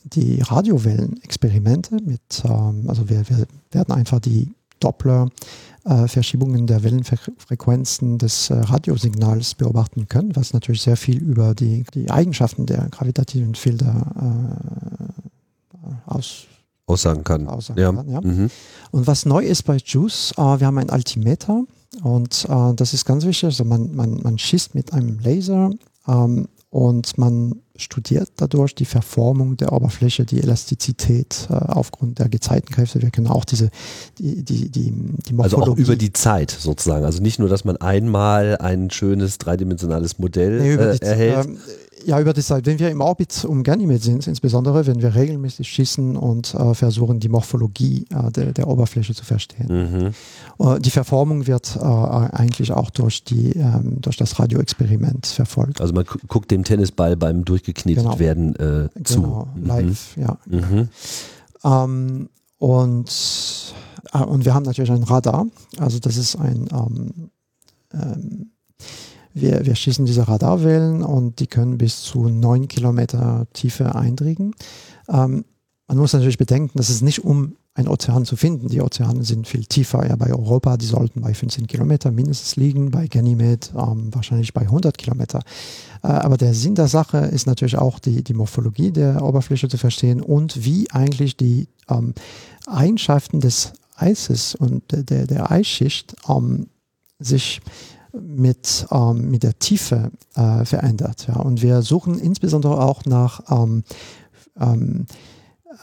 die 0.04 0.40
Radiowellen-Experimente 0.40 1.96
mit, 2.02 2.42
ähm, 2.44 2.84
also 2.88 3.08
wir, 3.08 3.28
wir 3.28 3.46
werden 3.70 3.94
einfach 3.94 4.20
die 4.20 4.52
Doppler 4.80 5.28
äh, 5.84 6.08
Verschiebungen 6.08 6.66
der 6.66 6.82
Wellenfrequenzen 6.82 8.18
des 8.18 8.50
äh, 8.50 8.54
Radiosignals 8.54 9.54
beobachten 9.54 10.08
können, 10.08 10.36
was 10.36 10.52
natürlich 10.52 10.82
sehr 10.82 10.96
viel 10.96 11.18
über 11.22 11.54
die, 11.54 11.84
die 11.94 12.10
Eigenschaften 12.10 12.66
der 12.66 12.88
gravitativen 12.90 13.54
Filter 13.54 14.58
äh, 15.76 16.10
aus, 16.10 16.44
aussagen 16.86 17.24
kann. 17.24 17.48
Aussagen 17.48 17.80
ja. 17.80 17.92
kann 17.92 18.10
ja. 18.10 18.20
Mhm. 18.20 18.50
Und 18.90 19.06
was 19.06 19.24
neu 19.24 19.42
ist 19.42 19.62
bei 19.62 19.76
JUICE, 19.76 20.32
äh, 20.36 20.60
wir 20.60 20.66
haben 20.66 20.78
ein 20.78 20.90
Altimeter 20.90 21.64
und 22.02 22.46
das 22.76 22.94
ist 22.94 23.04
ganz 23.04 23.24
wichtig. 23.24 23.46
Also 23.46 23.64
man, 23.64 23.96
man, 23.96 24.20
man 24.22 24.38
schießt 24.38 24.76
mit 24.76 24.92
einem 24.92 25.18
Laser 25.18 25.70
ähm, 26.06 26.46
und 26.70 27.18
man 27.18 27.62
studiert 27.74 28.30
dadurch 28.36 28.76
die 28.76 28.84
Verformung 28.84 29.56
der 29.56 29.72
Oberfläche, 29.72 30.24
die 30.24 30.40
Elastizität 30.40 31.48
äh, 31.50 31.54
aufgrund 31.54 32.20
der 32.20 32.28
Gezeitenkräfte. 32.28 33.02
Wir 33.02 33.10
können 33.10 33.26
auch 33.26 33.44
diese, 33.44 33.70
die, 34.18 34.44
die, 34.44 34.70
die, 34.70 34.92
die 34.92 35.32
Morphologie. 35.32 35.42
Also 35.42 35.72
auch 35.72 35.76
über 35.76 35.96
die 35.96 36.12
Zeit 36.12 36.52
sozusagen. 36.52 37.04
Also 37.04 37.22
nicht 37.22 37.40
nur, 37.40 37.48
dass 37.48 37.64
man 37.64 37.76
einmal 37.78 38.56
ein 38.58 38.90
schönes 38.90 39.38
dreidimensionales 39.38 40.20
Modell 40.20 40.60
nee, 40.60 40.74
äh, 40.74 40.98
erhält. 41.00 41.46
Ähm, 41.46 41.58
ja, 42.04 42.20
über 42.20 42.32
die 42.32 42.42
Zeit. 42.42 42.66
Wenn 42.66 42.78
wir 42.78 42.90
im 42.90 43.00
Orbit 43.00 43.44
um 43.44 43.62
Ganymed 43.62 44.02
sind, 44.02 44.26
insbesondere 44.26 44.86
wenn 44.86 45.00
wir 45.02 45.14
regelmäßig 45.14 45.68
schießen 45.68 46.16
und 46.16 46.54
äh, 46.54 46.74
versuchen, 46.74 47.20
die 47.20 47.28
Morphologie 47.28 48.06
äh, 48.10 48.30
der, 48.30 48.52
der, 48.52 48.68
Oberfläche 48.68 49.14
zu 49.14 49.24
verstehen. 49.24 50.12
Mhm. 50.58 50.66
Äh, 50.66 50.80
die 50.80 50.90
Verformung 50.90 51.46
wird 51.46 51.76
äh, 51.76 51.80
eigentlich 51.80 52.72
auch 52.72 52.90
durch, 52.90 53.24
die, 53.24 53.52
ähm, 53.52 54.00
durch 54.00 54.16
das 54.16 54.38
Radioexperiment 54.38 55.26
verfolgt. 55.26 55.80
Also 55.80 55.92
man 55.92 56.04
guckt 56.28 56.50
dem 56.50 56.64
Tennisball 56.64 57.16
beim 57.16 57.44
durchgeknetet 57.44 58.04
genau. 58.04 58.18
werden 58.18 58.54
äh, 58.56 59.04
zu. 59.04 59.22
Genau, 59.22 59.48
mhm. 59.54 59.66
live, 59.66 60.16
ja. 60.16 60.38
Mhm. 60.46 60.88
Ähm, 61.64 62.28
und, 62.58 63.74
äh, 64.12 64.18
und 64.18 64.44
wir 64.44 64.54
haben 64.54 64.64
natürlich 64.64 64.90
ein 64.90 65.02
Radar. 65.02 65.46
Also 65.78 65.98
das 65.98 66.16
ist 66.16 66.36
ein 66.36 66.68
ähm, 66.72 67.30
ähm 67.92 68.50
wir, 69.34 69.64
wir 69.64 69.74
schießen 69.74 70.06
diese 70.06 70.28
Radarwellen 70.28 71.02
und 71.02 71.40
die 71.40 71.46
können 71.46 71.78
bis 71.78 72.02
zu 72.02 72.28
neun 72.28 72.68
Kilometer 72.68 73.46
Tiefe 73.52 73.94
eindringen. 73.94 74.54
Ähm, 75.08 75.44
man 75.88 75.98
muss 75.98 76.12
natürlich 76.12 76.38
bedenken, 76.38 76.78
dass 76.78 76.88
es 76.88 77.02
nicht 77.02 77.24
um 77.24 77.56
einen 77.74 77.88
Ozean 77.88 78.24
zu 78.24 78.36
finden. 78.36 78.68
Die 78.68 78.80
Ozeane 78.80 79.24
sind 79.24 79.46
viel 79.46 79.64
tiefer. 79.64 80.06
Ja, 80.06 80.16
bei 80.16 80.30
Europa, 80.30 80.76
die 80.76 80.86
sollten 80.86 81.20
bei 81.20 81.34
15 81.34 81.66
Kilometer 81.66 82.10
mindestens 82.10 82.56
liegen, 82.56 82.90
bei 82.90 83.06
Ganymed 83.06 83.72
ähm, 83.76 84.14
wahrscheinlich 84.14 84.52
bei 84.52 84.62
100 84.62 84.96
Kilometer. 84.98 85.40
Äh, 86.02 86.08
aber 86.08 86.36
der 86.36 86.54
Sinn 86.54 86.74
der 86.74 86.88
Sache 86.88 87.18
ist 87.18 87.46
natürlich 87.46 87.76
auch 87.76 87.98
die, 87.98 88.22
die 88.22 88.34
Morphologie 88.34 88.90
der 88.90 89.22
Oberfläche 89.22 89.68
zu 89.68 89.78
verstehen 89.78 90.20
und 90.20 90.64
wie 90.64 90.90
eigentlich 90.90 91.36
die 91.36 91.68
ähm, 91.88 92.14
Eigenschaften 92.66 93.40
des 93.40 93.72
Eises 93.96 94.54
und 94.54 94.82
der, 94.90 95.26
der 95.26 95.50
Eisschicht 95.50 96.16
ähm, 96.28 96.66
sich 97.18 97.60
mit, 98.12 98.86
ähm, 98.90 99.30
mit 99.30 99.42
der 99.42 99.58
Tiefe 99.58 100.10
äh, 100.34 100.64
verändert. 100.64 101.26
Ja. 101.28 101.36
Und 101.36 101.62
wir 101.62 101.82
suchen 101.82 102.18
insbesondere 102.18 102.82
auch 102.82 103.04
nach 103.04 103.42
ähm, 103.50 103.84
ähm, 104.58 105.06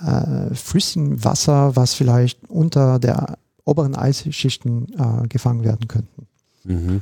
äh, 0.06 0.54
flüssigem 0.54 1.24
Wasser, 1.24 1.76
was 1.76 1.94
vielleicht 1.94 2.50
unter 2.50 3.00
der 3.00 3.38
oberen 3.66 3.96
Eisschichten 3.96 4.88
äh, 4.98 5.28
gefangen 5.28 5.64
werden 5.64 5.88
könnten. 5.88 6.28
Mhm. 6.64 7.02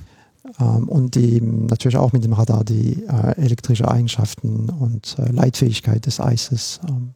Ähm, 0.60 0.90
und 0.90 1.16
die 1.16 1.42
natürlich 1.42 1.98
auch 1.98 2.14
mit 2.14 2.24
dem 2.24 2.34
Radar 2.34 2.64
die 2.64 3.04
äh, 3.04 3.40
elektrische 3.40 3.90
Eigenschaften 3.90 4.70
und 4.70 5.18
äh, 5.20 5.32
Leitfähigkeit 5.32 6.06
des 6.06 6.20
Eises 6.20 6.80
ähm, 6.88 7.14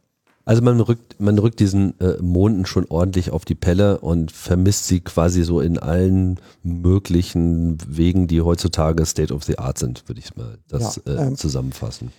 also 0.50 0.62
man 0.62 0.80
rückt, 0.80 1.20
man 1.20 1.38
rückt 1.38 1.60
diesen 1.60 1.98
äh, 2.00 2.20
Monden 2.20 2.66
schon 2.66 2.84
ordentlich 2.88 3.30
auf 3.30 3.44
die 3.44 3.54
Pelle 3.54 4.00
und 4.00 4.32
vermisst 4.32 4.88
sie 4.88 4.98
quasi 4.98 5.44
so 5.44 5.60
in 5.60 5.78
allen 5.78 6.40
möglichen 6.64 7.78
Wegen, 7.86 8.26
die 8.26 8.40
heutzutage 8.40 9.06
State 9.06 9.32
of 9.32 9.44
the 9.44 9.58
Art 9.58 9.78
sind, 9.78 10.08
würde 10.08 10.20
ich 10.20 10.34
mal 10.34 10.58
das 10.66 11.00
ja, 11.06 11.12
äh, 11.12 11.26
ähm, 11.28 11.36
zusammenfassen. 11.36 12.10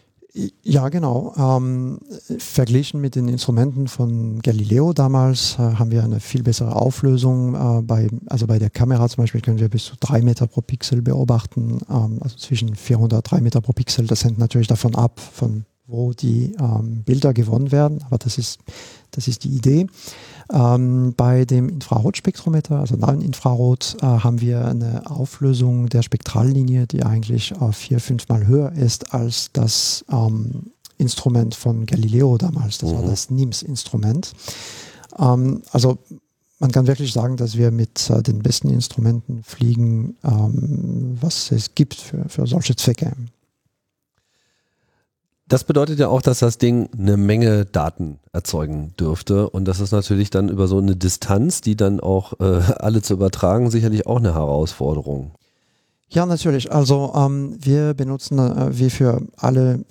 Ja, 0.63 0.87
genau. 0.87 1.33
Ähm, 1.37 1.99
verglichen 2.37 3.01
mit 3.01 3.15
den 3.15 3.27
Instrumenten 3.27 3.89
von 3.89 4.41
Galileo 4.41 4.93
damals 4.93 5.55
äh, 5.59 5.63
haben 5.63 5.91
wir 5.91 6.01
eine 6.01 6.21
viel 6.21 6.43
bessere 6.43 6.73
Auflösung. 6.73 7.53
Äh, 7.55 7.81
bei, 7.81 8.07
also 8.27 8.47
bei 8.47 8.59
der 8.59 8.69
Kamera 8.69 9.09
zum 9.09 9.23
Beispiel 9.23 9.41
können 9.41 9.59
wir 9.59 9.67
bis 9.67 9.83
zu 9.83 9.95
drei 9.99 10.21
Meter 10.21 10.47
pro 10.47 10.61
Pixel 10.61 11.01
beobachten, 11.01 11.79
ähm, 11.89 12.19
also 12.21 12.37
zwischen 12.37 12.75
400 12.75 13.17
und 13.17 13.29
3 13.29 13.41
Meter 13.41 13.59
pro 13.59 13.73
Pixel. 13.73 14.07
Das 14.07 14.23
hängt 14.23 14.37
natürlich 14.37 14.67
davon 14.67 14.95
ab, 14.95 15.19
von 15.19 15.65
wo 15.87 16.13
die 16.13 16.55
ähm, 16.59 17.03
Bilder 17.03 17.33
gewonnen 17.33 17.71
werden, 17.71 18.03
aber 18.03 18.17
das 18.17 18.37
ist, 18.37 18.59
das 19.11 19.27
ist 19.27 19.43
die 19.43 19.49
Idee. 19.49 19.87
Ähm, 20.51 21.13
bei 21.15 21.45
dem 21.45 21.69
Infrarotspektrometer, 21.69 22.79
also 22.79 22.95
nahen 22.95 23.21
Infrarot, 23.21 23.97
äh, 24.01 24.05
haben 24.05 24.41
wir 24.41 24.65
eine 24.65 25.09
Auflösung 25.09 25.89
der 25.89 26.01
Spektrallinie, 26.01 26.87
die 26.87 27.03
eigentlich 27.03 27.51
äh, 27.51 27.71
vier, 27.71 27.99
fünfmal 27.99 28.47
höher 28.47 28.71
ist 28.73 29.13
als 29.13 29.51
das 29.53 30.05
ähm, 30.11 30.71
Instrument 30.97 31.55
von 31.55 31.85
Galileo 31.85 32.37
damals. 32.37 32.77
Das 32.77 32.91
mhm. 32.91 32.95
war 32.95 33.03
das 33.03 33.29
NIMS-Instrument. 33.29 34.33
Ähm, 35.19 35.61
also 35.71 35.97
man 36.59 36.71
kann 36.71 36.85
wirklich 36.85 37.11
sagen, 37.11 37.37
dass 37.37 37.57
wir 37.57 37.71
mit 37.71 38.09
äh, 38.09 38.21
den 38.21 38.39
besten 38.39 38.69
Instrumenten 38.69 39.43
fliegen, 39.43 40.15
ähm, 40.23 41.17
was 41.19 41.51
es 41.51 41.73
gibt 41.73 41.95
für, 41.95 42.29
für 42.29 42.45
solche 42.45 42.75
Zwecke. 42.75 43.13
Das 45.51 45.65
bedeutet 45.65 45.99
ja 45.99 46.07
auch, 46.07 46.21
dass 46.21 46.39
das 46.39 46.59
Ding 46.59 46.87
eine 46.97 47.17
Menge 47.17 47.65
Daten 47.65 48.19
erzeugen 48.31 48.93
dürfte 48.97 49.49
und 49.49 49.65
das 49.65 49.81
ist 49.81 49.91
natürlich 49.91 50.29
dann 50.29 50.47
über 50.47 50.65
so 50.65 50.77
eine 50.77 50.95
Distanz, 50.95 51.59
die 51.59 51.75
dann 51.75 51.99
auch 51.99 52.39
äh, 52.39 52.43
alle 52.79 53.01
zu 53.01 53.15
übertragen, 53.15 53.69
sicherlich 53.69 54.07
auch 54.07 54.19
eine 54.19 54.33
Herausforderung. 54.33 55.31
Ja, 56.07 56.25
natürlich. 56.25 56.71
Also 56.71 57.11
ähm, 57.17 57.57
wir 57.59 57.93
benutzen 57.95 58.39
äh, 58.39 58.79
wie 58.79 58.89
für 58.89 59.27
alle 59.35 59.83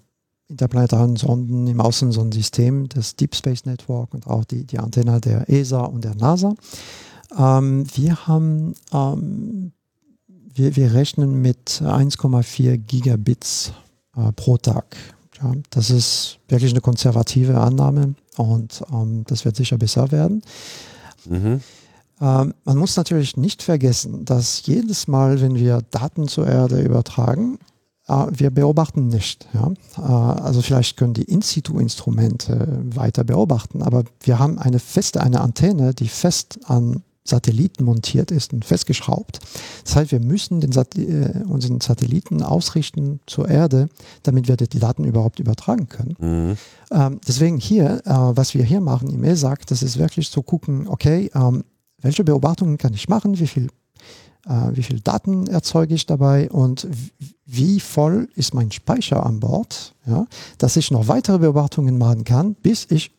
interplanetaren 0.48 1.16
Sonden 1.16 1.66
im 1.66 1.82
Außensondensystem 1.82 2.88
das 2.88 3.16
Deep 3.16 3.34
Space 3.34 3.66
Network 3.66 4.14
und 4.14 4.26
auch 4.28 4.46
die, 4.46 4.64
die 4.64 4.78
Antenne 4.78 5.20
der 5.20 5.50
ESA 5.50 5.82
und 5.82 6.04
der 6.04 6.14
NASA. 6.14 6.54
Ähm, 7.38 7.84
wir 7.94 8.26
haben 8.26 8.72
ähm, 8.94 9.72
wir, 10.26 10.74
wir 10.74 10.94
rechnen 10.94 11.42
mit 11.42 11.82
1,4 11.84 12.78
Gigabits 12.78 13.74
äh, 14.16 14.32
pro 14.32 14.56
Tag 14.56 14.96
ja, 15.42 15.52
das 15.70 15.90
ist 15.90 16.38
wirklich 16.48 16.72
eine 16.72 16.80
konservative 16.80 17.60
Annahme 17.60 18.14
und 18.36 18.82
ähm, 18.92 19.24
das 19.26 19.44
wird 19.44 19.56
sicher 19.56 19.78
besser 19.78 20.10
werden. 20.12 20.42
Mhm. 21.28 21.60
Ähm, 22.20 22.54
man 22.64 22.76
muss 22.76 22.96
natürlich 22.96 23.36
nicht 23.36 23.62
vergessen, 23.62 24.24
dass 24.24 24.66
jedes 24.66 25.08
Mal, 25.08 25.40
wenn 25.40 25.54
wir 25.54 25.82
Daten 25.90 26.28
zur 26.28 26.46
Erde 26.46 26.80
übertragen, 26.80 27.58
äh, 28.08 28.26
wir 28.30 28.50
beobachten 28.50 29.08
nicht. 29.08 29.48
Ja? 29.54 29.72
Äh, 29.96 30.40
also 30.42 30.60
vielleicht 30.60 30.96
können 30.96 31.14
die 31.14 31.24
In-situ-Instrumente 31.24 32.82
weiter 32.94 33.24
beobachten, 33.24 33.82
aber 33.82 34.04
wir 34.22 34.38
haben 34.38 34.58
eine 34.58 34.78
feste, 34.78 35.20
eine 35.20 35.40
Antenne, 35.40 35.94
die 35.94 36.08
fest 36.08 36.60
an 36.64 37.02
Satelliten 37.30 37.84
montiert 37.84 38.30
ist 38.30 38.52
und 38.52 38.64
festgeschraubt. 38.64 39.40
Das 39.84 39.96
heißt, 39.96 40.12
wir 40.12 40.20
müssen 40.20 40.60
den 40.60 40.72
Sat 40.72 40.96
äh, 40.96 41.42
unseren 41.48 41.80
Satelliten 41.80 42.42
ausrichten 42.42 43.20
zur 43.26 43.48
Erde, 43.48 43.88
damit 44.22 44.48
wir 44.48 44.56
die 44.56 44.78
Daten 44.78 45.04
überhaupt 45.04 45.40
übertragen 45.40 45.88
können. 45.88 46.16
Mhm. 46.18 46.56
Ähm, 46.90 47.20
deswegen 47.26 47.58
hier, 47.58 48.02
äh, 48.04 48.10
was 48.12 48.54
wir 48.54 48.64
hier 48.64 48.80
machen 48.80 49.08
im 49.10 49.24
ESAC, 49.24 49.66
das 49.66 49.82
ist 49.82 49.98
wirklich 49.98 50.30
zu 50.30 50.42
gucken, 50.42 50.88
okay, 50.88 51.30
ähm, 51.34 51.64
welche 52.02 52.24
Beobachtungen 52.24 52.78
kann 52.78 52.94
ich 52.94 53.08
machen, 53.08 53.38
wie 53.38 53.46
viel, 53.46 53.68
äh, 54.46 54.70
wie 54.72 54.82
viel 54.82 55.00
Daten 55.00 55.46
erzeuge 55.46 55.94
ich 55.94 56.06
dabei 56.06 56.50
und 56.50 56.86
wie 57.46 57.80
voll 57.80 58.28
ist 58.34 58.54
mein 58.54 58.70
Speicher 58.70 59.24
an 59.24 59.40
Bord, 59.40 59.94
ja, 60.06 60.26
dass 60.58 60.76
ich 60.76 60.90
noch 60.90 61.08
weitere 61.08 61.38
Beobachtungen 61.38 61.98
machen 61.98 62.24
kann, 62.24 62.54
bis 62.54 62.86
ich 62.90 63.12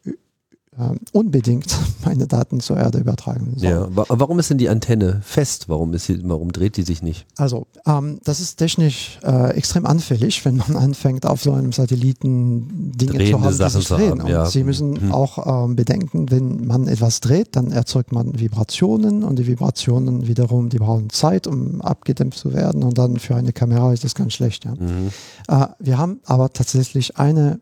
äh, 0.78 0.96
unbedingt 1.12 1.78
meine 2.06 2.28
Daten 2.28 2.62
zur 2.62 2.78
Erde 2.78 3.00
übertragen 3.00 3.54
soll. 3.58 3.70
Ja, 3.70 3.88
warum 3.92 4.40
ist 4.40 4.50
denn 4.50 4.58
die 4.58 4.70
Antenne 4.70 5.22
fest? 5.24 5.68
Warum, 5.68 5.94
ist 5.94 6.06
sie, 6.06 6.22
warum 6.24 6.52
dreht 6.52 6.78
die 6.78 6.84
sich 6.84 7.02
nicht? 7.02 7.26
Also, 7.38 7.68
ähm, 7.86 8.20
das 8.24 8.40
ist 8.40 8.56
technisch 8.56 9.20
äh, 9.24 9.54
extrem 9.56 9.86
anfällig, 9.86 10.44
wenn 10.46 10.58
man 10.58 10.76
anfängt, 10.78 11.26
auf 11.26 11.42
so 11.42 11.52
einem 11.52 11.74
Satelliten 11.74 12.92
Dinge 12.96 13.14
Drehende 13.14 13.32
zu 13.32 13.42
haben, 13.44 13.54
Sachen 13.54 13.72
die 13.74 13.86
sich 13.86 13.88
drehen. 13.88 14.20
Haben, 14.22 14.30
ja. 14.30 14.44
Und 14.44 14.52
Sie 14.52 14.64
müssen 14.64 15.02
hm. 15.02 15.12
auch 15.12 15.66
ähm, 15.66 15.76
bedenken, 15.76 16.32
wenn 16.32 16.66
man 16.66 16.88
etwas 16.88 17.20
dreht, 17.20 17.56
dann 17.56 17.72
erzeugt 17.72 18.12
man 18.12 18.40
Vibrationen 18.40 19.24
und 19.24 19.40
die 19.40 19.48
Vibrationen 19.48 20.28
wiederum, 20.28 20.70
die 20.70 20.78
brauchen 20.78 21.10
Zeit, 21.10 21.48
um 21.48 21.82
abgedämpft 21.82 22.40
zu 22.40 22.54
werden 22.54 22.84
und 22.84 22.98
dann 22.98 23.18
für 23.18 23.36
eine 23.36 23.52
Kamera 23.52 23.92
ist 23.92 24.04
das 24.04 24.16
ganz 24.16 24.34
schlecht. 24.34 24.66
Ja. 24.66 24.76
Mhm. 24.76 25.12
Äh, 25.48 25.68
wir 25.80 25.98
haben 25.98 26.22
aber 26.26 26.54
tatsächlich 26.54 27.18
eine 27.18 27.60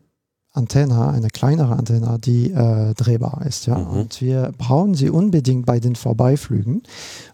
Antenne, 0.52 1.08
eine 1.08 1.28
kleinere 1.28 1.76
Antenne, 1.76 2.18
die 2.18 2.50
äh, 2.50 2.94
drehbar 2.94 3.44
ist. 3.46 3.66
Ja? 3.66 3.78
Mhm. 3.78 3.86
Und 3.86 4.20
wir 4.20 4.52
brauchen 4.58 4.94
sie 4.94 5.10
unbedingt 5.10 5.66
bei 5.66 5.78
den 5.78 5.94
Vorbeiflügen, 5.94 6.82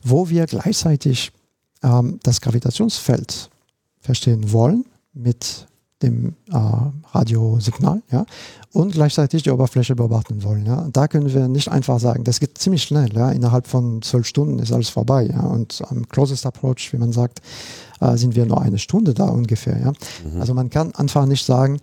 wo 0.03 0.29
wir 0.29 0.47
gleichzeitig 0.47 1.33
ähm, 1.83 2.21
das 2.23 2.41
Gravitationsfeld 2.41 3.51
verstehen 4.01 4.53
wollen 4.53 4.85
mit 5.15 5.67
dem 6.03 6.35
äh, 6.53 6.59
Radiosignal 7.13 8.03
ja? 8.11 8.27
und 8.73 8.93
gleichzeitig 8.93 9.43
die 9.43 9.51
Oberfläche 9.51 9.97
beobachten 9.97 10.43
wollen. 10.43 10.67
Ja? 10.67 10.87
Da 10.93 11.09
können 11.09 11.33
wir 11.33 11.49
nicht 11.49 11.71
einfach 11.71 11.99
sagen, 12.01 12.23
das 12.23 12.39
geht 12.39 12.59
ziemlich 12.59 12.83
schnell. 12.83 13.11
Ja? 13.15 13.31
Innerhalb 13.31 13.67
von 13.67 14.03
zwölf 14.03 14.27
Stunden 14.27 14.59
ist 14.59 14.73
alles 14.73 14.91
vorbei. 14.91 15.27
Ja? 15.33 15.41
Und 15.41 15.83
am 15.89 16.07
closest 16.07 16.45
approach, 16.45 16.93
wie 16.93 16.99
man 16.99 17.13
sagt, 17.13 17.41
äh, 18.01 18.17
sind 18.19 18.37
wir 18.37 18.45
nur 18.45 18.61
eine 18.61 18.79
Stunde 18.79 19.15
da 19.15 19.25
ungefähr. 19.25 19.79
Ja? 19.79 19.93
Mhm. 20.31 20.41
Also 20.41 20.53
man 20.53 20.69
kann 20.69 20.95
einfach 20.95 21.25
nicht 21.25 21.47
sagen, 21.47 21.81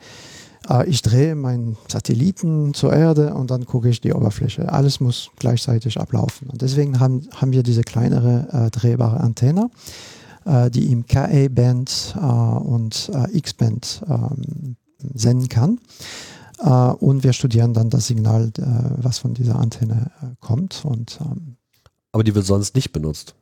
äh, 0.70 0.88
ich 0.88 1.02
drehe 1.02 1.36
meinen 1.36 1.78
Satelliten 1.88 2.74
zur 2.74 2.94
Erde 2.94 3.34
und 3.34 3.52
dann 3.52 3.66
gucke 3.66 3.90
ich 3.90 4.02
die 4.02 4.14
Oberfläche. 4.14 4.72
Alles 4.72 5.00
muss 5.00 5.32
gleichzeitig 5.38 6.00
ablaufen. 6.00 6.50
Und 6.50 6.62
deswegen 6.62 7.00
haben, 7.00 7.28
haben 7.36 7.52
wir 7.52 7.64
diese 7.64 7.82
kleinere 7.82 8.48
äh, 8.52 8.72
drehbare 8.72 9.20
Antenne, 9.20 9.70
äh, 10.46 10.70
die 10.70 10.92
im 10.92 11.06
KA-Band 11.06 12.16
äh, 12.16 12.20
und 12.20 13.12
äh, 13.14 13.38
X-Band 13.38 14.04
ähm, 14.08 14.76
senden 15.14 15.50
kann. 15.50 15.80
Und 16.60 17.26
wir 17.26 17.34
studieren 17.34 17.74
dann 17.74 17.90
das 17.90 18.08
Signal, 18.08 18.50
was 19.02 19.18
von 19.18 19.34
dieser 19.34 19.60
Antenne 19.60 20.12
kommt. 20.40 20.86
Und, 20.86 21.20
ähm, 21.20 21.58
Aber 22.14 22.24
die 22.24 22.34
wird 22.34 22.46
sonst 22.46 22.74
nicht 22.76 22.94
benutzt 22.94 23.36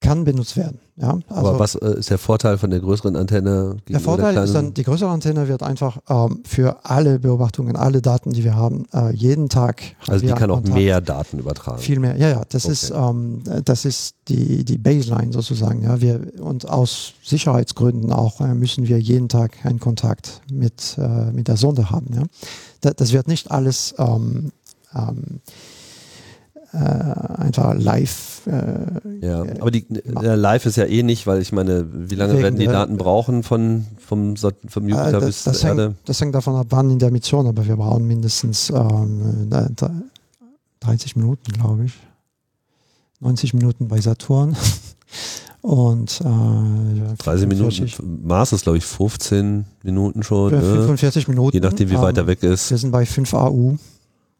kann 0.00 0.24
benutzt 0.24 0.56
werden. 0.56 0.78
Ja, 0.96 1.18
also 1.28 1.48
Aber 1.48 1.58
was 1.58 1.74
äh, 1.74 1.98
ist 1.98 2.10
der 2.10 2.18
Vorteil 2.18 2.56
von 2.56 2.70
der 2.70 2.80
größeren 2.80 3.16
Antenne? 3.16 3.76
Der 3.88 4.00
Vorteil 4.00 4.34
der 4.34 4.44
ist 4.44 4.54
dann, 4.54 4.72
die 4.72 4.82
größere 4.82 5.10
Antenne 5.10 5.46
wird 5.46 5.62
einfach 5.62 5.98
ähm, 6.08 6.40
für 6.46 6.84
alle 6.84 7.18
Beobachtungen, 7.18 7.76
alle 7.76 8.00
Daten, 8.00 8.32
die 8.32 8.44
wir 8.44 8.54
haben, 8.54 8.86
äh, 8.94 9.12
jeden 9.14 9.48
Tag. 9.48 9.82
Also 10.06 10.26
die 10.26 10.32
kann 10.32 10.50
auch 10.50 10.62
mehr 10.62 11.02
Daten 11.02 11.38
übertragen. 11.38 11.78
Viel 11.78 11.98
mehr, 11.98 12.16
ja, 12.16 12.28
ja. 12.28 12.42
Das 12.48 12.64
okay. 12.64 12.72
ist, 12.72 12.90
ähm, 12.90 13.42
das 13.64 13.84
ist 13.84 14.16
die, 14.28 14.64
die 14.64 14.78
Baseline 14.78 15.32
sozusagen. 15.32 15.82
Ja, 15.82 16.00
wir, 16.00 16.32
und 16.40 16.68
aus 16.68 17.12
Sicherheitsgründen 17.22 18.12
auch 18.12 18.40
äh, 18.40 18.54
müssen 18.54 18.88
wir 18.88 18.98
jeden 18.98 19.28
Tag 19.28 19.64
einen 19.64 19.80
Kontakt 19.80 20.40
mit, 20.50 20.96
äh, 20.98 21.30
mit 21.32 21.48
der 21.48 21.56
Sonde 21.56 21.90
haben. 21.90 22.08
Ja. 22.14 22.22
Das, 22.80 22.96
das 22.96 23.12
wird 23.12 23.28
nicht 23.28 23.50
alles 23.50 23.94
ähm, 23.98 24.52
ähm, 24.94 25.40
äh, 26.76 27.42
einfach 27.42 27.74
live. 27.74 28.46
Äh, 28.46 29.26
ja, 29.26 29.40
aber 29.60 29.70
die 29.70 29.86
äh, 29.90 30.34
live 30.34 30.66
ist 30.66 30.76
ja 30.76 30.84
eh 30.84 31.02
nicht, 31.02 31.26
weil 31.26 31.40
ich 31.40 31.52
meine, 31.52 31.86
wie 31.90 32.14
lange 32.14 32.34
wegen, 32.34 32.42
werden 32.42 32.58
die 32.58 32.66
Daten 32.66 32.96
brauchen 32.96 33.42
von 33.42 33.86
vom, 33.98 34.36
vom 34.36 34.88
Jupiter 34.88 35.12
das, 35.12 35.24
bis 35.24 35.44
das 35.44 35.64
Erde? 35.64 35.84
Hängt, 35.84 35.96
das 36.04 36.20
hängt 36.20 36.34
davon 36.34 36.54
ab, 36.56 36.66
wann 36.70 36.90
in 36.90 36.98
der 36.98 37.10
Mission, 37.10 37.46
aber 37.46 37.66
wir 37.66 37.76
brauchen 37.76 38.06
mindestens 38.06 38.70
ähm, 38.70 39.50
30 40.80 41.16
Minuten, 41.16 41.52
glaube 41.52 41.86
ich. 41.86 41.94
90 43.20 43.54
Minuten 43.54 43.88
bei 43.88 44.00
Saturn. 44.00 44.56
Und 45.62 46.20
äh, 46.20 47.16
30 47.18 47.48
Minuten, 47.48 48.22
Mars 48.24 48.52
ist 48.52 48.62
glaube 48.62 48.78
ich 48.78 48.84
15 48.84 49.64
Minuten 49.82 50.22
schon. 50.22 50.50
45 50.50 51.26
ne? 51.26 51.34
Minuten. 51.34 51.56
Je 51.56 51.60
nachdem, 51.60 51.90
wie 51.90 51.94
ähm, 51.94 52.02
weiter 52.02 52.26
weg 52.28 52.42
ist. 52.44 52.70
Wir 52.70 52.78
sind 52.78 52.92
bei 52.92 53.04
5 53.04 53.34
AU. 53.34 53.76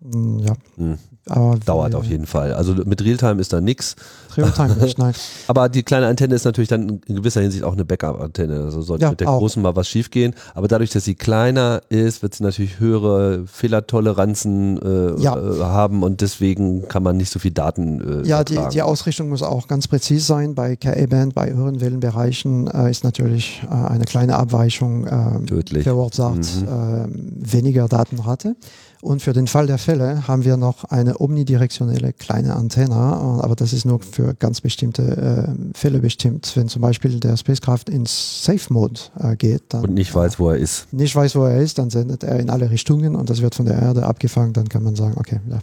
Hm, 0.03 0.39
ja. 0.39 0.55
Hm. 0.77 0.99
Aber 1.29 1.57
Dauert 1.65 1.95
auf 1.97 2.05
jeden 2.05 2.27
Fall. 2.27 2.53
Also 2.53 2.73
mit 2.75 3.03
Realtime 3.03 3.41
ist 3.41 3.53
da 3.53 3.61
nichts. 3.61 3.97
Realtime 4.37 4.77
nicht, 4.81 4.97
nein. 4.99 5.13
Aber 5.49 5.69
die 5.69 5.83
kleine 5.83 6.07
Antenne 6.07 6.37
ist 6.37 6.45
natürlich 6.45 6.69
dann 6.69 7.01
in 7.05 7.17
gewisser 7.17 7.41
Hinsicht 7.41 7.65
auch 7.65 7.73
eine 7.73 7.85
Backup-Antenne. 7.85 8.63
Also 8.63 8.81
sollte 8.81 9.05
ja, 9.05 9.11
mit 9.11 9.21
der 9.21 9.31
auch. 9.31 9.39
großen 9.39 9.61
mal 9.61 9.75
was 9.75 9.89
schiefgehen. 9.89 10.35
Aber 10.55 10.69
dadurch, 10.69 10.91
dass 10.91 11.05
sie 11.05 11.17
kleiner 11.17 11.81
ist, 11.89 12.23
wird 12.23 12.35
sie 12.35 12.45
natürlich 12.45 12.79
höhere 12.79 13.45
Fehlertoleranzen 13.47 14.81
äh, 14.81 15.21
ja. 15.21 15.37
äh, 15.37 15.61
haben 15.63 16.05
und 16.05 16.21
deswegen 16.21 16.87
kann 16.87 17.03
man 17.03 17.17
nicht 17.17 17.33
so 17.33 17.41
viel 17.41 17.51
Daten 17.51 18.23
äh, 18.23 18.29
Ja, 18.29 18.45
die, 18.45 18.61
die, 18.73 18.83
Ausrichtung 18.83 19.29
muss 19.29 19.43
auch 19.43 19.67
ganz 19.67 19.89
präzise 19.89 20.25
sein. 20.25 20.55
Bei 20.55 20.77
KA-Band, 20.77 21.35
bei 21.35 21.53
höheren 21.53 21.81
Wellenbereichen 21.81 22.69
äh, 22.69 22.89
ist 22.89 23.03
natürlich 23.03 23.63
äh, 23.69 23.75
eine 23.75 24.05
kleine 24.05 24.37
Abweichung 24.37 25.07
äh, 25.07 25.45
Tödlich. 25.47 25.83
verursacht 25.83 26.37
mhm. 26.61 26.69
äh, 26.69 27.53
weniger 27.53 27.89
Datenrate. 27.89 28.55
Und 29.03 29.23
für 29.23 29.33
den 29.33 29.47
Fall 29.47 29.67
der 29.67 29.79
Fälle 29.79 30.27
haben 30.27 30.45
wir 30.45 30.57
noch 30.57 30.85
eine 30.85 31.21
omnidirektionelle 31.21 32.13
kleine 32.13 32.57
Antenne, 32.57 32.95
aber 32.95 33.55
das 33.55 33.73
ist 33.73 33.85
nur 33.85 34.01
für 34.01 34.35
ganz 34.35 34.61
bestimmte 34.61 35.03
äh, 35.03 35.77
Fälle 35.77 36.01
bestimmt. 36.01 36.51
Wenn 36.55 36.69
zum 36.69 36.83
Beispiel 36.83 37.21
der 37.21 37.37
Spacecraft 37.37 37.85
ins 37.91 38.45
Safe 38.45 38.73
Mode 38.73 39.01
äh, 39.21 39.37
geht, 39.37 39.63
dann 39.69 39.85
und 39.85 39.95
nicht 39.95 40.15
weiß, 40.15 40.39
wo 40.39 40.51
er 40.51 40.57
ist. 40.57 40.93
Nicht 40.93 41.15
weiß, 41.15 41.37
wo 41.37 41.45
er 41.45 41.61
ist, 41.61 41.79
dann 41.79 41.91
sendet 41.91 42.25
er 42.25 42.39
in 42.41 42.51
alle 42.51 42.71
Richtungen 42.71 43.17
und 43.17 43.31
das 43.31 43.43
wird 43.43 43.55
von 43.55 43.67
der 43.67 43.79
Erde 43.79 44.07
abgefangen. 44.07 44.53
Dann 44.53 44.69
kann 44.69 44.83
man 44.83 44.97
sagen, 44.97 45.15
okay, 45.19 45.41
ja, 45.49 45.59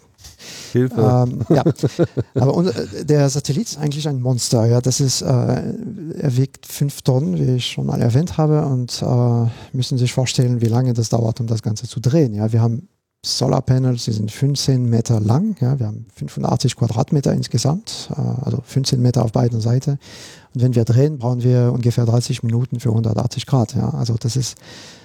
Hilfe. 0.71 1.27
Ähm, 1.27 1.41
ja, 1.49 1.63
aber 2.35 2.53
und, 2.53 2.67
äh, 2.67 3.05
der 3.05 3.29
Satellit 3.29 3.67
ist 3.67 3.77
eigentlich 3.77 4.07
ein 4.07 4.21
Monster. 4.21 4.65
Ja, 4.65 4.81
das 4.81 4.99
ist, 4.99 5.21
äh, 5.21 5.25
er 5.25 6.37
wiegt 6.37 6.65
fünf 6.65 7.01
Tonnen, 7.01 7.37
wie 7.37 7.55
ich 7.55 7.67
schon 7.67 7.85
mal 7.85 8.01
erwähnt 8.01 8.37
habe, 8.37 8.65
und 8.65 9.01
äh, 9.01 9.75
müssen 9.75 9.97
sich 9.97 10.13
vorstellen, 10.13 10.61
wie 10.61 10.67
lange 10.67 10.93
das 10.93 11.09
dauert, 11.09 11.39
um 11.39 11.47
das 11.47 11.61
Ganze 11.61 11.87
zu 11.87 11.99
drehen. 11.99 12.33
Ja, 12.33 12.51
wir 12.51 12.61
haben 12.61 12.87
Solarpanels, 13.25 14.03
die 14.03 14.11
sind 14.11 14.31
15 14.31 14.89
Meter 14.89 15.21
lang. 15.21 15.55
Ja, 15.61 15.79
wir 15.79 15.87
haben 15.87 16.05
85 16.15 16.75
Quadratmeter 16.75 17.33
insgesamt, 17.33 18.09
äh, 18.11 18.19
also 18.19 18.61
15 18.65 19.01
Meter 19.01 19.23
auf 19.23 19.31
beiden 19.31 19.61
Seiten. 19.61 19.91
Und 20.53 20.61
wenn 20.61 20.75
wir 20.75 20.83
drehen, 20.83 21.19
brauchen 21.19 21.41
wir 21.41 21.71
ungefähr 21.73 22.05
30 22.05 22.43
Minuten 22.43 22.81
für 22.81 22.89
180 22.89 23.45
Grad. 23.45 23.75
Ja, 23.75 23.89
also 23.91 24.15
das 24.19 24.35
ist 24.35 24.57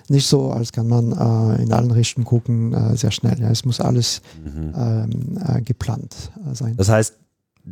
nicht 0.09 0.27
so, 0.27 0.51
als 0.51 0.73
kann 0.73 0.89
man 0.89 1.13
äh, 1.13 1.63
in 1.63 1.73
allen 1.73 1.93
Richtungen 1.93 2.25
gucken, 2.25 2.75
äh, 2.75 2.97
sehr 2.97 3.13
schnell. 3.13 3.39
Ja, 3.41 3.51
es 3.51 3.65
muss 3.65 3.81
alles 3.81 4.21
mhm. 4.43 4.75
ähm, 4.77 5.39
äh, 5.47 5.63
geplant 5.63 6.33
äh, 6.51 6.55
sein. 6.55 6.77
Das 6.77 6.89
heißt, 6.89 7.15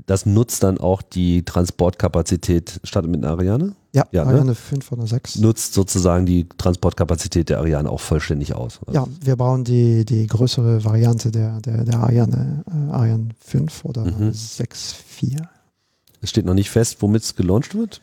das 0.07 0.26
nutzt 0.26 0.62
dann 0.62 0.78
auch 0.78 1.03
die 1.03 1.44
Transportkapazität 1.44 2.80
statt 2.84 3.07
mit 3.07 3.24
einer 3.24 3.32
Ariane? 3.32 3.74
Ja, 3.92 4.05
ja 4.12 4.24
ne? 4.24 4.30
Ariane 4.30 4.51
ne? 4.51 4.55
5 4.55 4.92
oder 4.92 5.07
6. 5.07 5.36
Nutzt 5.36 5.74
sozusagen 5.74 6.26
die 6.26 6.49
Transportkapazität 6.49 7.49
der 7.49 7.59
Ariane 7.59 7.90
auch 7.90 8.01
vollständig 8.01 8.55
aus? 8.55 8.80
Oder? 8.82 8.92
Ja, 8.92 9.07
wir 9.22 9.36
bauen 9.36 9.64
die, 9.64 10.05
die 10.05 10.26
größere 10.26 10.84
Variante 10.84 11.30
der, 11.30 11.61
der, 11.61 11.84
der 11.84 12.01
Ariane, 12.01 12.64
äh, 12.68 12.92
Ariane 12.92 13.28
5 13.40 13.84
oder 13.84 14.05
mhm. 14.05 14.30
6.4. 14.30 15.42
Es 16.20 16.30
steht 16.30 16.44
noch 16.44 16.55
nicht 16.55 16.70
fest, 16.70 16.99
womit 17.01 17.22
es 17.22 17.36
gelauncht 17.36 17.74
wird? 17.74 18.01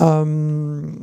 Ähm, 0.00 0.96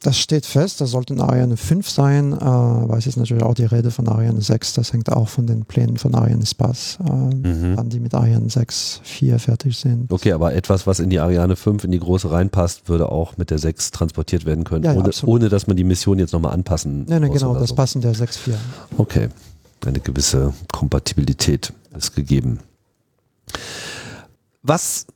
das 0.00 0.18
steht 0.18 0.46
fest, 0.46 0.80
das 0.80 0.90
sollte 0.90 1.14
eine 1.14 1.24
Ariane 1.24 1.56
5 1.56 1.88
sein, 1.88 2.32
äh, 2.32 2.36
aber 2.36 2.96
es 2.98 3.06
ist 3.06 3.16
natürlich 3.16 3.42
auch 3.42 3.54
die 3.54 3.64
Rede 3.64 3.90
von 3.90 4.06
Ariane 4.08 4.40
6, 4.40 4.74
das 4.74 4.92
hängt 4.92 5.10
auch 5.10 5.28
von 5.28 5.46
den 5.46 5.64
Plänen 5.64 5.96
von 5.96 6.14
Ariane 6.14 6.44
Space, 6.46 6.98
äh, 7.04 7.12
mhm. 7.12 7.76
wann 7.76 7.88
die 7.88 8.00
mit 8.00 8.14
Ariane 8.14 8.48
6, 8.48 9.00
4 9.02 9.38
fertig 9.38 9.76
sind. 9.78 10.12
Okay, 10.12 10.32
aber 10.32 10.54
etwas, 10.54 10.86
was 10.86 11.00
in 11.00 11.10
die 11.10 11.18
Ariane 11.18 11.56
5, 11.56 11.84
in 11.84 11.92
die 11.92 11.98
große 11.98 12.30
reinpasst, 12.30 12.88
würde 12.88 13.10
auch 13.10 13.36
mit 13.36 13.50
der 13.50 13.58
6 13.58 13.90
transportiert 13.90 14.44
werden 14.44 14.64
können, 14.64 14.84
ja, 14.84 14.92
ja, 14.92 14.98
ohne, 14.98 15.10
ohne, 15.24 15.48
dass 15.48 15.66
man 15.66 15.76
die 15.76 15.84
Mission 15.84 16.18
jetzt 16.18 16.32
nochmal 16.32 16.52
anpassen 16.52 17.04
Nein, 17.08 17.22
nee, 17.22 17.28
genau, 17.28 17.54
das 17.54 17.70
so. 17.70 17.74
passen 17.74 18.00
der 18.00 18.14
6, 18.14 18.36
4. 18.36 18.54
Okay, 18.98 19.28
eine 19.84 20.00
gewisse 20.00 20.52
Kompatibilität 20.72 21.72
ist 21.96 22.14
gegeben. 22.14 22.60
Was 24.62 25.06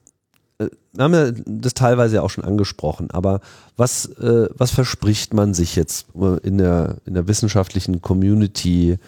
äh, 0.60 0.70
wir 0.92 1.04
haben 1.04 1.14
ja 1.14 1.30
das 1.46 1.74
teilweise 1.74 2.16
ja 2.16 2.22
auch 2.22 2.30
schon 2.30 2.44
angesprochen, 2.44 3.10
aber 3.10 3.40
was, 3.76 4.06
äh, 4.06 4.48
was 4.54 4.70
verspricht 4.70 5.34
man 5.34 5.54
sich 5.54 5.76
jetzt 5.76 6.06
äh, 6.14 6.38
in 6.46 6.58
der, 6.58 6.96
in 7.06 7.14
der 7.14 7.26
wissenschaftlichen 7.26 8.02
Community 8.02 8.98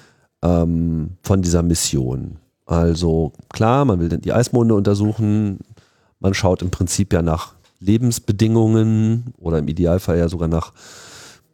ähm, 0.43 1.11
von 1.23 1.43
dieser 1.43 1.63
Mission? 1.63 2.39
Also 2.67 3.33
klar, 3.51 3.85
man 3.85 4.01
will 4.01 4.09
die 4.09 4.33
Eismonde 4.33 4.75
untersuchen, 4.75 5.59
man 6.21 6.35
schaut 6.35 6.63
im 6.63 6.71
Prinzip 6.71 7.13
ja 7.13 7.21
nach 7.21 7.55
Lebensbedingungen 7.81 9.35
oder 9.39 9.59
im 9.59 9.69
Idealfall 9.69 10.19
ja 10.19 10.29
sogar 10.29 10.49
nach 10.49 10.73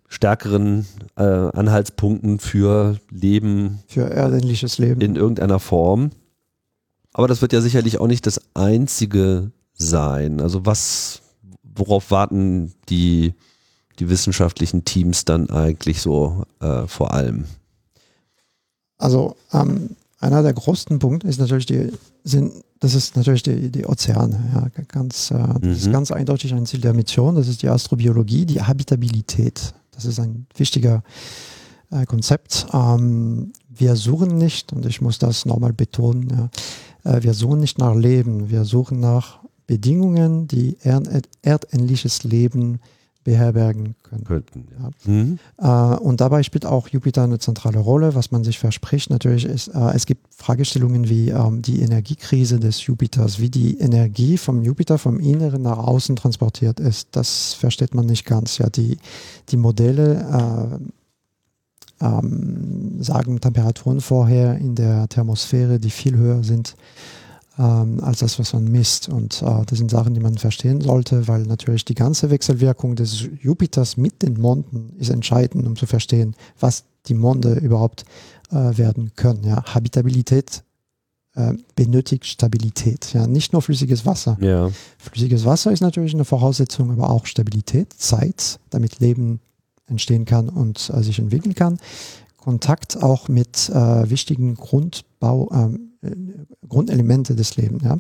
stärkeren 0.09 0.87
äh, 1.17 1.23
Anhaltspunkten 1.23 2.39
für 2.39 2.99
Leben. 3.11 3.81
Für 3.89 4.11
erdenkliches 4.11 4.79
Leben. 4.79 5.01
In 5.01 5.17
irgendeiner 5.17 5.59
Form. 5.59 6.11
Aber 7.13 7.29
das 7.29 7.43
wird 7.43 7.53
ja 7.53 7.61
sicherlich 7.61 7.99
auch 7.99 8.07
nicht 8.07 8.27
das 8.27 8.41
einzige 8.55 9.51
sein? 9.79 10.41
Also 10.41 10.67
was, 10.67 11.23
worauf 11.63 12.11
warten 12.11 12.75
die, 12.89 13.35
die 13.99 14.11
wissenschaftlichen 14.11 14.85
Teams 14.85 15.25
dann 15.25 15.51
eigentlich 15.51 16.03
so 16.03 16.45
äh, 16.61 16.87
vor 16.87 17.15
allem? 17.15 17.45
Also 18.99 19.37
ähm, 19.53 19.91
einer 20.21 20.43
der 20.43 20.53
größten 20.53 20.99
Punkte 20.99 21.29
ist 21.29 21.39
natürlich 21.39 21.67
die, 21.67 21.93
sind, 22.25 22.53
das 22.81 22.95
ist 22.95 23.17
natürlich 23.17 23.45
die, 23.45 23.71
die 23.71 23.87
Ozeane. 23.87 24.51
Ja, 24.55 24.83
ganz, 24.89 25.31
äh, 25.31 25.39
das 25.39 25.63
mhm. 25.63 25.71
ist 25.71 25.93
ganz 25.93 26.11
eindeutig 26.11 26.53
ein 26.53 26.67
Ziel 26.67 26.81
der 26.81 26.95
Mission. 26.95 27.37
Das 27.37 27.49
ist 27.49 27.63
die 27.63 27.69
Astrobiologie, 27.69 28.45
die 28.45 28.61
Habitabilität. 28.61 29.73
Das 29.93 30.05
ist 30.05 30.19
ein 30.19 30.47
wichtiger 30.57 31.03
äh, 31.91 32.05
Konzept. 32.07 32.67
Ähm, 32.73 33.53
wir 33.69 33.95
suchen 33.95 34.37
nicht, 34.39 34.73
und 34.73 34.85
ich 34.87 35.01
muss 35.01 35.19
das 35.19 35.47
nochmal 35.47 35.73
betonen, 35.73 36.51
ja, 37.05 37.13
äh, 37.13 37.23
wir 37.23 37.35
suchen 37.35 37.61
nicht 37.61 37.79
nach 37.79 37.95
Leben, 37.95 38.51
wir 38.51 38.65
suchen 38.65 38.99
nach 38.99 39.41
Bedingungen, 39.69 40.49
die 40.49 40.79
erd 40.83 41.29
erdähnliches 41.43 42.25
Leben 42.25 42.81
beherbergen 43.23 43.95
können. 44.03 44.25
Könnten, 44.25 44.69
ja. 44.71 44.89
Ja. 44.89 45.13
Mhm. 45.13 45.39
Äh, 45.59 45.99
und 46.01 46.23
dabei 46.23 46.43
spielt 46.43 46.65
auch 46.65 46.89
Jupiter 46.89 47.25
eine 47.25 47.39
zentrale 47.39 47.79
Rolle. 47.79 48.15
Was 48.15 48.31
man 48.31 48.43
sich 48.43 48.59
verspricht, 48.59 49.11
natürlich 49.11 49.45
ist, 49.45 49.69
äh, 49.69 49.91
es 49.95 50.07
gibt 50.07 50.35
Fragestellungen 50.35 51.11
wie 51.11 51.29
ähm, 51.29 51.61
die 51.61 51.83
Energiekrise 51.83 52.59
des 52.59 52.87
Jupiters, 52.87 53.39
wie 53.39 53.51
die 53.51 53.77
Energie 53.79 54.39
vom 54.39 54.63
Jupiter 54.63 54.97
vom 54.97 55.21
Inneren 55.21 55.61
nach 55.61 55.77
außen 55.77 56.17
transportiert 56.17 56.81
ist. 56.81 57.09
Das 57.13 57.53
versteht 57.53 57.95
man 57.95 58.07
nicht 58.07 58.25
ganz. 58.25 58.57
Ja, 58.57 58.71
die, 58.71 58.97
die 59.51 59.59
Modelle 59.59 60.81
äh, 62.01 62.07
ähm, 62.07 63.03
sagen 63.03 63.39
Temperaturen 63.43 64.01
vorher 64.01 64.57
in 64.57 64.75
der 64.75 65.07
Thermosphäre, 65.09 65.79
die 65.79 65.91
viel 65.91 66.17
höher 66.17 66.43
sind 66.43 66.77
ähm, 67.59 68.01
als 68.03 68.21
das, 68.21 68.39
was 68.39 68.53
man 68.53 68.65
misst. 68.65 69.09
Und 69.09 69.43
äh, 69.43 69.65
das 69.67 69.79
sind 69.79 69.91
Sachen, 69.91 70.15
die 70.15 70.21
man 70.21 70.39
verstehen 70.39 70.81
sollte, 70.81 71.29
weil 71.29 71.43
natürlich 71.43 71.85
die 71.85 71.95
ganze 71.95 72.31
Wechselwirkung 72.31 72.97
des 72.97 73.29
Jupiters 73.43 73.97
mit 73.97 74.23
den 74.23 74.41
Monden 74.41 74.93
ist 74.99 75.11
entscheidend, 75.11 75.67
um 75.67 75.77
zu 75.77 75.87
verstehen, 75.87 76.35
was 76.61 76.85
die 77.07 77.15
Monde 77.15 77.55
überhaupt 77.55 78.05
äh, 78.51 78.77
werden 78.77 79.13
können. 79.17 79.45
Ja. 79.45 79.65
Habitabilität 79.75 80.63
äh, 81.35 81.55
benötigt 81.75 82.27
Stabilität. 82.27 83.13
Ja. 83.13 83.27
Nicht 83.27 83.53
nur 83.53 83.63
flüssiges 83.63 84.07
Wasser. 84.07 84.37
Ja. 84.41 84.71
Flüssiges 84.99 85.45
Wasser 85.45 85.73
ist 85.73 85.81
natürlich 85.81 86.15
eine 86.15 86.25
Voraussetzung, 86.25 86.91
aber 86.91 87.11
auch 87.11 87.27
Stabilität, 87.27 87.93
Zeit, 87.93 88.59
damit 88.71 89.01
Leben 89.01 89.41
entstehen 89.87 90.25
kann 90.25 90.49
und 90.49 90.91
äh, 90.95 91.03
sich 91.03 91.19
entwickeln 91.19 91.55
kann. 91.55 91.79
Kontakt 92.37 93.03
auch 93.03 93.29
mit 93.29 93.69
äh, 93.69 94.11
wichtigen 94.11 94.55
Grundbau, 94.55 95.51
ähm, 95.53 95.75
äh, 95.75 95.88
Grundelemente 96.69 97.35
des 97.35 97.57
Lebens. 97.57 97.83
Ja? 97.83 97.99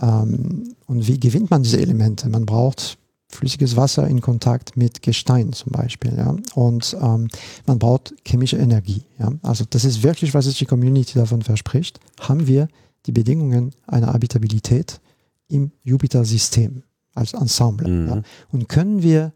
Ähm, 0.00 0.74
und 0.86 1.06
wie 1.06 1.18
gewinnt 1.18 1.50
man 1.50 1.62
diese 1.62 1.80
Elemente? 1.80 2.28
Man 2.28 2.46
braucht 2.46 2.98
flüssiges 3.28 3.76
Wasser 3.76 4.06
in 4.06 4.20
Kontakt 4.20 4.76
mit 4.76 5.02
Gestein 5.02 5.52
zum 5.52 5.72
Beispiel. 5.72 6.14
Ja? 6.16 6.36
Und 6.54 6.96
ähm, 7.00 7.28
man 7.66 7.78
braucht 7.78 8.14
chemische 8.26 8.56
Energie. 8.56 9.02
Ja? 9.18 9.32
Also 9.42 9.64
das 9.68 9.84
ist 9.84 10.02
wirklich, 10.02 10.34
was 10.34 10.44
sich 10.44 10.58
die 10.58 10.66
Community 10.66 11.14
davon 11.14 11.42
verspricht. 11.42 12.00
Haben 12.20 12.46
wir 12.46 12.68
die 13.06 13.12
Bedingungen 13.12 13.72
einer 13.86 14.12
Habitabilität 14.12 15.00
im 15.48 15.70
Jupiter-System 15.84 16.82
als 17.14 17.34
Ensemble. 17.34 17.88
Mhm. 17.88 18.08
Ja? 18.08 18.22
Und 18.52 18.68
können 18.68 19.02
wir 19.02 19.32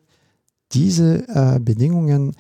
diese 0.73 1.27
äh, 1.29 1.59
Bedingungen 1.59 2.37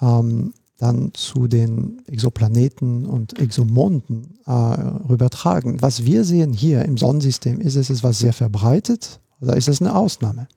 ähm, 0.00 0.52
dann 0.82 1.14
zu 1.14 1.46
den 1.46 2.02
Exoplaneten 2.08 3.06
und 3.06 3.38
Exomonden 3.38 4.34
äh, 4.46 4.50
rübertragen. 4.50 5.80
Was 5.80 6.04
wir 6.04 6.24
sehen 6.24 6.52
hier 6.52 6.84
im 6.84 6.98
Sonnensystem, 6.98 7.60
ist 7.60 7.76
es 7.76 7.88
etwas 7.88 8.18
sehr 8.18 8.32
verbreitet 8.32 9.20
oder 9.40 9.56
ist 9.56 9.68
es 9.68 9.80
eine 9.80 9.94
Ausnahme? 9.94 10.48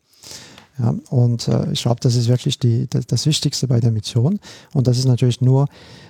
Ja, 0.80 0.95
und 1.11 1.47
äh, 1.47 1.71
ich 1.71 1.84
glaube, 1.84 1.99
das 2.01 2.15
ist 2.15 2.28
wirklich 2.28 2.57
die, 2.57 2.88
das, 2.89 3.05
das, 3.05 3.28
Wichtigste 3.28 3.67
bei 3.67 3.80
der 3.80 3.91
Mission. 3.91 4.39
Und 4.73 4.88
das 4.88 4.97
ist 4.97 5.05
natürlich 5.05 5.41
nur 5.41 5.67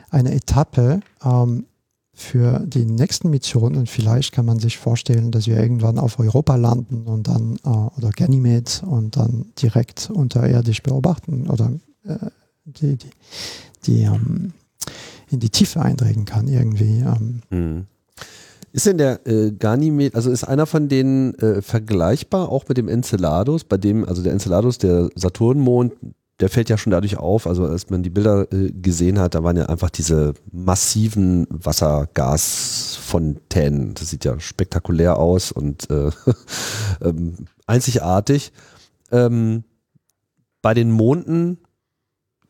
eine 0.09 0.33
Etappe 0.33 1.01
ähm, 1.21 1.65
für 2.13 2.59
die 2.65 2.85
nächsten 2.85 3.29
Missionen. 3.29 3.75
Und 3.75 3.89
vielleicht 3.89 4.31
kann 4.31 4.45
man 4.45 4.59
sich 4.59 4.77
vorstellen, 4.77 5.31
dass 5.31 5.45
wir 5.45 5.59
irgendwann 5.59 5.99
auf 5.99 6.19
Europa 6.19 6.55
landen 6.55 7.05
und 7.05 7.27
dann, 7.27 7.57
äh, 7.65 7.97
oder 7.97 8.11
Ganymed 8.11 8.81
und 8.87 9.17
dann 9.17 9.47
direkt 9.61 10.09
unterirdisch 10.09 10.81
beobachten 10.81 11.49
oder 11.49 11.73
äh, 12.05 12.29
die, 12.65 12.95
die, 12.95 13.09
die 13.87 14.03
ähm, 14.03 14.53
in 15.29 15.39
die 15.39 15.49
Tiefe 15.49 15.81
eindringen 15.81 16.25
kann 16.25 16.47
irgendwie. 16.47 16.99
Ähm. 16.99 17.41
Hm. 17.49 17.85
Ist 18.71 18.85
denn 18.85 18.97
der 18.97 19.25
äh, 19.25 19.51
Ganymed, 19.51 20.15
also 20.15 20.29
ist 20.29 20.43
einer 20.43 20.65
von 20.65 20.89
denen 20.89 21.33
äh, 21.35 21.61
vergleichbar 21.61 22.49
auch 22.49 22.67
mit 22.67 22.77
dem 22.77 22.89
Enceladus, 22.89 23.63
bei 23.63 23.77
dem, 23.77 24.03
also 24.03 24.21
der 24.21 24.33
Enceladus, 24.33 24.77
der 24.77 25.09
Saturnmond, 25.15 25.93
der 26.41 26.49
fällt 26.49 26.69
ja 26.69 26.77
schon 26.77 26.91
dadurch 26.91 27.15
auf, 27.17 27.47
also 27.47 27.65
als 27.65 27.89
man 27.89 28.03
die 28.03 28.09
Bilder 28.09 28.51
äh, 28.51 28.73
gesehen 28.73 29.19
hat, 29.19 29.35
da 29.35 29.43
waren 29.43 29.55
ja 29.55 29.67
einfach 29.67 29.89
diese 29.89 30.33
massiven 30.51 31.47
Wassergasfontänen. 31.49 33.93
Das 33.93 34.09
sieht 34.09 34.25
ja 34.25 34.37
spektakulär 34.41 35.17
aus 35.17 35.53
und 35.53 35.89
äh, 35.89 36.09
ähm, 37.01 37.35
einzigartig. 37.65 38.51
Ähm, 39.11 39.63
bei 40.61 40.73
den 40.73 40.91
Monden 40.91 41.59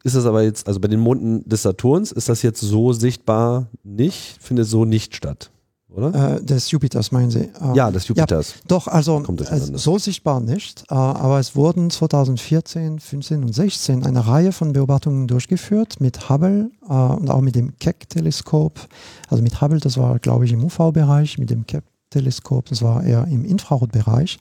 ist 0.06 0.16
das 0.16 0.28
aber 0.28 0.44
jetzt, 0.44 0.68
also 0.68 0.80
bei 0.80 0.88
den 0.88 1.00
Monden 1.00 1.48
des 1.50 1.64
Saturns 1.64 2.12
ist 2.12 2.30
das 2.30 2.44
jetzt 2.44 2.62
so 2.62 2.94
sichtbar 2.94 3.68
nicht, 3.84 4.38
findet 4.40 4.68
so 4.68 4.86
nicht 4.86 5.16
statt, 5.16 5.50
oder? 5.90 6.36
Äh, 6.36 6.44
des 6.44 6.70
Jupiters 6.70 7.12
meinen 7.12 7.32
Sie? 7.32 7.50
Ähm, 7.60 7.74
ja, 7.74 7.90
des 7.90 8.08
Jupiters. 8.08 8.52
Ja, 8.52 8.62
doch, 8.68 8.88
also 8.88 9.24
äh, 9.24 9.58
so 9.58 9.98
sichtbar 9.98 10.42
nicht, 10.42 10.84
äh, 10.92 10.94
aber 10.94 11.40
es 11.40 11.56
wurden 11.56 11.90
2014, 11.90 13.00
15 13.00 13.44
und 13.44 13.56
16 13.56 14.06
eine 14.06 14.28
Reihe 14.28 14.52
von 14.52 14.74
Beobachtungen 14.74 15.28
durchgeführt 15.28 16.00
mit 16.00 16.30
Hubble 16.30 16.70
äh, 16.88 16.94
und 16.94 17.32
auch 17.32 17.42
mit 17.42 17.56
dem 17.56 17.76
Keck-Teleskop. 17.80 18.80
Also 19.28 19.42
mit 19.42 19.60
Hubble, 19.60 19.80
das 19.80 19.98
war, 19.98 20.20
glaube 20.20 20.46
ich, 20.46 20.52
im 20.52 20.64
UV-Bereich, 20.64 21.40
mit 21.40 21.50
dem 21.50 21.66
Keck-Teleskop, 21.66 22.70
das 22.70 22.84
war 22.84 23.04
eher 23.04 23.26
im 23.26 23.44
Infrarotbereich 23.44 24.38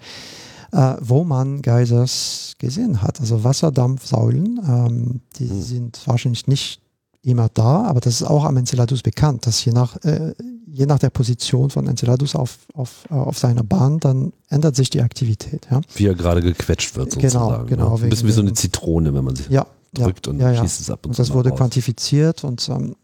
äh, 0.74 0.96
wo 1.00 1.24
man 1.24 1.62
Geysers 1.62 2.54
gesehen 2.58 3.00
hat. 3.00 3.20
Also 3.20 3.44
Wasserdampfsäulen, 3.44 4.60
ähm, 4.68 5.20
die 5.38 5.44
mhm. 5.44 5.62
sind 5.62 6.00
wahrscheinlich 6.06 6.46
nicht 6.48 6.80
immer 7.22 7.48
da, 7.48 7.84
aber 7.84 8.00
das 8.00 8.20
ist 8.20 8.22
auch 8.24 8.44
am 8.44 8.56
Enceladus 8.56 9.02
bekannt, 9.02 9.46
dass 9.46 9.64
je 9.64 9.72
nach, 9.72 9.96
äh, 10.04 10.34
je 10.66 10.86
nach 10.86 10.98
der 10.98 11.10
Position 11.10 11.70
von 11.70 11.86
Enceladus 11.86 12.34
auf, 12.34 12.58
auf, 12.74 13.06
äh, 13.08 13.14
auf 13.14 13.38
seiner 13.38 13.62
Bahn, 13.62 14.00
dann 14.00 14.32
ändert 14.48 14.74
sich 14.74 14.90
die 14.90 15.00
Aktivität. 15.00 15.68
Ja? 15.70 15.80
Wie 15.94 16.06
er 16.06 16.14
gerade 16.14 16.42
gequetscht 16.42 16.96
wird 16.96 17.10
genau, 17.10 17.22
sozusagen. 17.22 17.66
Genau, 17.66 17.84
genau. 17.84 17.96
Ne? 17.98 18.04
Ein 18.04 18.10
bisschen 18.10 18.28
wie 18.28 18.32
so 18.32 18.40
eine 18.40 18.52
Zitrone, 18.52 19.14
wenn 19.14 19.24
man 19.24 19.36
sie 19.36 19.44
ja, 19.48 19.66
drückt 19.94 20.26
ja, 20.26 20.32
und 20.32 20.40
ja, 20.40 20.56
schießt 20.56 20.80
es 20.80 20.90
ab. 20.90 21.06
Und, 21.06 21.10
und 21.10 21.18
das 21.18 21.32
wurde 21.32 21.50
raus. 21.50 21.58
quantifiziert 21.58 22.42
und, 22.42 22.68
ähm, 22.68 22.96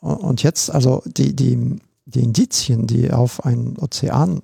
und 0.00 0.42
jetzt, 0.42 0.70
also 0.70 1.02
die, 1.04 1.36
die, 1.36 1.76
die 2.06 2.20
Indizien, 2.20 2.86
die 2.86 3.12
auf 3.12 3.44
einen 3.44 3.76
Ozean 3.78 4.40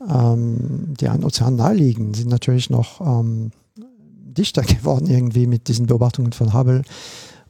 ähm, 0.00 0.94
die 1.00 1.08
einen 1.08 1.24
Ozean 1.24 1.56
naheliegen, 1.56 2.14
sind 2.14 2.28
natürlich 2.28 2.70
noch 2.70 3.00
ähm, 3.00 3.50
dichter 4.36 4.62
geworden 4.62 5.06
irgendwie 5.06 5.46
mit 5.46 5.68
diesen 5.68 5.86
Beobachtungen 5.86 6.32
von 6.32 6.52
Hubble 6.52 6.82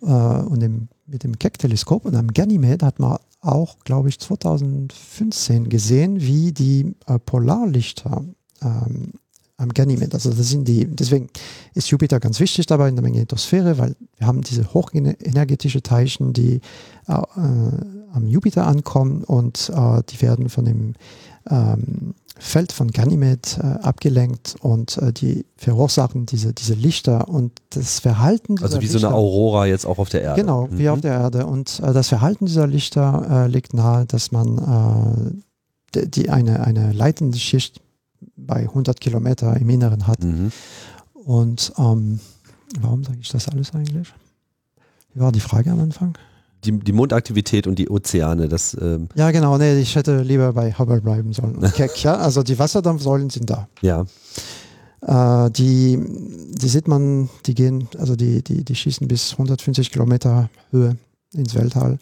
äh, 0.02 0.06
und 0.06 0.60
dem, 0.60 0.88
mit 1.06 1.24
dem 1.24 1.38
Keck-Teleskop. 1.38 2.04
Und 2.04 2.14
am 2.14 2.28
Ganymed 2.28 2.82
hat 2.82 2.98
man 2.98 3.18
auch, 3.40 3.78
glaube 3.80 4.08
ich, 4.08 4.18
2015 4.18 5.68
gesehen, 5.68 6.20
wie 6.20 6.52
die 6.52 6.94
äh, 7.06 7.18
Polarlichter 7.18 8.24
ähm, 8.62 9.12
am 9.58 9.70
Ganymed, 9.70 10.12
also 10.12 10.30
das 10.30 10.50
sind 10.50 10.68
die, 10.68 10.84
deswegen 10.84 11.28
ist 11.72 11.88
Jupiter 11.88 12.20
ganz 12.20 12.40
wichtig 12.40 12.66
dabei 12.66 12.88
in 12.88 12.96
der 12.96 13.02
Magnetosphäre, 13.02 13.78
weil 13.78 13.96
wir 14.18 14.26
haben 14.26 14.42
diese 14.42 14.74
hochenergetische 14.74 15.82
Teilchen, 15.82 16.34
die 16.34 16.60
äh, 17.08 17.12
am 17.14 18.26
Jupiter 18.26 18.66
ankommen 18.66 19.24
und 19.24 19.70
äh, 19.74 20.02
die 20.10 20.20
werden 20.20 20.50
von 20.50 20.66
dem 20.66 20.94
ähm, 21.50 22.14
Feld 22.38 22.72
von 22.72 22.90
Ganymed 22.90 23.58
äh, 23.58 23.62
abgelenkt 23.62 24.56
und 24.60 24.98
äh, 24.98 25.12
die 25.12 25.46
verursachen 25.56 26.26
diese, 26.26 26.52
diese 26.52 26.74
Lichter 26.74 27.28
und 27.28 27.52
das 27.70 28.00
Verhalten 28.00 28.56
Also 28.60 28.76
wie 28.76 28.82
Lichter, 28.82 28.98
so 28.98 29.06
eine 29.06 29.16
Aurora 29.16 29.66
jetzt 29.66 29.86
auch 29.86 29.98
auf 29.98 30.10
der 30.10 30.22
Erde. 30.22 30.42
Genau, 30.42 30.66
mhm. 30.66 30.78
wie 30.78 30.88
auf 30.90 31.00
der 31.00 31.14
Erde. 31.14 31.46
Und 31.46 31.80
äh, 31.80 31.94
das 31.94 32.08
Verhalten 32.08 32.44
dieser 32.44 32.66
Lichter 32.66 33.46
äh, 33.46 33.48
liegt 33.48 33.72
nahe, 33.72 34.04
dass 34.04 34.32
man 34.32 35.40
äh, 35.94 36.06
die, 36.06 36.28
eine, 36.28 36.60
eine 36.60 36.92
leitende 36.92 37.38
Schicht 37.38 37.80
bei 38.36 38.60
100 38.60 39.00
Kilometer 39.00 39.56
im 39.56 39.70
Inneren 39.70 40.06
hat. 40.06 40.22
Mhm. 40.22 40.52
Und 41.14 41.72
ähm, 41.78 42.20
warum 42.80 43.02
sage 43.02 43.18
ich 43.20 43.30
das 43.30 43.48
alles 43.48 43.74
eigentlich? 43.74 44.12
Wie 45.14 45.20
war 45.20 45.32
die 45.32 45.40
Frage 45.40 45.70
am 45.70 45.80
Anfang? 45.80 46.18
Die, 46.66 46.78
die 46.78 46.92
Mondaktivität 46.92 47.66
und 47.66 47.78
die 47.78 47.88
Ozeane. 47.88 48.48
Das, 48.48 48.76
ähm 48.80 49.08
ja, 49.14 49.30
genau. 49.30 49.56
Nee, 49.58 49.78
ich 49.78 49.96
hätte 49.96 50.22
lieber 50.22 50.52
bei 50.52 50.72
Hubble 50.72 51.00
bleiben 51.00 51.32
sollen. 51.32 51.60
Keck, 51.72 52.02
ja, 52.02 52.16
also 52.16 52.42
die 52.42 52.58
Wasserdampfsäulen 52.58 53.30
sind 53.30 53.48
da. 53.48 53.68
Ja. 53.80 54.06
Äh, 55.02 55.50
die, 55.50 55.98
die 56.50 56.68
sieht 56.68 56.88
man, 56.88 57.28
die 57.46 57.54
gehen, 57.54 57.88
also 57.98 58.16
die, 58.16 58.42
die, 58.42 58.64
die 58.64 58.74
schießen 58.74 59.06
bis 59.08 59.32
150 59.32 59.90
Kilometer 59.90 60.50
Höhe 60.70 60.96
ins 61.32 61.54
Weltall. 61.54 61.98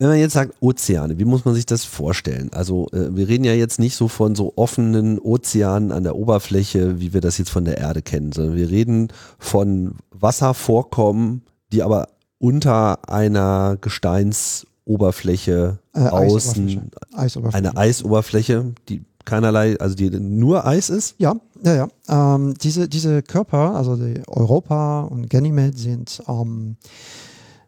Wenn 0.00 0.08
man 0.08 0.18
jetzt 0.18 0.32
sagt 0.32 0.54
Ozeane, 0.60 1.18
wie 1.18 1.26
muss 1.26 1.44
man 1.44 1.54
sich 1.54 1.66
das 1.66 1.84
vorstellen? 1.84 2.48
Also 2.54 2.88
äh, 2.92 3.14
wir 3.14 3.28
reden 3.28 3.44
ja 3.44 3.52
jetzt 3.52 3.78
nicht 3.78 3.94
so 3.94 4.08
von 4.08 4.34
so 4.34 4.54
offenen 4.56 5.18
Ozeanen 5.18 5.92
an 5.92 6.04
der 6.04 6.16
Oberfläche, 6.16 7.00
wie 7.00 7.12
wir 7.12 7.20
das 7.20 7.36
jetzt 7.36 7.50
von 7.50 7.66
der 7.66 7.76
Erde 7.76 8.00
kennen, 8.00 8.32
sondern 8.32 8.56
wir 8.56 8.70
reden 8.70 9.08
von 9.38 9.96
Wasservorkommen, 10.10 11.42
die 11.72 11.82
aber 11.82 12.08
unter 12.38 13.08
einer 13.08 13.76
Gesteinsoberfläche 13.80 15.78
äh, 15.94 16.00
außen, 16.00 16.64
Eisoberfläche. 16.66 17.16
Eisoberfläche. 17.16 17.56
eine 17.56 17.76
Eisoberfläche, 17.76 18.72
die 18.88 19.02
keinerlei, 19.24 19.78
also 19.78 19.94
die 19.94 20.10
nur 20.10 20.66
Eis 20.66 20.90
ist? 20.90 21.14
Ja, 21.18 21.36
ja, 21.62 21.74
ja. 21.74 21.88
Ähm, 22.34 22.54
diese, 22.60 22.88
diese 22.88 23.22
Körper, 23.22 23.74
also 23.74 23.96
die 23.96 24.22
Europa 24.26 25.02
und 25.02 25.28
Ganymed 25.28 25.78
sind 25.78 26.22
ähm, 26.26 26.76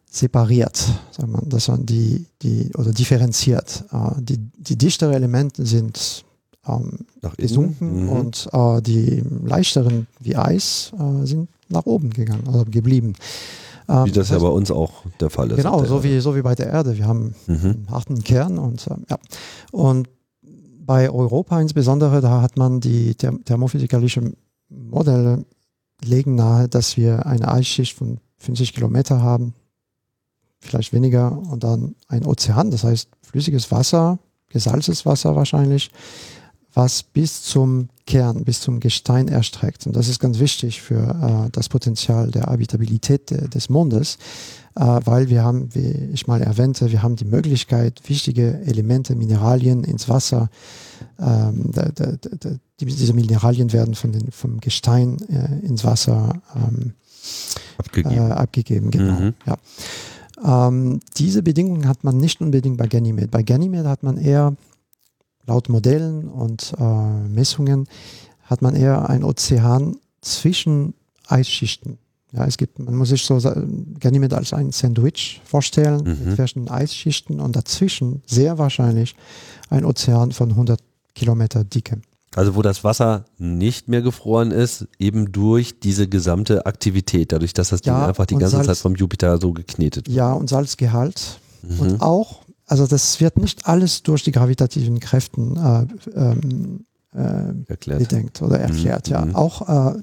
separiert, 0.09 0.77
sagt 1.11 1.29
man, 1.29 1.47
das 1.47 1.65
sind 1.65 1.89
die, 1.89 2.25
die, 2.41 2.71
oder 2.77 2.91
differenziert. 2.91 3.85
Äh, 3.91 4.21
die, 4.21 4.37
die 4.37 4.77
dichtere 4.77 5.15
Elemente 5.15 5.65
sind 5.65 6.25
ähm, 6.67 6.99
gesunken 7.37 8.03
mhm. 8.03 8.09
und 8.09 8.49
äh, 8.51 8.81
die 8.81 9.23
leichteren 9.43 10.07
wie 10.19 10.35
Eis 10.35 10.91
äh, 10.99 11.25
sind 11.25 11.49
nach 11.69 11.85
oben 11.85 12.11
gegangen, 12.11 12.43
also 12.47 12.65
geblieben. 12.65 13.13
Ähm, 13.89 14.05
wie 14.05 14.11
das, 14.11 14.29
ja 14.29 14.39
bei 14.39 14.47
uns 14.47 14.71
auch 14.71 15.03
der 15.19 15.29
Fall 15.29 15.51
ist. 15.51 15.57
Genau, 15.57 15.83
so 15.83 16.03
wie, 16.03 16.19
so 16.19 16.35
wie 16.35 16.41
bei 16.41 16.55
der 16.55 16.67
Erde. 16.67 16.97
Wir 16.97 17.07
haben 17.07 17.35
mhm. 17.47 17.55
einen 17.63 17.87
harten 17.89 18.23
Kern 18.23 18.57
und 18.57 18.87
äh, 18.87 18.95
ja. 19.09 19.17
Und 19.71 20.09
bei 20.85 21.09
Europa 21.09 21.59
insbesondere, 21.59 22.21
da 22.21 22.41
hat 22.41 22.57
man 22.57 22.79
die 22.79 23.15
therm 23.15 23.43
thermophysikalischen 23.45 24.35
Modelle 24.69 25.45
legen 26.03 26.35
nahe, 26.35 26.67
dass 26.67 26.97
wir 26.97 27.25
eine 27.25 27.49
Eisschicht 27.49 27.97
von 27.97 28.19
50 28.37 28.73
Kilometer 28.73 29.21
haben, 29.21 29.53
vielleicht 30.59 30.93
weniger, 30.93 31.31
und 31.31 31.63
dann 31.63 31.95
ein 32.07 32.25
Ozean, 32.25 32.71
das 32.71 32.83
heißt 32.83 33.09
flüssiges 33.21 33.71
Wasser, 33.71 34.19
gesalztes 34.49 35.05
Wasser 35.05 35.35
wahrscheinlich, 35.35 35.91
was 36.73 37.03
bis 37.03 37.43
zum 37.43 37.89
Kern, 38.05 38.43
bis 38.43 38.61
zum 38.61 38.79
Gestein 38.79 39.27
erstreckt. 39.27 39.87
Und 39.87 39.95
das 39.95 40.07
ist 40.07 40.19
ganz 40.19 40.39
wichtig 40.39 40.81
für 40.81 41.45
äh, 41.45 41.49
das 41.51 41.69
Potenzial 41.69 42.31
der 42.31 42.43
Habitabilität 42.43 43.29
de, 43.31 43.47
des 43.47 43.69
Mondes, 43.69 44.17
äh, 44.75 44.81
weil 44.81 45.29
wir 45.29 45.43
haben, 45.43 45.73
wie 45.73 46.09
ich 46.13 46.27
mal 46.27 46.41
erwähnte, 46.41 46.91
wir 46.91 47.01
haben 47.01 47.15
die 47.15 47.25
Möglichkeit, 47.25 48.01
wichtige 48.07 48.59
Elemente, 48.65 49.15
Mineralien 49.15 49.83
ins 49.83 50.09
Wasser, 50.09 50.49
ähm, 51.19 51.71
da, 51.71 51.89
da, 51.93 52.13
da, 52.39 52.49
diese 52.79 53.13
Mineralien 53.13 53.71
werden 53.71 53.95
von 53.95 54.11
den, 54.11 54.31
vom 54.31 54.59
Gestein 54.59 55.17
äh, 55.29 55.65
ins 55.65 55.85
Wasser 55.85 56.41
ähm, 56.55 56.93
abgegeben. 57.77 58.15
Äh, 58.15 58.31
abgegeben. 58.31 58.91
Genau. 58.91 59.19
Mhm. 59.19 59.33
Ja. 59.45 59.57
Ähm, 60.67 60.99
diese 61.17 61.43
Bedingungen 61.43 61.87
hat 61.87 62.03
man 62.03 62.17
nicht 62.17 62.41
unbedingt 62.41 62.77
bei 62.77 62.87
Ganymed. 62.87 63.31
Bei 63.31 63.43
Ganymed 63.43 63.85
hat 63.85 64.03
man 64.03 64.17
eher 64.17 64.55
laut 65.45 65.69
Modellen 65.69 66.27
und 66.27 66.73
äh, 66.79 67.27
Messungen 67.27 67.87
hat 68.43 68.61
man 68.61 68.75
eher 68.75 69.09
ein 69.09 69.23
Ozean 69.23 69.97
zwischen 70.21 70.93
Eisschichten. 71.27 71.97
Ja, 72.31 72.45
es 72.45 72.57
gibt, 72.57 72.79
man 72.79 72.95
muss 72.95 73.09
sich 73.09 73.23
so 73.23 73.39
Ganymed 73.99 74.33
als 74.33 74.53
ein 74.53 74.71
Sandwich 74.71 75.41
vorstellen 75.45 76.03
mhm. 76.03 76.25
mit 76.25 76.35
verschiedenen 76.35 76.69
Eisschichten 76.69 77.39
und 77.39 77.55
dazwischen 77.55 78.23
sehr 78.25 78.57
wahrscheinlich 78.57 79.15
ein 79.69 79.85
Ozean 79.85 80.31
von 80.31 80.49
100 80.49 80.79
Kilometer 81.13 81.63
Dicke. 81.63 82.01
Also 82.35 82.55
wo 82.55 82.63
das 82.63 82.83
Wasser 82.83 83.25
nicht 83.37 83.87
mehr 83.87 84.01
gefroren 84.01 84.49
ist, 84.49 84.87
eben 84.97 85.31
durch 85.31 85.79
diese 85.79 86.07
gesamte 86.07 86.65
Aktivität, 86.65 87.31
dadurch, 87.31 87.53
dass 87.53 87.69
das 87.69 87.81
Ding 87.81 87.93
ja, 87.93 88.07
einfach 88.07 88.25
die 88.25 88.35
ganze 88.35 88.55
Salz, 88.55 88.65
Zeit 88.65 88.77
vom 88.77 88.95
Jupiter 88.95 89.37
so 89.39 89.51
geknetet 89.53 90.07
wird. 90.07 90.17
Ja, 90.17 90.33
und 90.33 90.49
Salzgehalt. 90.49 91.39
Mhm. 91.61 91.79
Und 91.79 92.01
auch 92.01 92.42
also 92.73 92.87
das 92.87 93.19
wird 93.21 93.37
nicht 93.37 93.67
alles 93.67 94.01
durch 94.01 94.23
die 94.23 94.31
gravitativen 94.31 94.99
Kräften 94.99 95.57
äh, 95.57 95.85
ähm, 96.15 96.85
äh, 97.13 97.69
erklärt. 97.69 97.99
bedenkt 97.99 98.41
oder 98.41 98.57
mhm. 98.57 98.63
erklärt. 98.63 99.09
Mhm. 99.09 99.13
Ja, 99.13 99.27
auch 99.35 99.93
äh, 99.93 100.01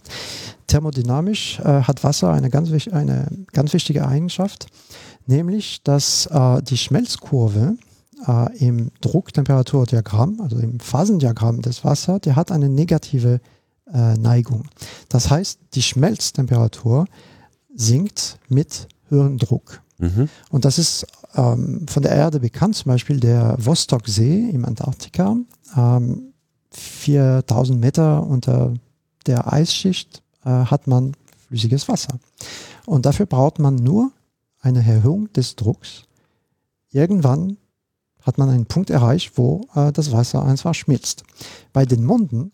thermodynamisch 0.68 1.59
äh, 1.59 1.83
hat 1.83 2.05
Wasser 2.05 2.33
eine 2.33 2.49
ganz, 2.49 2.71
eine 2.93 3.27
ganz 3.53 3.73
wichtige 3.73 4.07
Eigenschaft, 4.07 4.66
nämlich 5.27 5.83
dass 5.83 6.27
äh, 6.27 6.62
die 6.62 6.77
Schmelzkurve 6.77 7.75
äh, 8.29 8.59
im 8.59 8.93
Drucktemperaturdiagramm, 9.01 10.41
also 10.41 10.57
im 10.61 10.79
Phasendiagramm 10.79 11.62
des 11.62 11.85
Wassers, 11.85 12.21
der 12.21 12.37
hat 12.37 12.53
eine 12.53 12.68
negative 12.68 13.41
Neigung. 13.93 14.68
Das 15.09 15.31
heißt, 15.31 15.59
die 15.75 15.83
Schmelztemperatur 15.83 17.07
sinkt 17.75 18.39
mit 18.49 18.87
höherem 19.09 19.37
Druck. 19.37 19.83
Mhm. 19.99 20.29
Und 20.49 20.64
das 20.64 20.79
ist 20.79 21.09
ähm, 21.35 21.87
von 21.89 22.03
der 22.03 22.12
Erde 22.12 22.41
bekannt, 22.41 22.76
zum 22.76 22.91
Beispiel 22.91 23.20
der 23.20 23.57
Vostok-See 23.59 24.51
im 24.51 24.64
Antarktika, 24.64 25.37
ähm, 25.76 26.33
4000 26.72 27.81
Meter 27.81 28.26
unter 28.26 28.74
der 29.26 29.53
Eisschicht 29.53 30.22
äh, 30.45 30.51
hat 30.51 30.87
man 30.87 31.12
flüssiges 31.49 31.89
Wasser. 31.89 32.18
Und 32.87 33.07
dafür 33.07 33.26
braucht 33.26 33.59
man 33.59 33.74
nur 33.74 34.12
eine 34.61 34.87
Erhöhung 34.87 35.33
des 35.33 35.57
Drucks. 35.57 36.05
Irgendwann 36.91 37.57
hat 38.22 38.39
man 38.39 38.49
einen 38.51 38.66
Punkt 38.66 38.91
erreicht, 38.91 39.33
wo 39.37 39.66
äh, 39.74 39.93
das 39.93 40.12
Wasser 40.12 40.45
einfach 40.45 40.74
schmilzt. 40.74 41.24
Bei 41.72 41.85
den 41.85 42.05
Monden 42.05 42.53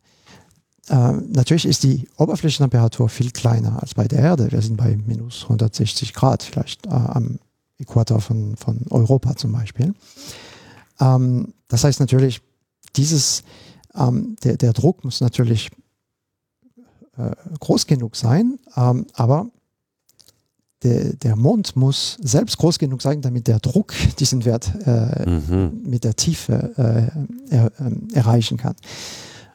äh, 0.89 1.13
natürlich 1.13 1.67
ist 1.67 1.83
die 1.83 2.09
Oberflächentemperatur 2.17 3.09
viel 3.09 3.31
kleiner 3.33 3.83
als 3.83 3.95
bei 3.95 4.07
der 4.07 4.21
Erde. 4.21 4.53
Wir 4.53 4.63
sind 4.63 4.77
bei 4.77 4.97
minus 4.97 5.43
160 5.45 6.15
Grad 6.15 6.43
vielleicht 6.43 6.87
äh, 6.87 6.91
am 6.91 7.39
Äquator 7.79 8.21
von, 8.21 8.57
von 8.57 8.85
Europa 8.91 9.37
zum 9.37 9.53
Beispiel. 9.53 9.95
Ähm, 11.01 11.55
das 11.69 11.85
heißt 11.85 12.01
natürlich, 12.01 12.41
dieses, 12.97 13.43
ähm, 13.95 14.37
der, 14.43 14.57
der 14.57 14.73
Druck 14.73 15.05
muss 15.05 15.21
natürlich 15.21 15.71
äh, 17.17 17.31
groß 17.61 17.87
genug 17.87 18.17
sein, 18.17 18.59
ähm, 18.77 19.07
aber 19.15 19.51
der, 20.83 21.15
der 21.15 21.37
Mond 21.37 21.77
muss 21.77 22.19
selbst 22.23 22.59
groß 22.59 22.79
genug 22.79 23.03
sein, 23.03 23.21
damit 23.23 23.47
der 23.47 23.59
Druck 23.59 23.95
diesen 24.19 24.45
Wert 24.45 24.73
äh, 24.87 25.29
mhm. 25.29 25.83
mit 25.85 26.05
der 26.05 26.15
Tiefe 26.15 26.75
äh, 27.51 27.55
er, 27.55 27.73
ähm, 27.81 28.09
erreichen 28.13 28.57
kann. 28.57 28.77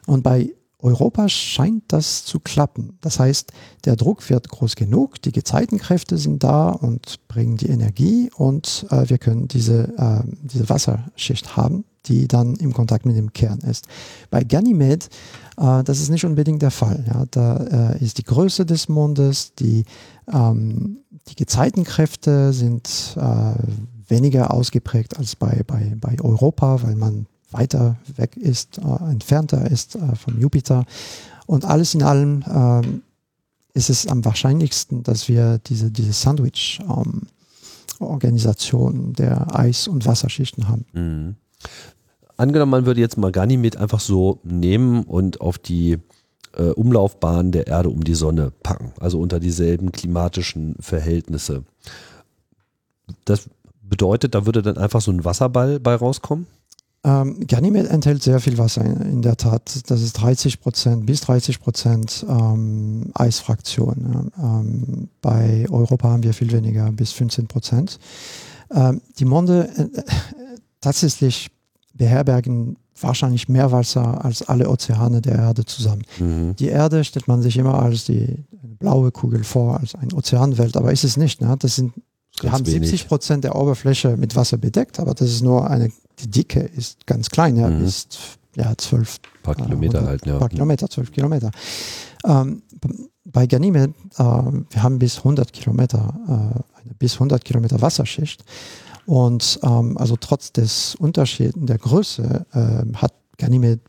Und 0.06 0.22
bei 0.22 0.52
Europa 0.82 1.28
scheint 1.28 1.84
das 1.88 2.24
zu 2.24 2.40
klappen. 2.40 2.98
Das 3.00 3.18
heißt, 3.18 3.52
der 3.84 3.96
Druck 3.96 4.28
wird 4.28 4.48
groß 4.48 4.74
genug, 4.74 5.22
die 5.22 5.32
Gezeitenkräfte 5.32 6.18
sind 6.18 6.42
da 6.42 6.70
und 6.70 7.26
bringen 7.28 7.56
die 7.56 7.68
Energie 7.68 8.30
und 8.36 8.86
äh, 8.90 9.08
wir 9.08 9.18
können 9.18 9.48
diese, 9.48 9.94
äh, 9.96 10.22
diese 10.42 10.68
Wasserschicht 10.68 11.56
haben, 11.56 11.84
die 12.06 12.26
dann 12.26 12.56
im 12.56 12.72
Kontakt 12.72 13.06
mit 13.06 13.16
dem 13.16 13.32
Kern 13.32 13.60
ist. 13.60 13.86
Bei 14.30 14.42
Ganymed, 14.42 15.08
äh, 15.56 15.84
das 15.84 16.00
ist 16.00 16.10
nicht 16.10 16.24
unbedingt 16.24 16.62
der 16.62 16.72
Fall. 16.72 17.04
Ja. 17.06 17.24
Da 17.30 17.92
äh, 17.92 18.04
ist 18.04 18.18
die 18.18 18.24
Größe 18.24 18.66
des 18.66 18.88
Mondes, 18.88 19.54
die, 19.54 19.84
ähm, 20.32 20.98
die 21.28 21.36
Gezeitenkräfte 21.36 22.52
sind 22.52 23.16
äh, 23.16 23.54
weniger 24.08 24.52
ausgeprägt 24.52 25.16
als 25.16 25.36
bei, 25.36 25.62
bei, 25.66 25.96
bei 25.96 26.16
Europa, 26.20 26.82
weil 26.82 26.96
man 26.96 27.26
weiter 27.52 27.96
weg 28.16 28.36
ist, 28.36 28.78
äh, 28.78 29.10
entfernter 29.10 29.70
ist 29.70 29.96
äh, 29.96 30.16
vom 30.16 30.40
Jupiter. 30.40 30.86
Und 31.46 31.64
alles 31.64 31.94
in 31.94 32.02
allem 32.02 32.44
ähm, 32.48 33.02
ist 33.74 33.90
es 33.90 34.06
am 34.06 34.24
wahrscheinlichsten, 34.24 35.02
dass 35.02 35.28
wir 35.28 35.58
diese, 35.58 35.90
diese 35.90 36.12
Sandwich-Organisation 36.12 38.94
ähm, 38.94 39.12
der 39.14 39.58
Eis- 39.58 39.88
und 39.88 40.06
Wasserschichten 40.06 40.68
haben. 40.68 40.84
Mhm. 40.92 41.34
Angenommen, 42.36 42.70
man 42.70 42.86
würde 42.86 43.00
jetzt 43.00 43.18
mal 43.18 43.32
Ganymed 43.32 43.76
einfach 43.76 44.00
so 44.00 44.40
nehmen 44.42 45.04
und 45.04 45.40
auf 45.40 45.58
die 45.58 45.98
äh, 46.56 46.70
Umlaufbahn 46.70 47.52
der 47.52 47.66
Erde 47.66 47.90
um 47.90 48.04
die 48.04 48.14
Sonne 48.14 48.52
packen, 48.62 48.92
also 49.00 49.20
unter 49.20 49.40
dieselben 49.40 49.92
klimatischen 49.92 50.76
Verhältnisse. 50.80 51.64
Das 53.24 53.48
bedeutet, 53.82 54.34
da 54.34 54.46
würde 54.46 54.62
dann 54.62 54.78
einfach 54.78 55.00
so 55.00 55.10
ein 55.10 55.24
Wasserball 55.24 55.78
bei 55.78 55.94
rauskommen? 55.94 56.46
Ähm, 57.04 57.46
Ganymed 57.48 57.88
enthält 57.88 58.22
sehr 58.22 58.38
viel 58.38 58.58
Wasser 58.58 58.84
in, 58.84 59.00
in, 59.00 59.22
der 59.22 59.36
Tat. 59.36 59.90
Das 59.90 60.00
ist 60.00 60.12
30 60.14 60.60
Prozent 60.60 61.04
bis 61.04 61.20
30 61.22 61.60
Prozent 61.60 62.24
ähm, 62.28 63.10
Eisfraktion. 63.14 64.30
Ähm, 64.38 65.08
bei 65.20 65.66
Europa 65.68 66.10
haben 66.10 66.22
wir 66.22 66.32
viel 66.32 66.52
weniger, 66.52 66.92
bis 66.92 67.10
15 67.12 67.48
Prozent. 67.48 67.98
Ähm, 68.72 69.00
die 69.18 69.24
Monde 69.24 69.68
äh, 69.76 70.02
tatsächlich 70.80 71.50
beherbergen 71.94 72.76
wahrscheinlich 73.00 73.48
mehr 73.48 73.72
Wasser 73.72 74.24
als 74.24 74.42
alle 74.42 74.68
Ozeane 74.68 75.20
der 75.20 75.34
Erde 75.34 75.64
zusammen. 75.64 76.02
Mhm. 76.20 76.54
Die 76.56 76.68
Erde 76.68 77.02
stellt 77.02 77.26
man 77.26 77.42
sich 77.42 77.56
immer 77.56 77.82
als 77.82 78.04
die 78.04 78.44
blaue 78.78 79.10
Kugel 79.10 79.42
vor, 79.42 79.80
als 79.80 79.96
eine 79.96 80.14
Ozeanwelt, 80.14 80.76
aber 80.76 80.92
ist 80.92 81.02
es 81.02 81.16
nicht. 81.16 81.40
Ne? 81.40 81.56
Das 81.58 81.74
sind 81.74 81.94
wir 82.40 82.52
haben 82.52 82.64
70 82.64 83.08
Prozent 83.08 83.44
der 83.44 83.56
Oberfläche 83.56 84.16
mit 84.16 84.34
Wasser 84.36 84.56
bedeckt, 84.56 84.98
aber 85.00 85.14
das 85.14 85.28
ist 85.28 85.42
nur 85.42 85.68
eine 85.68 85.90
die 86.22 86.30
Dicke 86.30 86.60
ist 86.60 87.06
ganz 87.06 87.30
klein, 87.30 87.56
ja, 87.56 87.68
mhm. 87.68 87.84
ist 87.84 88.18
ja 88.56 88.72
zwölf 88.76 89.18
paar 89.42 89.54
Kilometer 89.54 90.02
äh, 90.02 90.06
alt, 90.06 90.26
ja. 90.26 90.38
paar 90.38 90.48
Kilometer, 90.48 90.88
zwölf 90.88 91.10
Kilometer. 91.10 91.50
Ähm, 92.24 92.62
bei 93.24 93.46
Ganymed, 93.46 93.94
äh, 94.18 94.22
wir 94.22 94.82
haben 94.82 94.98
bis 94.98 95.18
100 95.18 95.52
Kilometer, 95.52 96.14
äh, 96.26 96.80
eine 96.80 96.94
bis 96.98 97.14
100 97.14 97.44
Kilometer 97.44 97.80
Wasserschicht 97.80 98.44
und 99.06 99.58
ähm, 99.62 99.96
also 99.98 100.16
trotz 100.16 100.52
des 100.52 100.94
Unterschieds 100.96 101.54
der 101.56 101.78
Größe 101.78 102.46
äh, 102.52 102.96
hat 102.96 103.14
Ganymed 103.38 103.80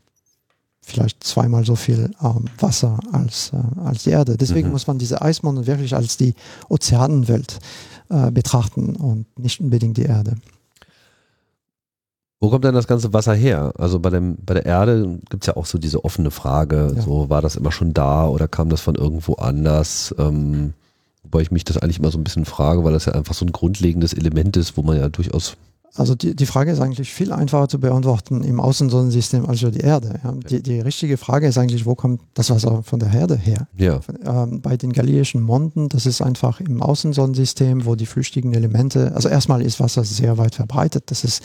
vielleicht 0.80 1.24
zweimal 1.24 1.64
so 1.64 1.76
viel 1.76 2.10
ähm, 2.22 2.44
Wasser 2.58 2.98
als, 3.12 3.52
äh, 3.52 3.80
als 3.80 4.04
die 4.04 4.10
Erde. 4.10 4.36
Deswegen 4.36 4.68
mhm. 4.68 4.72
muss 4.72 4.86
man 4.86 4.98
diese 4.98 5.22
Eismonde 5.22 5.66
wirklich 5.66 5.94
als 5.94 6.16
die 6.16 6.34
Ozeanenwelt 6.68 7.58
äh, 8.10 8.30
betrachten 8.30 8.96
und 8.96 9.26
nicht 9.38 9.60
unbedingt 9.60 9.96
die 9.96 10.02
Erde. 10.02 10.36
Wo 12.44 12.50
kommt 12.50 12.66
denn 12.66 12.74
das 12.74 12.86
ganze 12.86 13.14
Wasser 13.14 13.32
her? 13.32 13.72
Also 13.78 13.98
bei, 14.00 14.10
dem, 14.10 14.36
bei 14.44 14.52
der 14.52 14.66
Erde 14.66 15.18
gibt 15.30 15.44
es 15.44 15.46
ja 15.46 15.56
auch 15.56 15.64
so 15.64 15.78
diese 15.78 16.04
offene 16.04 16.30
Frage, 16.30 16.92
ja. 16.94 17.00
so 17.00 17.30
war 17.30 17.40
das 17.40 17.56
immer 17.56 17.72
schon 17.72 17.94
da 17.94 18.28
oder 18.28 18.48
kam 18.48 18.68
das 18.68 18.82
von 18.82 18.96
irgendwo 18.96 19.36
anders? 19.36 20.14
Ähm, 20.18 20.74
wobei 21.22 21.40
ich 21.40 21.50
mich 21.50 21.64
das 21.64 21.78
eigentlich 21.78 22.00
immer 22.00 22.10
so 22.10 22.18
ein 22.18 22.24
bisschen 22.24 22.44
frage, 22.44 22.84
weil 22.84 22.92
das 22.92 23.06
ja 23.06 23.14
einfach 23.14 23.32
so 23.32 23.46
ein 23.46 23.52
grundlegendes 23.52 24.12
Element 24.12 24.58
ist, 24.58 24.76
wo 24.76 24.82
man 24.82 24.98
ja 24.98 25.08
durchaus 25.08 25.56
also 25.96 26.16
die, 26.16 26.34
die 26.34 26.46
Frage 26.46 26.72
ist 26.72 26.80
eigentlich 26.80 27.12
viel 27.12 27.32
einfacher 27.32 27.68
zu 27.68 27.78
beantworten 27.78 28.42
im 28.42 28.58
Außensonnensystem 28.58 29.46
als 29.46 29.60
für 29.60 29.70
die 29.70 29.80
Erde. 29.80 30.18
Ja. 30.24 30.32
Die, 30.50 30.60
die 30.60 30.80
richtige 30.80 31.16
Frage 31.16 31.46
ist 31.46 31.56
eigentlich, 31.56 31.86
wo 31.86 31.94
kommt 31.94 32.20
das 32.34 32.50
Wasser 32.50 32.82
von 32.82 32.98
der 32.98 33.12
Erde 33.12 33.36
her? 33.36 33.68
Ja. 33.76 34.00
Ähm, 34.26 34.60
bei 34.60 34.76
den 34.76 34.92
galileischen 34.92 35.40
Monden, 35.40 35.88
das 35.88 36.06
ist 36.06 36.20
einfach 36.20 36.60
im 36.60 36.82
Außensonnensystem, 36.82 37.86
wo 37.86 37.94
die 37.94 38.06
flüchtigen 38.06 38.54
Elemente, 38.54 39.12
also 39.14 39.28
erstmal 39.28 39.62
ist 39.62 39.78
Wasser 39.78 40.02
sehr 40.02 40.36
weit 40.36 40.56
verbreitet. 40.56 41.12
Das 41.12 41.22
ist 41.22 41.44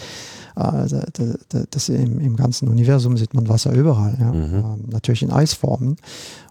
das 1.71 1.89
im, 1.89 2.19
im, 2.19 2.35
ganzen 2.35 2.67
Universum 2.67 3.17
sieht 3.17 3.33
man 3.33 3.47
Wasser 3.47 3.71
überall. 3.71 4.17
Ja? 4.19 4.31
Mhm. 4.31 4.55
Ähm, 4.55 4.83
natürlich 4.87 5.23
in 5.23 5.31
Eisformen 5.31 5.95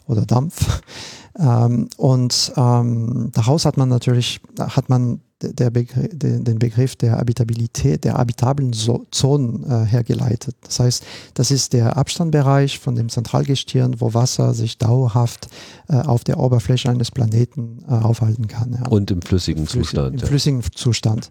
oder 0.07 0.25
Dampf. 0.25 0.83
Ähm, 1.39 1.89
und 1.97 2.53
ähm, 2.57 3.31
daraus 3.33 3.65
hat 3.65 3.77
man 3.77 3.89
natürlich, 3.89 4.41
hat 4.59 4.89
man 4.89 5.21
der 5.41 5.71
Begriff, 5.71 6.09
den 6.13 6.59
Begriff 6.59 6.97
der 6.97 7.13
Habitabilität, 7.13 8.05
der 8.05 8.15
habitablen 8.15 8.73
Zonen 8.73 9.65
äh, 9.65 9.85
hergeleitet. 9.85 10.57
Das 10.63 10.81
heißt, 10.81 11.05
das 11.35 11.51
ist 11.51 11.73
der 11.75 11.97
Abstandbereich 11.97 12.79
von 12.81 12.97
dem 12.97 13.09
Zentralgestirn, 13.09 14.01
wo 14.01 14.15
Wasser 14.15 14.53
sich 14.53 14.79
dauerhaft 14.79 15.49
äh, 15.89 15.95
auf 15.95 16.25
der 16.25 16.41
Oberfläche 16.41 16.91
eines 16.91 17.13
Planeten 17.13 17.85
äh, 17.89 17.93
aufhalten 17.93 18.49
kann. 18.49 18.79
Ja. 18.81 18.89
Und 18.89 19.11
im 19.13 19.23
flüssigen 19.23 19.67
Flüssig, 19.67 19.91
Zustand. 19.91 20.15
Im 20.15 20.21
ja. 20.21 20.27
flüssigen 20.27 20.63
Zustand. 20.75 21.31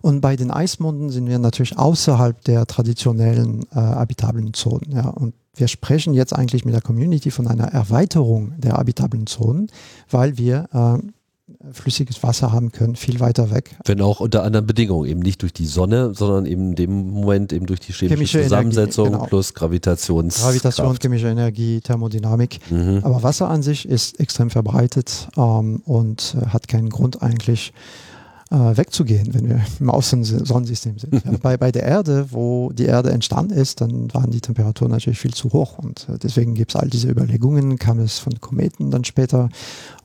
Und 0.00 0.20
bei 0.20 0.36
den 0.36 0.50
Eismonden 0.50 1.10
sind 1.10 1.26
wir 1.26 1.38
natürlich 1.38 1.76
außerhalb 1.76 2.42
der 2.44 2.66
traditionellen 2.66 3.64
äh, 3.72 3.74
habitablen 3.74 4.54
Zonen. 4.54 4.92
Ja. 4.92 5.08
Und 5.08 5.34
wir 5.54 5.68
sprechen 5.68 6.14
jetzt 6.14 6.34
eigentlich 6.34 6.64
mit 6.64 6.74
der 6.74 6.82
Community 6.82 7.30
von 7.30 7.46
einer 7.46 7.64
Erweiterung 7.64 8.54
der 8.58 8.74
habitablen 8.74 9.26
Zonen, 9.26 9.68
weil 10.08 10.38
wir 10.38 10.68
äh, 10.72 10.98
flüssiges 11.72 12.22
Wasser 12.22 12.52
haben 12.52 12.72
können, 12.72 12.96
viel 12.96 13.20
weiter 13.20 13.50
weg. 13.50 13.76
Wenn 13.84 14.00
auch 14.00 14.20
unter 14.20 14.44
anderen 14.44 14.66
Bedingungen, 14.66 15.08
eben 15.08 15.20
nicht 15.20 15.42
durch 15.42 15.52
die 15.52 15.66
Sonne, 15.66 16.14
sondern 16.14 16.46
eben 16.46 16.70
in 16.70 16.76
dem 16.76 17.10
Moment 17.10 17.52
eben 17.52 17.66
durch 17.66 17.80
die 17.80 17.92
chemische, 17.92 18.14
chemische 18.14 18.42
Zusammensetzung 18.42 19.06
Energie, 19.06 19.18
genau. 19.18 19.28
plus 19.28 19.54
Gravitations 19.54 20.40
Gravitation, 20.40 20.96
chemische 21.00 21.28
Energie, 21.28 21.80
Thermodynamik. 21.80 22.60
Mhm. 22.70 23.00
Aber 23.02 23.22
Wasser 23.22 23.48
an 23.48 23.62
sich 23.62 23.88
ist 23.88 24.18
extrem 24.20 24.50
verbreitet 24.50 25.28
ähm, 25.36 25.82
und 25.84 26.36
äh, 26.40 26.46
hat 26.46 26.68
keinen 26.68 26.88
Grund 26.88 27.22
eigentlich 27.22 27.72
äh, 28.50 28.76
wegzugehen, 28.76 29.32
wenn 29.32 29.48
wir 29.48 29.60
im 29.78 29.90
Außensonnensystem 29.90 30.98
sind. 30.98 31.12
ja, 31.24 31.32
bei, 31.40 31.56
bei 31.56 31.70
der 31.72 31.84
Erde, 31.84 32.26
wo 32.30 32.72
die 32.72 32.86
Erde 32.86 33.10
entstanden 33.10 33.54
ist, 33.54 33.80
dann 33.80 34.12
waren 34.12 34.30
die 34.30 34.40
Temperaturen 34.40 34.90
natürlich 34.90 35.20
viel 35.20 35.34
zu 35.34 35.52
hoch 35.52 35.78
und 35.78 36.08
äh, 36.08 36.18
deswegen 36.18 36.54
gibt 36.54 36.72
es 36.72 36.76
all 36.76 36.88
diese 36.88 37.08
Überlegungen, 37.08 37.78
kam 37.78 38.00
es 38.00 38.18
von 38.18 38.40
Kometen 38.40 38.90
dann 38.90 39.04
später 39.04 39.48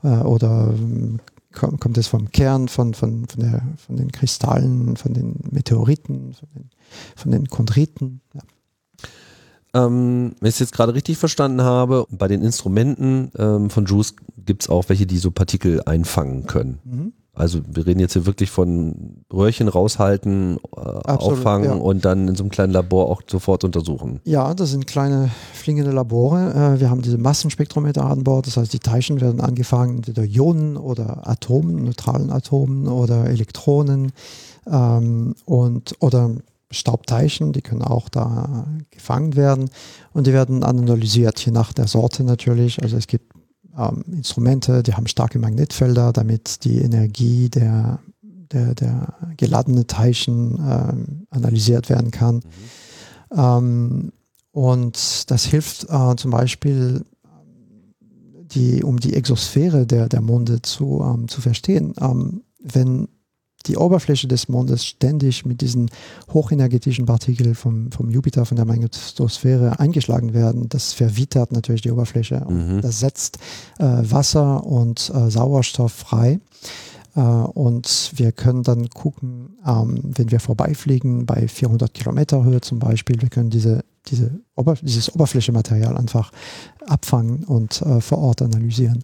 äh, 0.02 0.08
oder 0.08 0.72
ähm, 0.72 1.20
kommt 1.52 1.96
es 1.98 2.06
vom 2.06 2.30
Kern, 2.30 2.68
von, 2.68 2.94
von, 2.94 3.26
von, 3.26 3.40
der, 3.40 3.62
von 3.78 3.96
den 3.96 4.12
Kristallen, 4.12 4.96
von 4.96 5.14
den 5.14 5.40
Meteoriten, 5.50 6.34
von 6.34 6.48
den, 6.54 6.70
von 7.16 7.32
den 7.32 7.48
Chondriten. 7.48 8.20
Ja. 8.34 8.40
Ähm, 9.86 10.34
wenn 10.40 10.48
ich 10.48 10.54
es 10.56 10.60
jetzt 10.60 10.72
gerade 10.72 10.94
richtig 10.94 11.18
verstanden 11.18 11.62
habe, 11.62 12.06
bei 12.10 12.28
den 12.28 12.42
Instrumenten 12.42 13.30
ähm, 13.38 13.70
von 13.70 13.86
Juice 13.86 14.14
gibt 14.44 14.62
es 14.62 14.68
auch 14.68 14.88
welche, 14.88 15.06
die 15.06 15.18
so 15.18 15.30
Partikel 15.30 15.82
einfangen 15.84 16.46
können. 16.46 16.78
Mhm. 16.84 17.12
Also 17.36 17.60
wir 17.70 17.86
reden 17.86 18.00
jetzt 18.00 18.14
hier 18.14 18.24
wirklich 18.24 18.50
von 18.50 19.24
Röhrchen 19.30 19.68
raushalten, 19.68 20.56
äh, 20.74 20.80
Absolut, 20.80 21.38
auffangen 21.38 21.64
ja. 21.66 21.74
und 21.74 22.04
dann 22.06 22.28
in 22.28 22.34
so 22.34 22.42
einem 22.42 22.50
kleinen 22.50 22.72
Labor 22.72 23.10
auch 23.10 23.20
sofort 23.30 23.62
untersuchen. 23.62 24.20
Ja, 24.24 24.54
das 24.54 24.70
sind 24.70 24.86
kleine 24.86 25.30
fliegende 25.52 25.90
Labore. 25.92 26.76
Äh, 26.76 26.80
wir 26.80 26.88
haben 26.88 27.02
diese 27.02 27.18
Massenspektrometer 27.18 28.06
an 28.06 28.24
Bord, 28.24 28.46
das 28.46 28.56
heißt 28.56 28.72
die 28.72 28.78
Teilchen 28.78 29.20
werden 29.20 29.42
angefangen 29.42 29.98
entweder 29.98 30.24
Ionen 30.24 30.78
oder 30.78 31.28
Atomen, 31.28 31.84
neutralen 31.84 32.32
Atomen 32.32 32.88
oder 32.88 33.26
Elektronen 33.26 34.12
ähm, 34.66 35.34
und 35.44 35.94
oder 36.00 36.30
Staubteilchen, 36.70 37.52
die 37.52 37.62
können 37.62 37.82
auch 37.82 38.08
da 38.08 38.66
gefangen 38.90 39.36
werden 39.36 39.70
und 40.12 40.26
die 40.26 40.32
werden 40.32 40.64
analysiert, 40.64 41.38
je 41.44 41.52
nach 41.52 41.72
der 41.72 41.86
Sorte 41.86 42.24
natürlich. 42.24 42.82
Also 42.82 42.96
es 42.96 43.06
gibt 43.06 43.35
ähm, 43.76 44.04
Instrumente, 44.12 44.82
die 44.82 44.94
haben 44.94 45.06
starke 45.06 45.38
Magnetfelder, 45.38 46.12
damit 46.12 46.64
die 46.64 46.78
Energie 46.78 47.48
der, 47.48 48.00
der, 48.22 48.74
der 48.74 49.14
geladenen 49.36 49.86
Teilchen 49.86 50.58
ähm, 50.58 51.26
analysiert 51.30 51.88
werden 51.88 52.10
kann. 52.10 52.36
Mhm. 52.36 53.38
Ähm, 53.38 54.12
und 54.52 55.30
das 55.30 55.44
hilft 55.44 55.84
äh, 55.90 56.16
zum 56.16 56.30
Beispiel 56.30 57.04
die, 58.56 58.82
um 58.82 58.98
die 58.98 59.14
Exosphäre 59.14 59.86
der, 59.86 60.08
der 60.08 60.22
Monde 60.22 60.62
zu, 60.62 61.02
ähm, 61.04 61.28
zu 61.28 61.40
verstehen. 61.40 61.94
Ähm, 62.00 62.42
wenn 62.60 63.08
die 63.68 63.76
Oberfläche 63.76 64.28
des 64.28 64.48
Mondes 64.48 64.84
ständig 64.84 65.44
mit 65.44 65.60
diesen 65.60 65.90
hochenergetischen 66.32 67.06
Partikeln 67.06 67.54
vom, 67.54 67.90
vom 67.92 68.10
Jupiter, 68.10 68.44
von 68.44 68.56
der 68.56 68.64
Magnetosphäre 68.64 69.78
eingeschlagen 69.78 70.34
werden. 70.34 70.68
Das 70.68 70.92
verwittert 70.92 71.52
natürlich 71.52 71.82
die 71.82 71.90
Oberfläche. 71.90 72.44
Mhm. 72.48 72.80
Das 72.80 73.00
setzt 73.00 73.38
äh, 73.78 73.84
Wasser 73.84 74.64
und 74.64 75.10
äh, 75.14 75.30
Sauerstoff 75.30 75.92
frei. 75.92 76.40
Äh, 77.16 77.20
und 77.20 78.12
wir 78.14 78.32
können 78.32 78.62
dann 78.62 78.88
gucken, 78.90 79.56
ähm, 79.66 80.00
wenn 80.02 80.30
wir 80.30 80.40
vorbeifliegen, 80.40 81.26
bei 81.26 81.48
400 81.48 81.92
Kilometer 81.92 82.44
Höhe 82.44 82.60
zum 82.60 82.78
Beispiel, 82.78 83.20
wir 83.20 83.30
können 83.30 83.50
diese, 83.50 83.84
diese 84.06 84.38
Ober 84.54 84.74
dieses 84.80 85.12
Oberflächematerial 85.14 85.96
einfach 85.96 86.30
abfangen 86.86 87.44
und 87.44 87.82
äh, 87.82 88.00
vor 88.00 88.18
Ort 88.18 88.42
analysieren. 88.42 89.02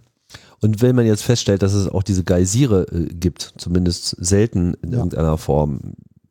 Und 0.62 0.80
wenn 0.80 0.94
man 0.96 1.06
jetzt 1.06 1.24
feststellt, 1.24 1.62
dass 1.62 1.74
es 1.74 1.88
auch 1.88 2.04
diese 2.04 2.24
Geysire 2.24 2.86
äh, 2.92 3.12
gibt, 3.12 3.54
zumindest 3.58 4.16
selten 4.18 4.74
in 4.82 4.92
ja. 4.92 4.98
irgendeiner 4.98 5.36
Form, 5.36 5.80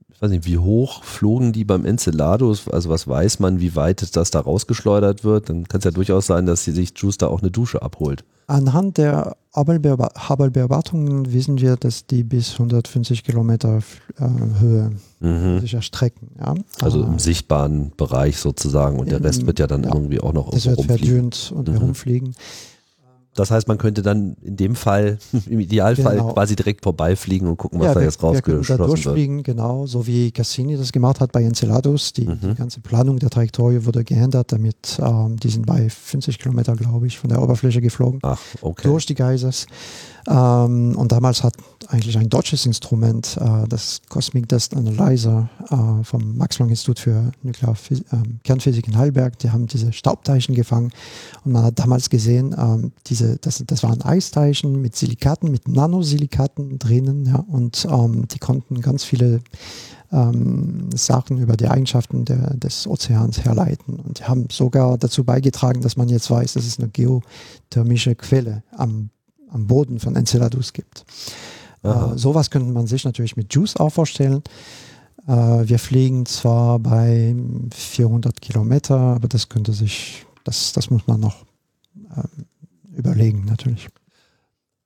ich 0.10 0.22
weiß 0.22 0.32
nicht, 0.32 0.46
wie 0.46 0.58
hoch 0.58 1.04
flogen 1.04 1.52
die 1.52 1.66
beim 1.66 1.84
Enceladus? 1.84 2.68
Also 2.70 2.90
was 2.90 3.08
weiß 3.08 3.40
man, 3.40 3.60
wie 3.60 3.76
weit 3.76 4.16
das 4.16 4.32
da 4.32 4.40
rausgeschleudert 4.40 5.24
wird? 5.24 5.50
Dann 5.50 5.68
kann 5.68 5.80
es 5.80 5.84
ja 5.86 5.92
durchaus 5.92 6.28
sein, 6.28 6.46
dass 6.46 6.64
sie 6.64 6.72
sich 6.72 6.94
Juice 6.96 7.18
da 7.18 7.28
auch 7.28 7.42
eine 7.42 7.52
Dusche 7.52 7.82
abholt. 7.82 8.24
Anhand 8.48 8.98
der 8.98 9.36
Hubble-Beobachtungen 9.56 11.34
wissen 11.34 11.60
wir, 11.60 11.76
dass 11.76 12.06
die 12.06 12.24
bis 12.24 12.54
150 12.54 13.24
Kilometer 13.24 13.82
äh, 14.18 14.60
Höhe 14.60 14.92
mhm. 15.20 15.60
sich 15.60 15.74
erstrecken. 15.74 16.30
Ja? 16.40 16.56
Also 16.82 17.04
im 17.04 17.20
sichtbaren 17.20 17.92
Bereich 17.98 18.38
sozusagen 18.38 18.98
und 19.00 19.12
der 19.12 19.24
Rest 19.24 19.46
wird 19.46 19.60
ja 19.60 19.68
dann 19.68 19.84
ja, 19.84 19.94
irgendwie 19.94 20.22
auch 20.22 20.34
noch 20.34 20.52
das 20.52 20.68
wird 20.68 20.86
verdünnt 20.86 21.52
und 21.54 21.68
mhm. 21.68 21.74
herumfliegen. 21.74 22.36
Das 23.34 23.50
heißt, 23.50 23.68
man 23.68 23.78
könnte 23.78 24.02
dann 24.02 24.36
in 24.42 24.58
dem 24.58 24.76
Fall, 24.76 25.18
im 25.50 25.60
Idealfall 25.60 26.18
genau. 26.18 26.34
quasi 26.34 26.56
direkt 26.56 26.84
vorbeifliegen 26.84 27.48
und 27.48 27.58
gucken, 27.58 27.80
was 27.80 27.88
ja, 27.88 27.94
da 27.94 28.02
jetzt 28.02 28.22
rausgeschlossen 28.22 28.78
da 28.78 28.86
durchfliegen, 28.86 29.38
wird. 29.38 29.46
Genau, 29.46 29.86
so 29.86 30.06
wie 30.06 30.32
Cassini 30.32 30.78
das 30.78 30.92
gemacht 30.92 31.20
hat 31.20 31.32
bei 31.32 31.44
Enceladus. 31.44 32.14
Die, 32.14 32.28
mhm. 32.28 32.40
die 32.42 32.56
ganze 32.56 32.82
Planung 32.82 33.20
der 33.20 33.30
Trajektorie 33.30 33.86
wurde 33.86 34.04
geändert, 34.04 34.52
damit 34.52 35.00
ähm, 35.02 35.38
die 35.38 35.50
sind 35.50 35.66
bei 35.66 35.90
50 35.90 36.40
Kilometer, 36.40 36.76
glaube 36.76 37.08
ich, 37.08 37.20
von 37.20 37.30
der 37.30 37.42
Oberfläche 37.42 37.82
geflogen. 37.82 38.20
Ach, 38.24 38.40
okay. 38.62 38.88
Durch 38.88 39.06
die 39.06 39.16
Geysers. 39.16 39.66
Ähm, 40.28 40.96
und 40.96 41.12
damals 41.12 41.44
hat 41.44 41.54
eigentlich 41.88 42.18
ein 42.18 42.30
deutsches 42.30 42.66
Instrument, 42.66 43.38
äh, 43.40 43.68
das 43.68 44.02
Cosmic 44.10 44.48
Dust 44.48 44.76
Analyzer 44.76 45.50
äh, 45.70 46.04
vom 46.04 46.38
Max-Planck-Institut 46.38 47.00
für 47.00 47.32
Nuklear 47.44 47.76
äh, 47.90 47.96
Kernphysik 48.44 48.88
in 48.88 48.98
Heidelberg, 48.98 49.38
die 49.40 49.52
haben 49.52 49.68
diese 49.68 49.92
Staubteilchen 49.94 50.56
gefangen. 50.56 50.92
Und 51.44 51.54
man 51.54 51.64
hat 51.64 51.80
damals 51.80 52.10
gesehen, 52.10 52.56
ähm, 52.58 52.92
diese, 53.08 53.38
das, 53.38 53.64
das 53.66 53.84
waren 53.84 54.02
Eisteilchen 54.02 54.82
mit 54.82 54.96
Silikaten, 54.96 55.52
mit 55.52 55.68
Nanosilikaten 55.68 56.80
drinnen 56.80 57.26
ja, 57.26 57.44
und 57.48 57.86
ähm, 57.90 58.28
die 58.28 58.40
konnten 58.40 58.82
ganz 58.82 59.04
viele 59.04 59.42
ähm, 60.12 60.90
Sachen 60.94 61.38
über 61.40 61.58
die 61.58 61.68
Eigenschaften 61.68 62.26
der, 62.26 62.56
des 62.56 62.88
Ozeans 62.88 63.44
herleiten. 63.44 63.96
Und 63.96 64.28
haben 64.28 64.48
sogar 64.52 64.98
dazu 64.98 65.24
beigetragen, 65.24 65.82
dass 65.82 65.98
man 65.98 66.10
jetzt 66.10 66.30
weiß, 66.30 66.54
dass 66.54 66.66
es 66.66 66.80
eine 66.80 66.90
geothermische 66.90 68.16
Quelle 68.16 68.64
am 68.76 69.10
am 69.52 69.68
Boden 69.68 70.00
von 70.00 70.16
Enceladus 70.16 70.74
gibt. 70.74 71.06
Äh, 71.84 72.16
sowas 72.18 72.50
könnte 72.50 72.72
man 72.72 72.88
sich 72.88 73.06
natürlich 73.06 73.38
mit 73.38 73.54
Juice 73.54 73.78
auch 73.78 73.90
vorstellen. 73.90 74.44
Äh, 75.28 75.32
wir 75.32 75.80
fliegen 75.80 76.26
zwar 76.26 76.80
bei 76.80 77.36
400 77.74 78.42
Kilometer, 78.42 78.98
aber 78.98 79.28
das 79.28 79.50
könnte 79.50 79.74
sich, 79.74 80.26
das, 80.44 80.74
das 80.74 80.90
muss 80.90 81.08
man 81.08 81.20
noch 81.20 81.46
äh, 82.16 82.98
überlegen 82.98 83.46
natürlich. 83.46 83.90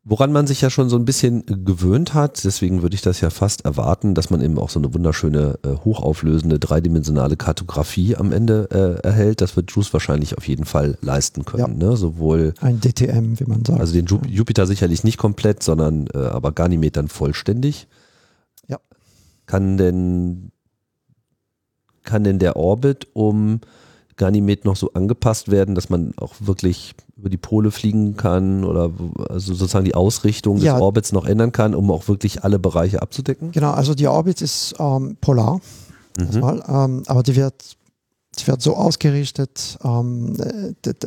Woran 0.07 0.31
man 0.31 0.45
sich 0.45 0.61
ja 0.61 0.69
schon 0.69 0.87
so 0.87 0.97
ein 0.97 1.05
bisschen 1.05 1.43
gewöhnt 1.65 2.13
hat, 2.13 2.43
deswegen 2.43 2.83
würde 2.83 2.93
ich 2.93 3.01
das 3.01 3.21
ja 3.21 3.31
fast 3.31 3.65
erwarten, 3.65 4.13
dass 4.13 4.29
man 4.29 4.39
eben 4.39 4.59
auch 4.59 4.69
so 4.69 4.79
eine 4.79 4.93
wunderschöne, 4.93 5.57
äh, 5.63 5.69
hochauflösende, 5.83 6.59
dreidimensionale 6.59 7.37
Kartografie 7.37 8.15
am 8.15 8.31
Ende 8.31 8.69
äh, 8.69 9.07
erhält. 9.07 9.41
Das 9.41 9.55
wird 9.55 9.71
JUICE 9.71 9.93
wahrscheinlich 9.93 10.37
auf 10.37 10.47
jeden 10.47 10.65
Fall 10.65 10.99
leisten 11.01 11.43
können. 11.43 11.81
Ja. 11.81 11.87
Ne? 11.89 11.97
Sowohl 11.97 12.53
ein 12.61 12.79
DTM, 12.79 13.39
wie 13.39 13.45
man 13.45 13.65
sagt. 13.65 13.79
Also 13.79 13.93
den 13.93 14.05
Ju 14.05 14.19
Jupiter 14.27 14.67
sicherlich 14.67 15.03
nicht 15.03 15.17
komplett, 15.17 15.63
sondern 15.63 16.05
äh, 16.13 16.19
aber 16.19 16.51
Ganymed 16.51 16.97
dann 16.97 17.07
vollständig. 17.07 17.87
Ja. 18.67 18.77
Kann 19.47 19.77
denn, 19.77 20.51
kann 22.03 22.23
denn 22.23 22.37
der 22.37 22.57
Orbit 22.57 23.07
um 23.13 23.59
Ganymed 24.17 24.63
noch 24.65 24.75
so 24.75 24.93
angepasst 24.93 25.51
werden, 25.51 25.75
dass 25.75 25.89
man 25.89 26.13
auch 26.17 26.33
wirklich 26.39 26.95
über 27.17 27.29
die 27.29 27.37
Pole 27.37 27.71
fliegen 27.71 28.15
kann 28.15 28.63
oder 28.63 28.91
also 29.29 29.53
sozusagen 29.53 29.85
die 29.85 29.95
Ausrichtung 29.95 30.57
ja. 30.57 30.73
des 30.73 30.81
Orbits 30.81 31.11
noch 31.11 31.25
ändern 31.25 31.51
kann, 31.51 31.75
um 31.75 31.91
auch 31.91 32.07
wirklich 32.07 32.43
alle 32.43 32.59
Bereiche 32.59 33.01
abzudecken? 33.01 33.51
Genau, 33.51 33.71
also 33.71 33.93
die 33.93 34.07
Orbit 34.07 34.41
ist 34.41 34.75
ähm, 34.79 35.17
polar, 35.19 35.59
mhm. 36.17 36.39
mal, 36.39 36.63
ähm, 36.67 37.03
aber 37.07 37.23
die 37.23 37.35
wird, 37.35 37.75
die 38.39 38.47
wird 38.47 38.61
so 38.61 38.75
ausgerichtet, 38.75 39.77
ähm, 39.83 40.33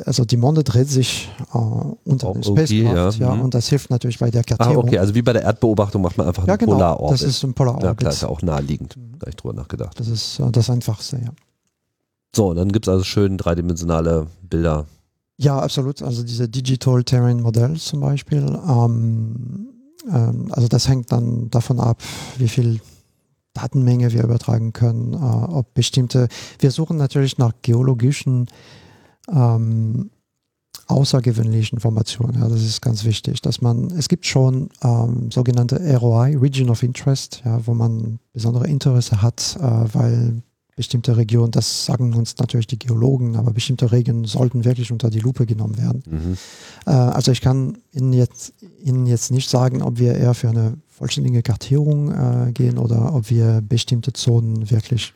also 0.04 0.24
die 0.24 0.36
Monde 0.36 0.64
dreht 0.64 0.90
sich 0.90 1.30
äh, 1.54 1.58
unter 1.58 2.32
dem 2.32 2.42
Spacecraft, 2.42 2.94
ja, 2.94 3.10
ja 3.10 3.34
mhm. 3.34 3.42
und 3.42 3.54
das 3.54 3.68
hilft 3.68 3.90
natürlich 3.90 4.18
bei 4.18 4.30
der 4.30 4.44
Kartierung. 4.44 4.84
Ah, 4.84 4.86
okay, 4.86 4.98
also 4.98 5.14
wie 5.14 5.22
bei 5.22 5.32
der 5.32 5.42
Erdbeobachtung 5.42 6.02
macht 6.02 6.18
man 6.18 6.26
einfach 6.26 6.46
ja, 6.46 6.54
einen 6.54 6.58
genau, 6.58 6.72
Polarorbit. 6.72 7.22
das 7.22 7.22
ist 7.22 7.42
ein 7.42 7.54
Polarorbit. 7.54 7.84
Ja, 7.84 7.94
klar, 7.94 8.12
ist 8.12 8.22
ja 8.22 8.28
auch 8.28 8.42
naheliegend, 8.42 8.96
mhm. 8.96 9.18
gar 9.18 9.28
nicht 9.28 9.42
drüber 9.42 9.54
nachgedacht. 9.54 9.98
Das 9.98 10.08
ist 10.08 10.40
äh, 10.40 10.50
das 10.50 10.68
Einfachste, 10.68 11.16
ja. 11.24 11.30
So, 12.34 12.54
dann 12.54 12.70
gibt 12.70 12.86
es 12.86 12.92
also 12.92 13.04
schön 13.04 13.38
dreidimensionale 13.38 14.26
Bilder 14.42 14.86
ja, 15.40 15.56
absolut. 15.60 16.02
Also 16.02 16.24
diese 16.24 16.48
Digital 16.48 17.04
Terrain 17.04 17.40
Modell 17.40 17.76
zum 17.76 18.00
Beispiel. 18.00 18.44
Ähm, 18.68 19.68
ähm, 20.12 20.48
also 20.50 20.66
das 20.66 20.88
hängt 20.88 21.12
dann 21.12 21.48
davon 21.50 21.78
ab, 21.78 22.02
wie 22.38 22.48
viel 22.48 22.80
Datenmenge 23.54 24.12
wir 24.12 24.24
übertragen 24.24 24.72
können, 24.72 25.14
äh, 25.14 25.16
ob 25.16 25.74
bestimmte, 25.74 26.28
wir 26.58 26.72
suchen 26.72 26.96
natürlich 26.96 27.38
nach 27.38 27.52
geologischen 27.62 28.48
ähm, 29.30 30.10
außergewöhnlichen 30.88 31.76
Informationen. 31.76 32.40
Ja, 32.40 32.48
das 32.48 32.62
ist 32.62 32.82
ganz 32.82 33.04
wichtig, 33.04 33.40
dass 33.40 33.60
man, 33.60 33.92
es 33.92 34.08
gibt 34.08 34.26
schon 34.26 34.70
ähm, 34.82 35.30
sogenannte 35.30 35.76
ROI, 35.98 36.36
Region 36.36 36.70
of 36.70 36.82
Interest, 36.82 37.42
ja, 37.44 37.64
wo 37.64 37.74
man 37.74 38.18
besondere 38.32 38.66
Interesse 38.66 39.22
hat, 39.22 39.56
äh, 39.60 39.94
weil 39.94 40.42
bestimmte 40.78 41.16
Regionen, 41.16 41.50
das 41.50 41.86
sagen 41.86 42.14
uns 42.14 42.38
natürlich 42.38 42.68
die 42.68 42.78
Geologen, 42.78 43.34
aber 43.34 43.50
bestimmte 43.50 43.90
Regionen 43.90 44.26
sollten 44.26 44.64
wirklich 44.64 44.92
unter 44.92 45.10
die 45.10 45.18
Lupe 45.18 45.44
genommen 45.44 45.76
werden. 45.76 46.04
Mhm. 46.08 46.38
Äh, 46.86 46.90
also 46.90 47.32
ich 47.32 47.40
kann 47.40 47.78
Ihnen 47.90 48.12
jetzt, 48.12 48.54
Ihnen 48.80 49.04
jetzt 49.06 49.32
nicht 49.32 49.50
sagen, 49.50 49.82
ob 49.82 49.98
wir 49.98 50.14
eher 50.14 50.34
für 50.34 50.50
eine 50.50 50.74
vollständige 50.88 51.42
Kartierung 51.42 52.12
äh, 52.12 52.52
gehen 52.52 52.78
oder 52.78 53.12
ob 53.12 53.28
wir 53.28 53.60
bestimmte 53.60 54.12
Zonen 54.12 54.70
wirklich 54.70 55.14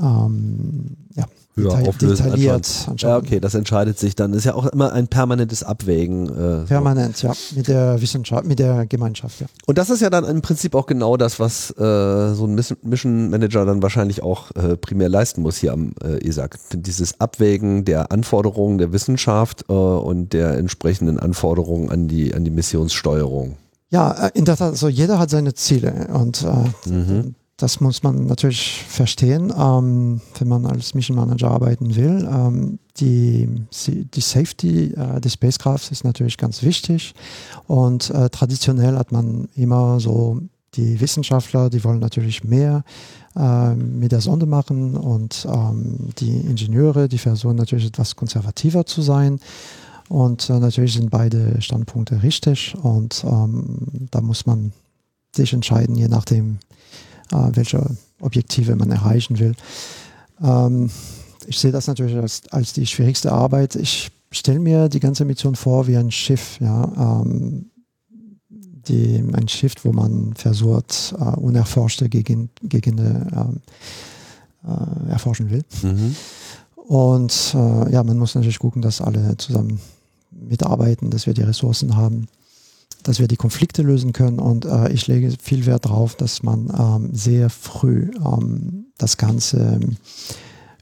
ähm, 0.00 0.96
ja, 1.16 1.26
höher 1.54 1.70
Detail, 1.70 1.88
auflösen. 1.88 2.24
Detailliert 2.24 2.88
Ja, 2.98 3.16
okay, 3.16 3.40
das 3.40 3.54
entscheidet 3.54 3.98
sich 3.98 4.14
dann. 4.14 4.32
Ist 4.32 4.44
ja 4.44 4.54
auch 4.54 4.66
immer 4.66 4.92
ein 4.92 5.08
permanentes 5.08 5.62
Abwägen. 5.62 6.28
Äh, 6.28 6.66
Permanent, 6.66 7.16
so. 7.16 7.28
ja, 7.28 7.34
mit 7.54 7.68
der 7.68 8.00
Wissenschaft, 8.00 8.46
mit 8.46 8.58
der 8.58 8.86
Gemeinschaft, 8.86 9.40
ja. 9.40 9.46
Und 9.66 9.78
das 9.78 9.90
ist 9.90 10.00
ja 10.00 10.10
dann 10.10 10.24
im 10.24 10.42
Prinzip 10.42 10.74
auch 10.74 10.86
genau 10.86 11.16
das, 11.16 11.38
was 11.40 11.70
äh, 11.70 12.34
so 12.34 12.46
ein 12.46 12.58
Mission 12.82 13.30
Manager 13.30 13.64
dann 13.64 13.82
wahrscheinlich 13.82 14.22
auch 14.22 14.50
äh, 14.52 14.76
primär 14.76 15.08
leisten 15.08 15.42
muss 15.42 15.56
hier 15.56 15.72
am 15.72 15.92
äh, 16.02 16.26
ESAC. 16.26 16.58
Dieses 16.72 17.20
Abwägen 17.20 17.84
der 17.84 18.12
Anforderungen 18.12 18.78
der 18.78 18.92
Wissenschaft 18.92 19.64
äh, 19.68 19.72
und 19.72 20.32
der 20.32 20.56
entsprechenden 20.58 21.18
Anforderungen 21.18 21.90
an 21.90 22.08
die, 22.08 22.34
an 22.34 22.44
die 22.44 22.50
Missionssteuerung. 22.50 23.56
Ja, 23.90 24.28
äh, 24.28 24.30
in 24.34 24.46
der 24.46 24.56
Tat, 24.56 24.70
also 24.70 24.88
jeder 24.88 25.18
hat 25.18 25.30
seine 25.30 25.54
Ziele 25.54 26.08
und 26.12 26.42
äh, 26.42 26.88
mhm. 26.90 27.34
Das 27.62 27.78
muss 27.78 28.02
man 28.02 28.26
natürlich 28.26 28.82
verstehen, 28.88 29.52
ähm, 29.56 30.20
wenn 30.36 30.48
man 30.48 30.66
als 30.66 30.94
Mission 30.94 31.16
Manager 31.16 31.52
arbeiten 31.52 31.94
will. 31.94 32.28
Ähm, 32.28 32.80
die, 32.96 33.48
die 33.86 34.20
Safety 34.20 34.86
äh, 34.94 35.20
des 35.20 35.34
Spacecrafts 35.34 35.92
ist 35.92 36.02
natürlich 36.02 36.36
ganz 36.38 36.64
wichtig 36.64 37.14
und 37.68 38.10
äh, 38.10 38.30
traditionell 38.30 38.98
hat 38.98 39.12
man 39.12 39.48
immer 39.54 40.00
so 40.00 40.40
die 40.74 41.00
Wissenschaftler, 41.00 41.70
die 41.70 41.84
wollen 41.84 42.00
natürlich 42.00 42.42
mehr 42.42 42.82
äh, 43.36 43.76
mit 43.76 44.10
der 44.10 44.22
Sonde 44.22 44.46
machen 44.46 44.96
und 44.96 45.46
ähm, 45.48 46.08
die 46.18 46.38
Ingenieure, 46.38 47.08
die 47.08 47.18
versuchen 47.18 47.54
natürlich 47.54 47.86
etwas 47.86 48.16
konservativer 48.16 48.86
zu 48.86 49.02
sein. 49.02 49.38
Und 50.08 50.50
äh, 50.50 50.58
natürlich 50.58 50.94
sind 50.94 51.10
beide 51.10 51.62
Standpunkte 51.62 52.24
richtig 52.24 52.74
und 52.82 53.22
ähm, 53.24 54.08
da 54.10 54.20
muss 54.20 54.46
man 54.46 54.72
sich 55.36 55.52
entscheiden, 55.52 55.94
je 55.94 56.08
nachdem, 56.08 56.58
äh, 57.32 57.50
welche 57.54 57.84
Objektive 58.20 58.76
man 58.76 58.90
erreichen 58.90 59.38
will. 59.38 59.54
Ähm, 60.42 60.90
ich 61.46 61.58
sehe 61.58 61.72
das 61.72 61.86
natürlich 61.86 62.16
als, 62.16 62.42
als 62.50 62.72
die 62.72 62.86
schwierigste 62.86 63.32
Arbeit. 63.32 63.76
Ich 63.76 64.10
stelle 64.30 64.60
mir 64.60 64.88
die 64.88 65.00
ganze 65.00 65.24
Mission 65.24 65.56
vor 65.56 65.86
wie 65.86 65.96
ein 65.96 66.10
Schiff, 66.10 66.58
ja, 66.60 67.20
ähm, 67.22 67.70
die, 68.48 69.22
ein 69.32 69.48
Schiff, 69.48 69.74
wo 69.84 69.92
man 69.92 70.34
versucht, 70.34 71.14
uh, 71.18 71.38
unerforschte 71.40 72.08
Gegend, 72.08 72.50
Gegenden 72.62 73.28
uh, 73.32 74.68
uh, 74.68 75.08
erforschen 75.08 75.50
will. 75.50 75.62
Mhm. 75.82 76.16
Und 76.74 77.54
äh, 77.54 77.92
ja, 77.92 78.02
man 78.02 78.18
muss 78.18 78.34
natürlich 78.34 78.58
gucken, 78.58 78.82
dass 78.82 79.00
alle 79.00 79.36
zusammen 79.36 79.80
mitarbeiten, 80.32 81.10
dass 81.10 81.26
wir 81.26 81.34
die 81.34 81.42
Ressourcen 81.42 81.94
haben, 81.94 82.26
dass 83.02 83.18
wir 83.18 83.28
die 83.28 83.36
Konflikte 83.36 83.82
lösen 83.82 84.12
können. 84.12 84.38
Und 84.38 84.64
äh, 84.64 84.92
ich 84.92 85.06
lege 85.06 85.32
viel 85.40 85.66
Wert 85.66 85.84
darauf, 85.84 86.14
dass 86.16 86.42
man 86.42 86.72
ähm, 86.78 87.10
sehr 87.14 87.50
früh 87.50 88.10
ähm, 88.24 88.86
das 88.98 89.16
Ganze 89.16 89.80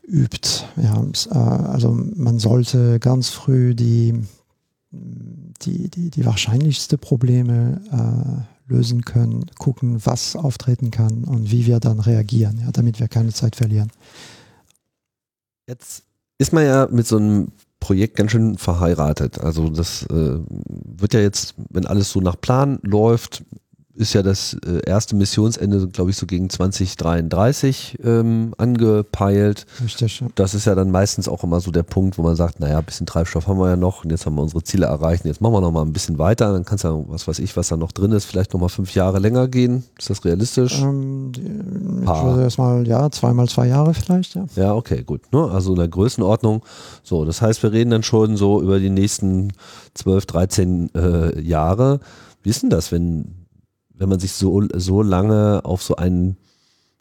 übt. 0.07 0.65
Ja, 0.77 1.03
äh, 1.03 1.35
also 1.35 1.93
man 1.93 2.39
sollte 2.39 2.99
ganz 3.01 3.31
früh 3.31 3.75
die, 3.75 4.15
die, 4.91 5.89
die, 5.89 6.11
die 6.11 6.27
wahrscheinlichste 6.27 6.99
Probleme 6.99 7.81
äh, 7.91 8.73
lösen 8.73 9.05
können, 9.05 9.47
gucken, 9.59 10.05
was 10.05 10.37
auftreten 10.37 10.91
kann 10.91 11.25
und 11.25 11.51
wie 11.51 11.67
wir 11.67 11.81
dann 11.81 12.01
reagieren, 12.01 12.59
ja, 12.61 12.71
damit 12.71 13.01
wir 13.01 13.09
keine 13.09 13.33
Zeit 13.33 13.57
verlieren. 13.57 13.91
Jetzt 15.67 16.05
ist 16.39 16.53
man 16.53 16.65
ja 16.65 16.89
mit 16.91 17.07
so 17.07 17.17
einem 17.17 17.49
Projekt 17.91 18.15
ganz 18.15 18.31
schön 18.31 18.57
verheiratet. 18.57 19.41
Also 19.41 19.69
das 19.69 20.05
äh, 20.05 20.39
wird 20.47 21.13
ja 21.13 21.19
jetzt, 21.19 21.57
wenn 21.71 21.87
alles 21.87 22.13
so 22.13 22.21
nach 22.21 22.41
Plan 22.41 22.79
läuft, 22.83 23.43
ist 24.01 24.15
ja 24.15 24.23
das 24.23 24.57
äh, 24.67 24.81
erste 24.87 25.15
Missionsende, 25.15 25.87
glaube 25.89 26.11
ich, 26.11 26.17
so 26.17 26.25
gegen 26.25 26.49
2033 26.49 27.99
ähm, 28.03 28.55
angepeilt. 28.57 29.67
Richtig. 29.85 30.21
Ja. 30.21 30.29
Das 30.35 30.55
ist 30.55 30.65
ja 30.65 30.75
dann 30.75 30.91
meistens 30.91 31.29
auch 31.29 31.45
immer 31.45 31.61
so 31.61 31.71
der 31.71 31.83
Punkt, 31.83 32.17
wo 32.17 32.23
man 32.23 32.35
sagt, 32.35 32.61
naja, 32.61 32.79
ein 32.79 32.85
bisschen 32.85 33.07
Treibstoff 33.07 33.47
haben 33.47 33.59
wir 33.59 33.69
ja 33.69 33.77
noch 33.77 34.03
und 34.03 34.11
jetzt 34.11 34.25
haben 34.25 34.37
wir 34.37 34.43
unsere 34.43 34.63
Ziele 34.63 34.87
erreicht 34.87 35.25
und 35.25 35.29
jetzt 35.29 35.43
machen 35.43 35.53
wir 35.53 35.61
noch 35.61 35.71
mal 35.71 35.83
ein 35.83 35.93
bisschen 35.93 36.19
weiter. 36.19 36.51
Dann 36.53 36.65
kann 36.65 36.77
es 36.77 36.83
ja, 36.83 36.99
was 37.09 37.29
weiß 37.29 37.41
ich, 37.41 37.57
was 37.59 37.69
da 37.69 37.77
noch 37.77 37.93
drin 37.93 38.13
ist, 38.13 38.25
vielleicht 38.25 38.55
noch 38.55 38.61
mal 38.61 38.71
fünf 38.71 38.95
Jahre 38.95 39.19
länger 39.19 39.49
gehen. 39.49 39.85
Ist 39.99 40.09
das 40.09 40.25
realistisch? 40.25 40.81
Ähm, 40.81 41.33
ich 41.35 42.09
würde 42.09 42.43
erstmal, 42.43 42.89
ja, 42.89 43.11
zweimal 43.11 43.49
zwei 43.49 43.69
Jahre 43.69 43.93
vielleicht, 43.93 44.35
ja. 44.35 44.47
Ja, 44.57 44.75
okay, 44.75 45.03
gut. 45.03 45.31
Ne? 45.31 45.45
Also 45.51 45.73
in 45.73 45.79
der 45.79 45.89
Größenordnung. 45.89 46.63
So, 47.03 47.27
das 47.27 47.43
heißt, 47.43 47.63
wir 47.63 47.73
reden 47.73 47.91
dann 47.91 48.03
schon 48.03 48.39
so 48.39 48.63
über 48.63 48.81
die 48.81 48.89
nächsten 48.89 49.53
12, 49.93 50.25
13 50.25 50.91
äh, 50.95 51.41
Jahre. 51.43 52.01
Wie 52.43 52.49
ist 52.49 52.63
denn 52.63 52.71
das, 52.71 52.91
wenn 52.93 53.40
wenn 54.01 54.09
man 54.09 54.19
sich 54.19 54.33
so, 54.33 54.63
so 54.75 55.03
lange 55.03 55.61
auf 55.65 55.83
so 55.83 55.95
ein, 55.95 56.37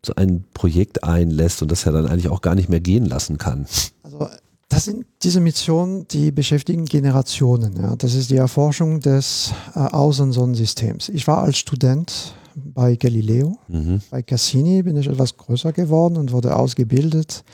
so 0.05 0.13
ein 0.15 0.43
Projekt 0.53 1.03
einlässt 1.03 1.61
und 1.61 1.71
das 1.71 1.85
ja 1.85 1.91
dann 1.93 2.05
eigentlich 2.05 2.27
auch 2.27 2.41
gar 2.41 2.55
nicht 2.55 2.69
mehr 2.69 2.81
gehen 2.81 3.05
lassen 3.05 3.37
kann. 3.37 3.65
Also 4.03 4.27
das 4.67 4.85
sind 4.85 5.05
diese 5.23 5.39
Missionen, 5.39 6.07
die 6.09 6.31
beschäftigen 6.31 6.85
Generationen. 6.85 7.81
Ja. 7.81 7.95
Das 7.95 8.13
ist 8.13 8.29
die 8.29 8.35
Erforschung 8.35 8.99
des 8.99 9.53
äh, 9.75 9.79
Außensonnensystems. 9.79 11.09
Ich 11.09 11.25
war 11.25 11.39
als 11.39 11.57
Student 11.57 12.35
bei 12.55 12.97
Galileo. 12.97 13.57
Mhm. 13.69 14.01
Bei 14.11 14.21
Cassini 14.21 14.83
bin 14.83 14.97
ich 14.97 15.07
etwas 15.07 15.37
größer 15.37 15.71
geworden 15.71 16.17
und 16.17 16.33
wurde 16.33 16.55
ausgebildet. 16.55 17.45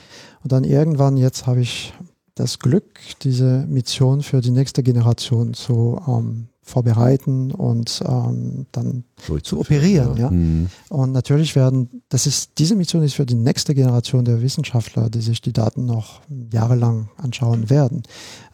Und 0.42 0.50
dann 0.50 0.64
irgendwann, 0.64 1.16
jetzt 1.16 1.46
habe 1.46 1.60
ich 1.60 1.94
das 2.34 2.58
Glück, 2.58 2.98
diese 3.22 3.64
Mission 3.68 4.22
für 4.22 4.40
die 4.40 4.50
nächste 4.50 4.82
Generation 4.82 5.54
zu 5.54 6.00
ähm, 6.06 6.48
vorbereiten 6.66 7.52
und 7.52 8.02
ähm, 8.06 8.66
dann 8.72 9.04
zu 9.42 9.60
operieren. 9.60 10.16
Ja. 10.16 10.24
ja. 10.24 10.30
Mhm. 10.30 10.66
Und 10.88 11.12
natürlich 11.12 11.54
werden, 11.54 12.02
das 12.08 12.26
ist, 12.26 12.58
diese 12.58 12.74
Mission 12.74 13.04
ist 13.04 13.14
für 13.14 13.24
die 13.24 13.36
nächste 13.36 13.72
Generation 13.72 14.24
der 14.24 14.42
Wissenschaftler, 14.42 15.08
die 15.08 15.20
sich 15.20 15.40
die 15.40 15.52
Daten 15.52 15.86
noch 15.86 16.22
jahrelang 16.52 17.08
anschauen 17.18 17.70
werden. 17.70 18.02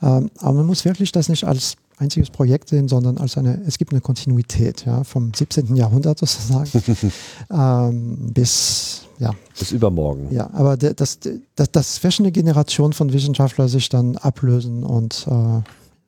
Ähm, 0.02 0.30
aber 0.38 0.58
man 0.58 0.66
muss 0.66 0.84
wirklich 0.84 1.10
das 1.10 1.30
nicht 1.30 1.44
als 1.44 1.76
einziges 1.96 2.28
Projekt 2.28 2.68
sehen, 2.68 2.86
sondern 2.86 3.16
als 3.16 3.38
eine, 3.38 3.62
es 3.66 3.78
gibt 3.78 3.92
eine 3.92 4.02
Kontinuität, 4.02 4.84
ja, 4.84 5.04
vom 5.04 5.32
17. 5.32 5.74
Jahrhundert 5.74 6.18
sozusagen 6.18 6.70
ähm, 7.50 8.32
bis, 8.34 9.04
ja. 9.18 9.32
Bis 9.58 9.72
übermorgen. 9.72 10.28
Ja, 10.30 10.50
aber 10.52 10.76
das, 10.76 11.18
das, 11.54 11.70
das 11.72 11.94
zwischen 11.94 12.24
eine 12.24 12.32
Generation 12.32 12.92
von 12.92 13.12
Wissenschaftlern 13.12 13.68
sich 13.68 13.88
dann 13.88 14.18
ablösen 14.18 14.84
und 14.84 15.26
äh, 15.30 15.62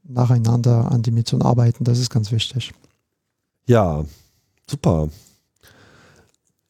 nacheinander 0.05 0.91
an 0.91 1.03
die 1.03 1.11
Mission 1.11 1.43
arbeiten. 1.43 1.85
Das 1.85 1.99
ist 1.99 2.11
ganz 2.11 2.31
wichtig. 2.31 2.73
Ja, 3.67 4.05
super. 4.69 5.09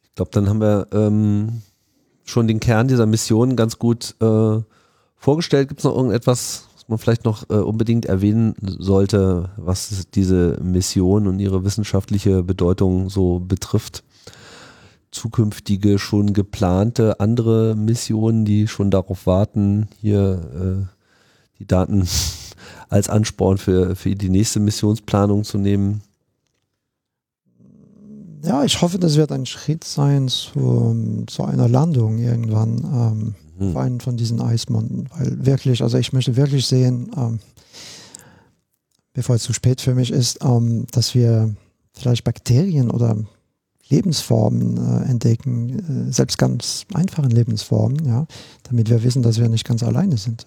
Ich 0.03 0.15
glaube, 0.15 0.31
dann 0.33 0.49
haben 0.49 0.61
wir 0.61 0.87
ähm, 0.93 1.63
schon 2.25 2.47
den 2.47 2.61
Kern 2.61 2.89
dieser 2.89 3.07
Mission 3.07 3.57
ganz 3.57 3.79
gut 3.79 4.15
äh, 4.21 4.61
vorgestellt. 5.17 5.69
Gibt 5.69 5.81
es 5.81 5.85
noch 5.85 5.97
irgendetwas, 5.97 6.69
was 6.75 6.89
man 6.89 6.99
vielleicht 6.99 7.25
noch 7.25 7.51
äh, 7.51 7.55
unbedingt 7.55 8.07
erwähnen 8.07 8.55
sollte, 8.61 9.51
was 9.57 10.07
diese 10.15 10.59
Mission 10.63 11.27
und 11.27 11.41
ihre 11.41 11.65
wissenschaftliche 11.65 12.43
Bedeutung 12.43 13.11
so 13.11 13.41
betrifft? 13.41 14.05
Zukünftige, 15.11 15.99
schon 15.99 16.33
geplante 16.33 17.21
andere 17.21 17.75
Missionen, 17.77 18.45
die 18.45 18.67
schon 18.67 18.91
darauf 18.91 19.27
warten, 19.27 19.89
hier 20.01 20.87
äh, 20.89 21.59
die 21.59 21.67
Daten 21.67 22.07
als 22.89 23.09
Ansporn 23.09 23.59
für, 23.59 23.97
für 23.97 24.15
die 24.15 24.31
nächste 24.31 24.61
Missionsplanung 24.61 25.45
zu 25.45 25.59
nehmen? 25.59 26.03
Ja, 28.45 28.63
ich 28.63 28.83
hoffe, 28.83 28.99
das 28.99 29.17
wird 29.17 29.33
ein 29.33 29.47
Schritt 29.47 29.85
sein 29.85 30.29
zu, 30.29 31.25
zu 31.27 31.45
einer 31.45 31.69
Landung 31.69 32.19
irgendwann 32.19 32.79
ähm, 32.79 33.35
mhm. 33.59 33.71
auf 33.71 33.77
einen 33.77 34.01
von 34.01 34.17
diesen 34.17 34.41
Eismonden. 34.41 35.09
Weil 35.17 35.47
wirklich, 35.47 35.83
also 35.83 35.97
ich 35.97 36.13
möchte 36.13 36.37
wirklich 36.37 36.67
sehen, 36.67 37.11
ähm, 37.17 37.39
bevor 39.15 39.37
es 39.37 39.43
zu 39.45 39.55
spät 39.55 39.81
für 39.81 39.95
mich 39.95 40.11
ist, 40.11 40.39
ähm, 40.43 40.87
dass 40.91 41.15
wir 41.15 41.55
vielleicht 41.95 42.25
Bakterien 42.25 42.91
oder 42.91 43.17
Lebensformen 43.89 44.77
äh, 44.77 45.11
entdecken, 45.11 46.09
äh, 46.09 46.13
selbst 46.13 46.37
ganz 46.39 46.85
einfachen 46.93 47.31
Lebensformen, 47.31 48.05
ja, 48.07 48.27
damit 48.65 48.91
wir 48.91 49.03
wissen, 49.03 49.23
dass 49.23 49.39
wir 49.39 49.49
nicht 49.49 49.67
ganz 49.67 49.83
alleine 49.83 50.17
sind. 50.17 50.47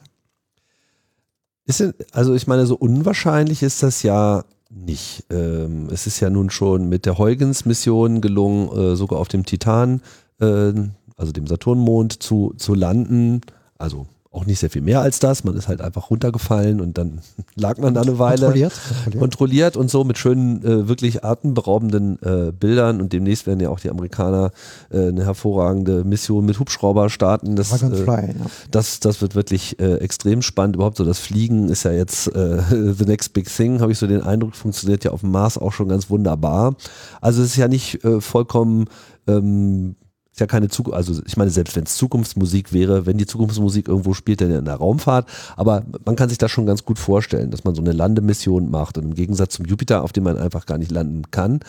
Ist, 1.68 1.84
also 2.14 2.34
ich 2.34 2.48
meine, 2.48 2.66
so 2.66 2.76
unwahrscheinlich 2.76 3.62
ist 3.62 3.84
das 3.84 4.02
ja 4.02 4.46
nicht. 4.70 5.26
Ähm, 5.30 5.90
es 5.92 6.08
ist 6.08 6.20
ja 6.22 6.30
nun 6.30 6.50
schon 6.50 6.88
mit 6.90 7.06
der 7.06 7.18
Huygens-Mission 7.18 8.22
gelungen, 8.22 8.70
äh, 8.70 8.96
sogar 8.96 9.20
auf 9.20 9.28
dem 9.28 9.46
Titan, 9.46 10.02
äh, 10.40 10.74
also 11.18 11.32
dem 11.34 11.46
Saturnmond, 11.46 12.24
zu, 12.24 12.54
zu 12.58 12.74
landen. 12.74 13.42
Also 13.78 14.08
auch 14.38 14.46
nicht 14.46 14.60
sehr 14.60 14.70
viel 14.70 14.82
mehr 14.82 15.02
als 15.02 15.20
das. 15.20 15.44
Man 15.44 15.56
ist 15.58 15.68
halt 15.68 15.82
einfach 15.82 16.10
runtergefallen 16.10 16.80
und 16.80 16.98
dann 16.98 17.22
lag 17.56 17.78
man 17.80 17.94
da 17.94 18.02
eine 18.02 18.20
Weile. 18.20 18.42
Kontrolliert. 18.42 18.74
Kontrolliert, 18.74 19.20
kontrolliert 19.20 19.78
und 19.78 19.90
so 19.90 20.04
mit 20.04 20.18
schönen, 20.18 20.64
äh, 20.64 20.88
wirklich 20.88 21.24
atemberaubenden 21.24 22.22
äh, 22.22 22.52
Bildern. 22.52 23.02
Und 23.02 23.14
demnächst 23.14 23.48
werden 23.48 23.60
ja 23.60 23.70
auch 23.70 23.80
die 23.80 23.90
Amerikaner 23.90 24.52
äh, 24.92 25.08
eine 25.08 25.26
hervorragende 25.26 26.04
Mission 26.04 26.46
mit 26.46 26.60
Hubschrauber 26.60 27.10
starten. 27.10 27.56
Das, 27.56 27.70
Dragonfly, 27.70 28.14
äh, 28.14 28.28
ja. 28.28 28.46
das, 28.72 29.00
das 29.00 29.22
wird 29.22 29.36
wirklich 29.36 29.80
äh, 29.80 29.96
extrem 29.96 30.42
spannend. 30.42 30.76
Überhaupt 30.76 30.98
so 30.98 31.06
das 31.06 31.20
Fliegen 31.20 31.70
ist 31.70 31.84
ja 31.84 31.92
jetzt 31.92 32.28
äh, 32.36 32.62
the 32.94 33.06
next 33.06 33.34
big 33.34 33.48
thing, 33.54 33.82
habe 33.82 33.92
ich 33.92 33.98
so 33.98 34.06
den 34.06 34.22
Eindruck, 34.22 34.56
funktioniert 34.56 35.04
ja 35.04 35.12
auf 35.12 35.22
dem 35.22 35.32
Mars 35.32 35.58
auch 35.58 35.74
schon 35.74 35.90
ganz 35.90 36.10
wunderbar. 36.10 36.76
Also 37.22 37.42
es 37.42 37.50
ist 37.50 37.58
ja 37.58 37.68
nicht 37.68 38.00
vollkommen 38.20 38.86
ähm, 39.28 39.96
ist 40.38 40.42
ja 40.42 40.46
keine 40.46 40.70
Zukunft, 40.70 40.96
also 40.96 41.20
ich 41.26 41.36
meine, 41.36 41.50
selbst 41.50 41.76
wenn 41.76 41.86
es 41.86 41.96
Zukunftsmusik 41.96 42.72
wäre, 42.72 43.08
wenn 43.08 43.18
die 43.18 43.26
Zukunftsmusik 43.26 43.88
irgendwo 43.88 44.14
spielt, 44.14 44.40
dann 44.40 44.52
in 44.52 44.66
der 44.66 44.76
Raumfahrt, 44.76 45.28
aber 45.56 45.84
man 46.06 46.16
kann 46.16 46.30
sich 46.30 46.38
das 46.38 46.52
schon 46.52 46.68
ganz 46.68 46.86
gut 46.86 47.00
vorstellen, 47.00 47.50
dass 47.50 47.64
man 47.64 47.74
so 47.74 47.82
eine 47.82 47.92
Landemission 47.92 48.70
macht 48.70 49.00
und 49.00 49.06
im 49.06 49.14
Gegensatz 49.16 49.56
zum 49.56 49.66
Jupiter, 49.66 50.04
auf 50.04 50.14
dem 50.14 50.26
man 50.26 50.38
einfach 50.38 50.68
gar 50.68 50.78
nicht 50.78 50.92
landen 50.92 51.24
kann, 51.32 51.62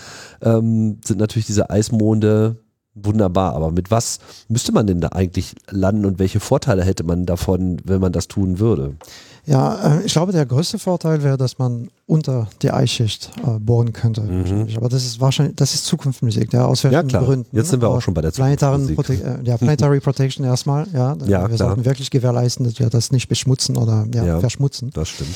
ähm, 0.42 0.98
sind 1.02 1.18
natürlich 1.18 1.46
diese 1.46 1.70
Eismonde 1.70 2.56
wunderbar, 2.94 3.54
aber 3.54 3.70
mit 3.70 3.90
was 3.90 4.18
müsste 4.48 4.72
man 4.72 4.86
denn 4.86 5.00
da 5.00 5.08
eigentlich 5.08 5.54
landen 5.70 6.04
und 6.04 6.18
welche 6.18 6.40
Vorteile 6.40 6.84
hätte 6.84 7.04
man 7.04 7.24
davon, 7.24 7.78
wenn 7.84 8.02
man 8.02 8.12
das 8.12 8.28
tun 8.28 8.58
würde? 8.58 8.96
Ja, 9.48 9.96
äh, 9.96 10.04
ich 10.04 10.12
glaube, 10.12 10.32
der 10.32 10.44
größte 10.44 10.78
Vorteil 10.78 11.22
wäre, 11.22 11.38
dass 11.38 11.58
man 11.58 11.88
unter 12.06 12.48
die 12.60 12.70
Eisschicht 12.70 13.30
äh, 13.38 13.58
bohren 13.58 13.92
könnte. 13.92 14.20
Mhm. 14.20 14.68
Aber 14.76 14.88
das 14.88 15.04
ist 15.04 15.20
wahrscheinlich, 15.20 15.56
das 15.56 15.74
ist 15.74 15.86
Zukunftsmusik, 15.86 16.52
ja, 16.52 16.66
aus 16.66 16.80
verschiedenen 16.80 17.08
ja, 17.08 17.20
Gründen. 17.20 17.56
Jetzt 17.56 17.70
sind 17.70 17.80
wir 17.80 17.88
auch 17.88 18.00
schon 18.02 18.14
bei 18.14 18.20
der 18.20 18.32
Zukunftsmusik. 18.32 18.96
Prote 18.96 19.14
äh, 19.14 19.44
ja, 19.44 19.56
Planetary 19.56 20.00
Protection 20.00 20.44
erstmal, 20.44 20.86
ja. 20.92 21.16
ja 21.26 21.48
wir 21.48 21.56
klar. 21.56 21.56
sollten 21.56 21.84
wirklich 21.86 22.10
gewährleisten, 22.10 22.66
dass 22.66 22.78
wir 22.78 22.90
das 22.90 23.10
nicht 23.10 23.28
beschmutzen 23.28 23.76
oder 23.78 24.06
ja, 24.14 24.24
ja 24.24 24.40
verschmutzen. 24.40 24.90
Das 24.92 25.08
stimmt. 25.08 25.34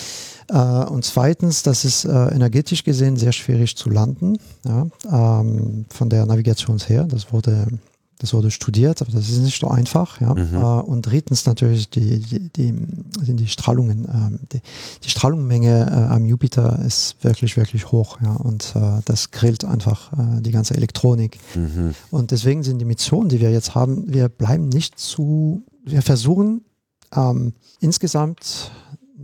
Und 0.91 1.05
zweitens, 1.05 1.63
das 1.63 1.85
ist 1.85 2.05
energetisch 2.05 2.85
gesehen 2.85 3.17
sehr 3.17 3.33
schwierig 3.33 3.77
zu 3.77 3.89
landen, 3.89 4.39
ja, 4.65 4.87
ähm, 5.11 5.87
von 5.89 6.11
der 6.11 6.27
Navigation 6.27 6.79
her. 6.79 7.05
Das 7.05 7.33
wurde 7.33 7.67
das 8.23 8.33
wurde 8.33 8.53
studiert, 8.53 9.03
aber 9.03 9.11
das 9.11 9.29
ist 9.29 9.41
nicht 9.41 9.61
so 9.61 9.67
einfach. 9.67 10.21
Ja. 10.21 10.33
Mhm. 10.33 10.55
Äh, 10.55 10.59
und 10.59 11.03
drittens 11.03 11.45
natürlich 11.45 11.91
die, 11.91 12.21
die, 12.21 12.49
die, 12.51 12.75
sind 13.21 13.41
die 13.41 13.49
Strahlungen. 13.49 14.07
Ähm, 14.09 14.39
die, 14.53 14.61
die 15.03 15.11
Strahlungsmenge 15.11 15.91
äh, 15.91 16.15
am 16.15 16.25
Jupiter 16.25 16.79
ist 16.87 17.17
wirklich, 17.23 17.57
wirklich 17.57 17.91
hoch. 17.91 18.21
Ja. 18.23 18.35
Und 18.35 18.75
äh, 18.77 19.01
das 19.05 19.33
grillt 19.33 19.65
einfach 19.65 20.13
die 20.41 20.53
ganze 20.53 20.75
Elektronik. 20.75 21.39
Mhm. 21.55 21.95
Und 22.11 22.31
deswegen 22.31 22.63
sind 22.63 22.79
die 22.79 22.85
Missionen, 22.85 23.29
die 23.29 23.41
wir 23.41 23.51
jetzt 23.51 23.75
haben, 23.75 24.05
wir 24.13 24.29
bleiben 24.29 24.69
nicht 24.69 24.99
zu, 24.99 25.65
wir 25.85 26.03
versuchen 26.03 26.63
ähm, 27.15 27.55
insgesamt 27.81 28.71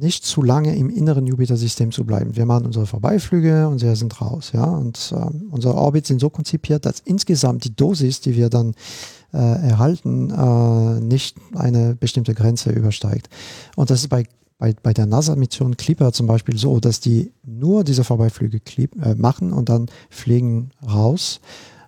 nicht 0.01 0.25
zu 0.25 0.43
lange 0.43 0.75
im 0.77 0.91
inneren 0.91 1.27
Jupiter-System 1.27 1.93
zu 1.93 2.05
bleiben. 2.05 2.37
Wir 2.37 2.47
machen 2.47 2.67
unsere 2.67 2.87
Vorbeiflüge 2.87 3.69
und 3.69 3.83
wir 3.83 3.97
sind 3.97 4.21
raus. 4.21 4.53
Ja? 4.53 4.65
Und 4.65 5.13
ähm, 5.17 5.49
unsere 5.51 5.75
Orbits 5.75 6.09
sind 6.09 6.21
so 6.21 6.31
konzipiert, 6.31 6.87
dass 6.87 7.01
insgesamt 7.01 7.65
die 7.65 7.75
Dosis, 7.75 8.21
die 8.21 8.37
wir 8.37 8.49
dann 8.49 8.75
äh, 9.33 9.39
erhalten, 9.39 10.31
äh, 10.31 11.01
nicht 11.01 11.37
eine 11.55 11.95
bestimmte 11.95 12.35
Grenze 12.35 12.71
übersteigt. 12.71 13.29
Und 13.77 13.91
das 13.91 14.01
ist 14.01 14.09
bei 14.09 14.25
bei, 14.59 14.75
bei 14.83 14.93
der 14.93 15.07
NASA-Mission 15.07 15.77
Clipper 15.77 16.13
zum 16.13 16.27
Beispiel 16.27 16.59
so, 16.59 16.81
dass 16.81 17.01
die 17.01 17.33
nur 17.47 17.85
diese 17.85 18.05
Vorbeiflüge 18.05 18.61
äh, 18.77 19.15
machen 19.15 19.53
und 19.53 19.69
dann 19.69 19.87
fliegen 20.11 20.71
raus 20.85 21.41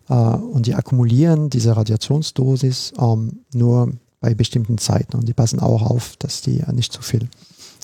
äh, 0.09 0.15
und 0.15 0.67
die 0.67 0.75
akkumulieren 0.75 1.51
diese 1.51 1.77
Radiationsdosis 1.77 2.93
ähm, 2.99 3.41
nur 3.53 3.93
bei 4.21 4.35
bestimmten 4.35 4.79
Zeiten 4.79 5.17
und 5.17 5.29
die 5.29 5.35
passen 5.35 5.59
auch 5.59 5.83
auf, 5.83 6.17
dass 6.19 6.43
die 6.43 6.63
nicht 6.73 6.93
zu 6.93 7.03
viel 7.03 7.29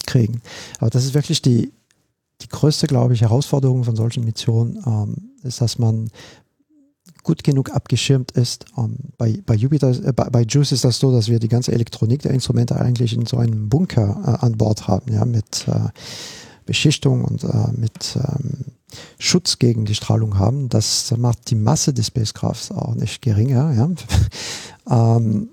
kriegen. 0.06 0.40
Aber 0.78 0.90
das 0.90 1.04
ist 1.04 1.14
wirklich 1.14 1.42
die, 1.42 1.72
die 2.42 2.48
größte, 2.48 2.86
glaube 2.86 3.14
ich, 3.14 3.22
Herausforderung 3.22 3.84
von 3.84 3.96
solchen 3.96 4.24
Missionen, 4.24 4.82
ähm, 4.86 5.30
ist, 5.42 5.60
dass 5.60 5.78
man 5.78 6.10
gut 7.22 7.42
genug 7.42 7.70
abgeschirmt 7.70 8.30
ist. 8.32 8.66
Ähm, 8.78 8.96
bei, 9.18 9.42
bei 9.44 9.54
Jupiter, 9.54 9.90
äh, 9.90 10.12
bei, 10.12 10.30
bei 10.30 10.42
JUICE 10.42 10.72
ist 10.72 10.84
das 10.84 10.98
so, 10.98 11.12
dass 11.12 11.28
wir 11.28 11.38
die 11.38 11.48
ganze 11.48 11.72
Elektronik 11.72 12.22
der 12.22 12.32
Instrumente 12.32 12.80
eigentlich 12.80 13.12
in 13.14 13.26
so 13.26 13.36
einem 13.36 13.68
Bunker 13.68 14.22
äh, 14.24 14.44
an 14.44 14.56
Bord 14.56 14.86
haben, 14.86 15.12
ja, 15.12 15.24
mit 15.24 15.66
äh, 15.66 15.88
Beschichtung 16.66 17.24
und 17.24 17.44
äh, 17.44 17.72
mit 17.72 18.16
ähm, 18.16 18.72
Schutz 19.18 19.58
gegen 19.58 19.84
die 19.84 19.94
Strahlung 19.94 20.38
haben. 20.38 20.68
Das 20.68 21.12
macht 21.16 21.50
die 21.50 21.56
Masse 21.56 21.92
des 21.92 22.08
Spacecrafts 22.08 22.70
auch 22.70 22.94
nicht 22.94 23.22
geringer. 23.22 23.72
Ja. 24.88 25.16
ähm, 25.16 25.50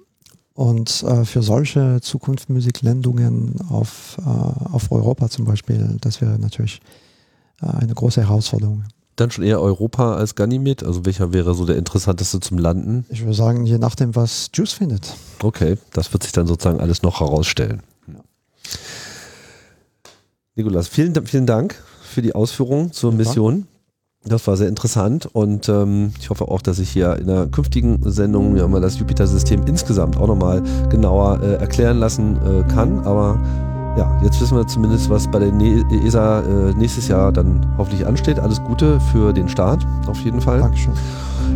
und 0.54 1.04
äh, 1.04 1.26
für 1.26 1.42
solche 1.42 2.00
Zukunftsmusiklandungen 2.02 3.56
auf, 3.70 4.18
äh, 4.20 4.30
auf 4.30 4.92
Europa 4.92 5.30
zum 5.30 5.46
Beispiel, 5.46 5.98
das 6.02 6.22
wäre 6.22 6.38
natürlich 6.40 6.80
äh, 7.62 7.68
eine 7.68 7.94
große 7.94 8.22
Herausforderung. 8.22 8.84
Dann 9.16 9.30
schon 9.30 9.44
eher 9.44 9.62
Europa 9.62 10.16
als 10.16 10.36
Ganymed? 10.36 10.84
Also 10.84 11.06
welcher 11.06 11.34
wäre 11.34 11.54
so 11.54 11.66
der 11.66 11.78
interessanteste 11.78 12.40
zum 12.40 12.58
Landen? 12.58 13.06
Ich 13.10 13.22
würde 13.22 13.36
sagen, 13.36 13.66
je 13.66 13.78
nachdem, 13.78 14.16
was 14.16 14.50
Juice 14.54 14.74
findet. 14.74 15.14
Okay, 15.42 15.78
das 15.92 16.12
wird 16.14 16.24
sich 16.24 16.32
dann 16.32 16.48
sozusagen 16.48 16.80
alles 16.80 17.04
noch 17.04 17.20
herausstellen. 17.20 17.84
Ja. 18.08 18.22
Nikolas, 20.56 20.88
vielen, 20.88 21.14
vielen 21.28 21.46
Dank 21.46 21.76
für 22.04 22.22
die 22.24 22.34
Ausführungen 22.34 22.92
zur 22.92 23.12
Mission. 23.12 23.68
Das 24.26 24.48
war 24.48 24.56
sehr 24.56 24.70
interessant 24.70 25.28
und 25.34 25.68
ähm, 25.68 26.14
ich 26.18 26.30
hoffe 26.30 26.48
auch, 26.48 26.62
dass 26.62 26.80
ich 26.80 26.90
hier 26.90 27.18
in 27.18 27.30
einer 27.30 27.48
künftigen 27.48 28.00
Sendung 28.10 28.56
ja 28.56 28.66
mal 28.68 28.80
das 28.80 28.98
Jupiter-System 28.98 29.64
insgesamt 29.66 30.16
auch 30.16 30.28
nochmal 30.28 30.64
genauer 30.90 31.42
äh, 31.42 31.56
erklären 31.56 31.98
lassen 31.98 32.38
äh, 32.38 32.64
kann. 32.72 33.00
Aber 33.06 33.38
ja, 33.98 34.18
jetzt 34.24 34.40
wissen 34.40 34.56
wir 34.58 34.66
zumindest, 34.66 35.10
was 35.10 35.30
bei 35.30 35.40
der 35.40 35.52
ne 35.52 35.84
ESA 36.06 36.40
äh, 36.40 36.74
nächstes 36.74 37.10
Jahr 37.10 37.34
dann 37.34 37.66
hoffentlich 37.78 38.08
ansteht. 38.08 38.40
Alles 38.40 38.64
Gute 38.64 39.00
für 39.12 39.34
den 39.34 39.50
Start, 39.50 39.86
auf 40.08 40.20
jeden 40.22 40.40
Fall. 40.40 40.60
Dankeschön. 40.60 40.94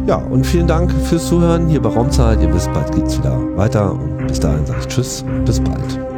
Ja, 0.06 0.18
und 0.18 0.46
vielen 0.46 0.68
Dank 0.68 0.92
fürs 0.92 1.28
Zuhören 1.28 1.68
hier 1.68 1.82
bei 1.82 1.90
Raumzeit. 1.90 2.42
Ihr 2.42 2.54
wisst, 2.54 2.72
bald 2.74 2.94
geht's 2.94 3.18
wieder 3.18 3.40
weiter 3.56 3.94
und 3.94 4.28
bis 4.28 4.42
dahin 4.42 4.66
sage 4.66 4.80
ich 4.82 4.88
Tschüss, 4.88 5.24
bis 5.46 5.62
bald. 5.62 6.17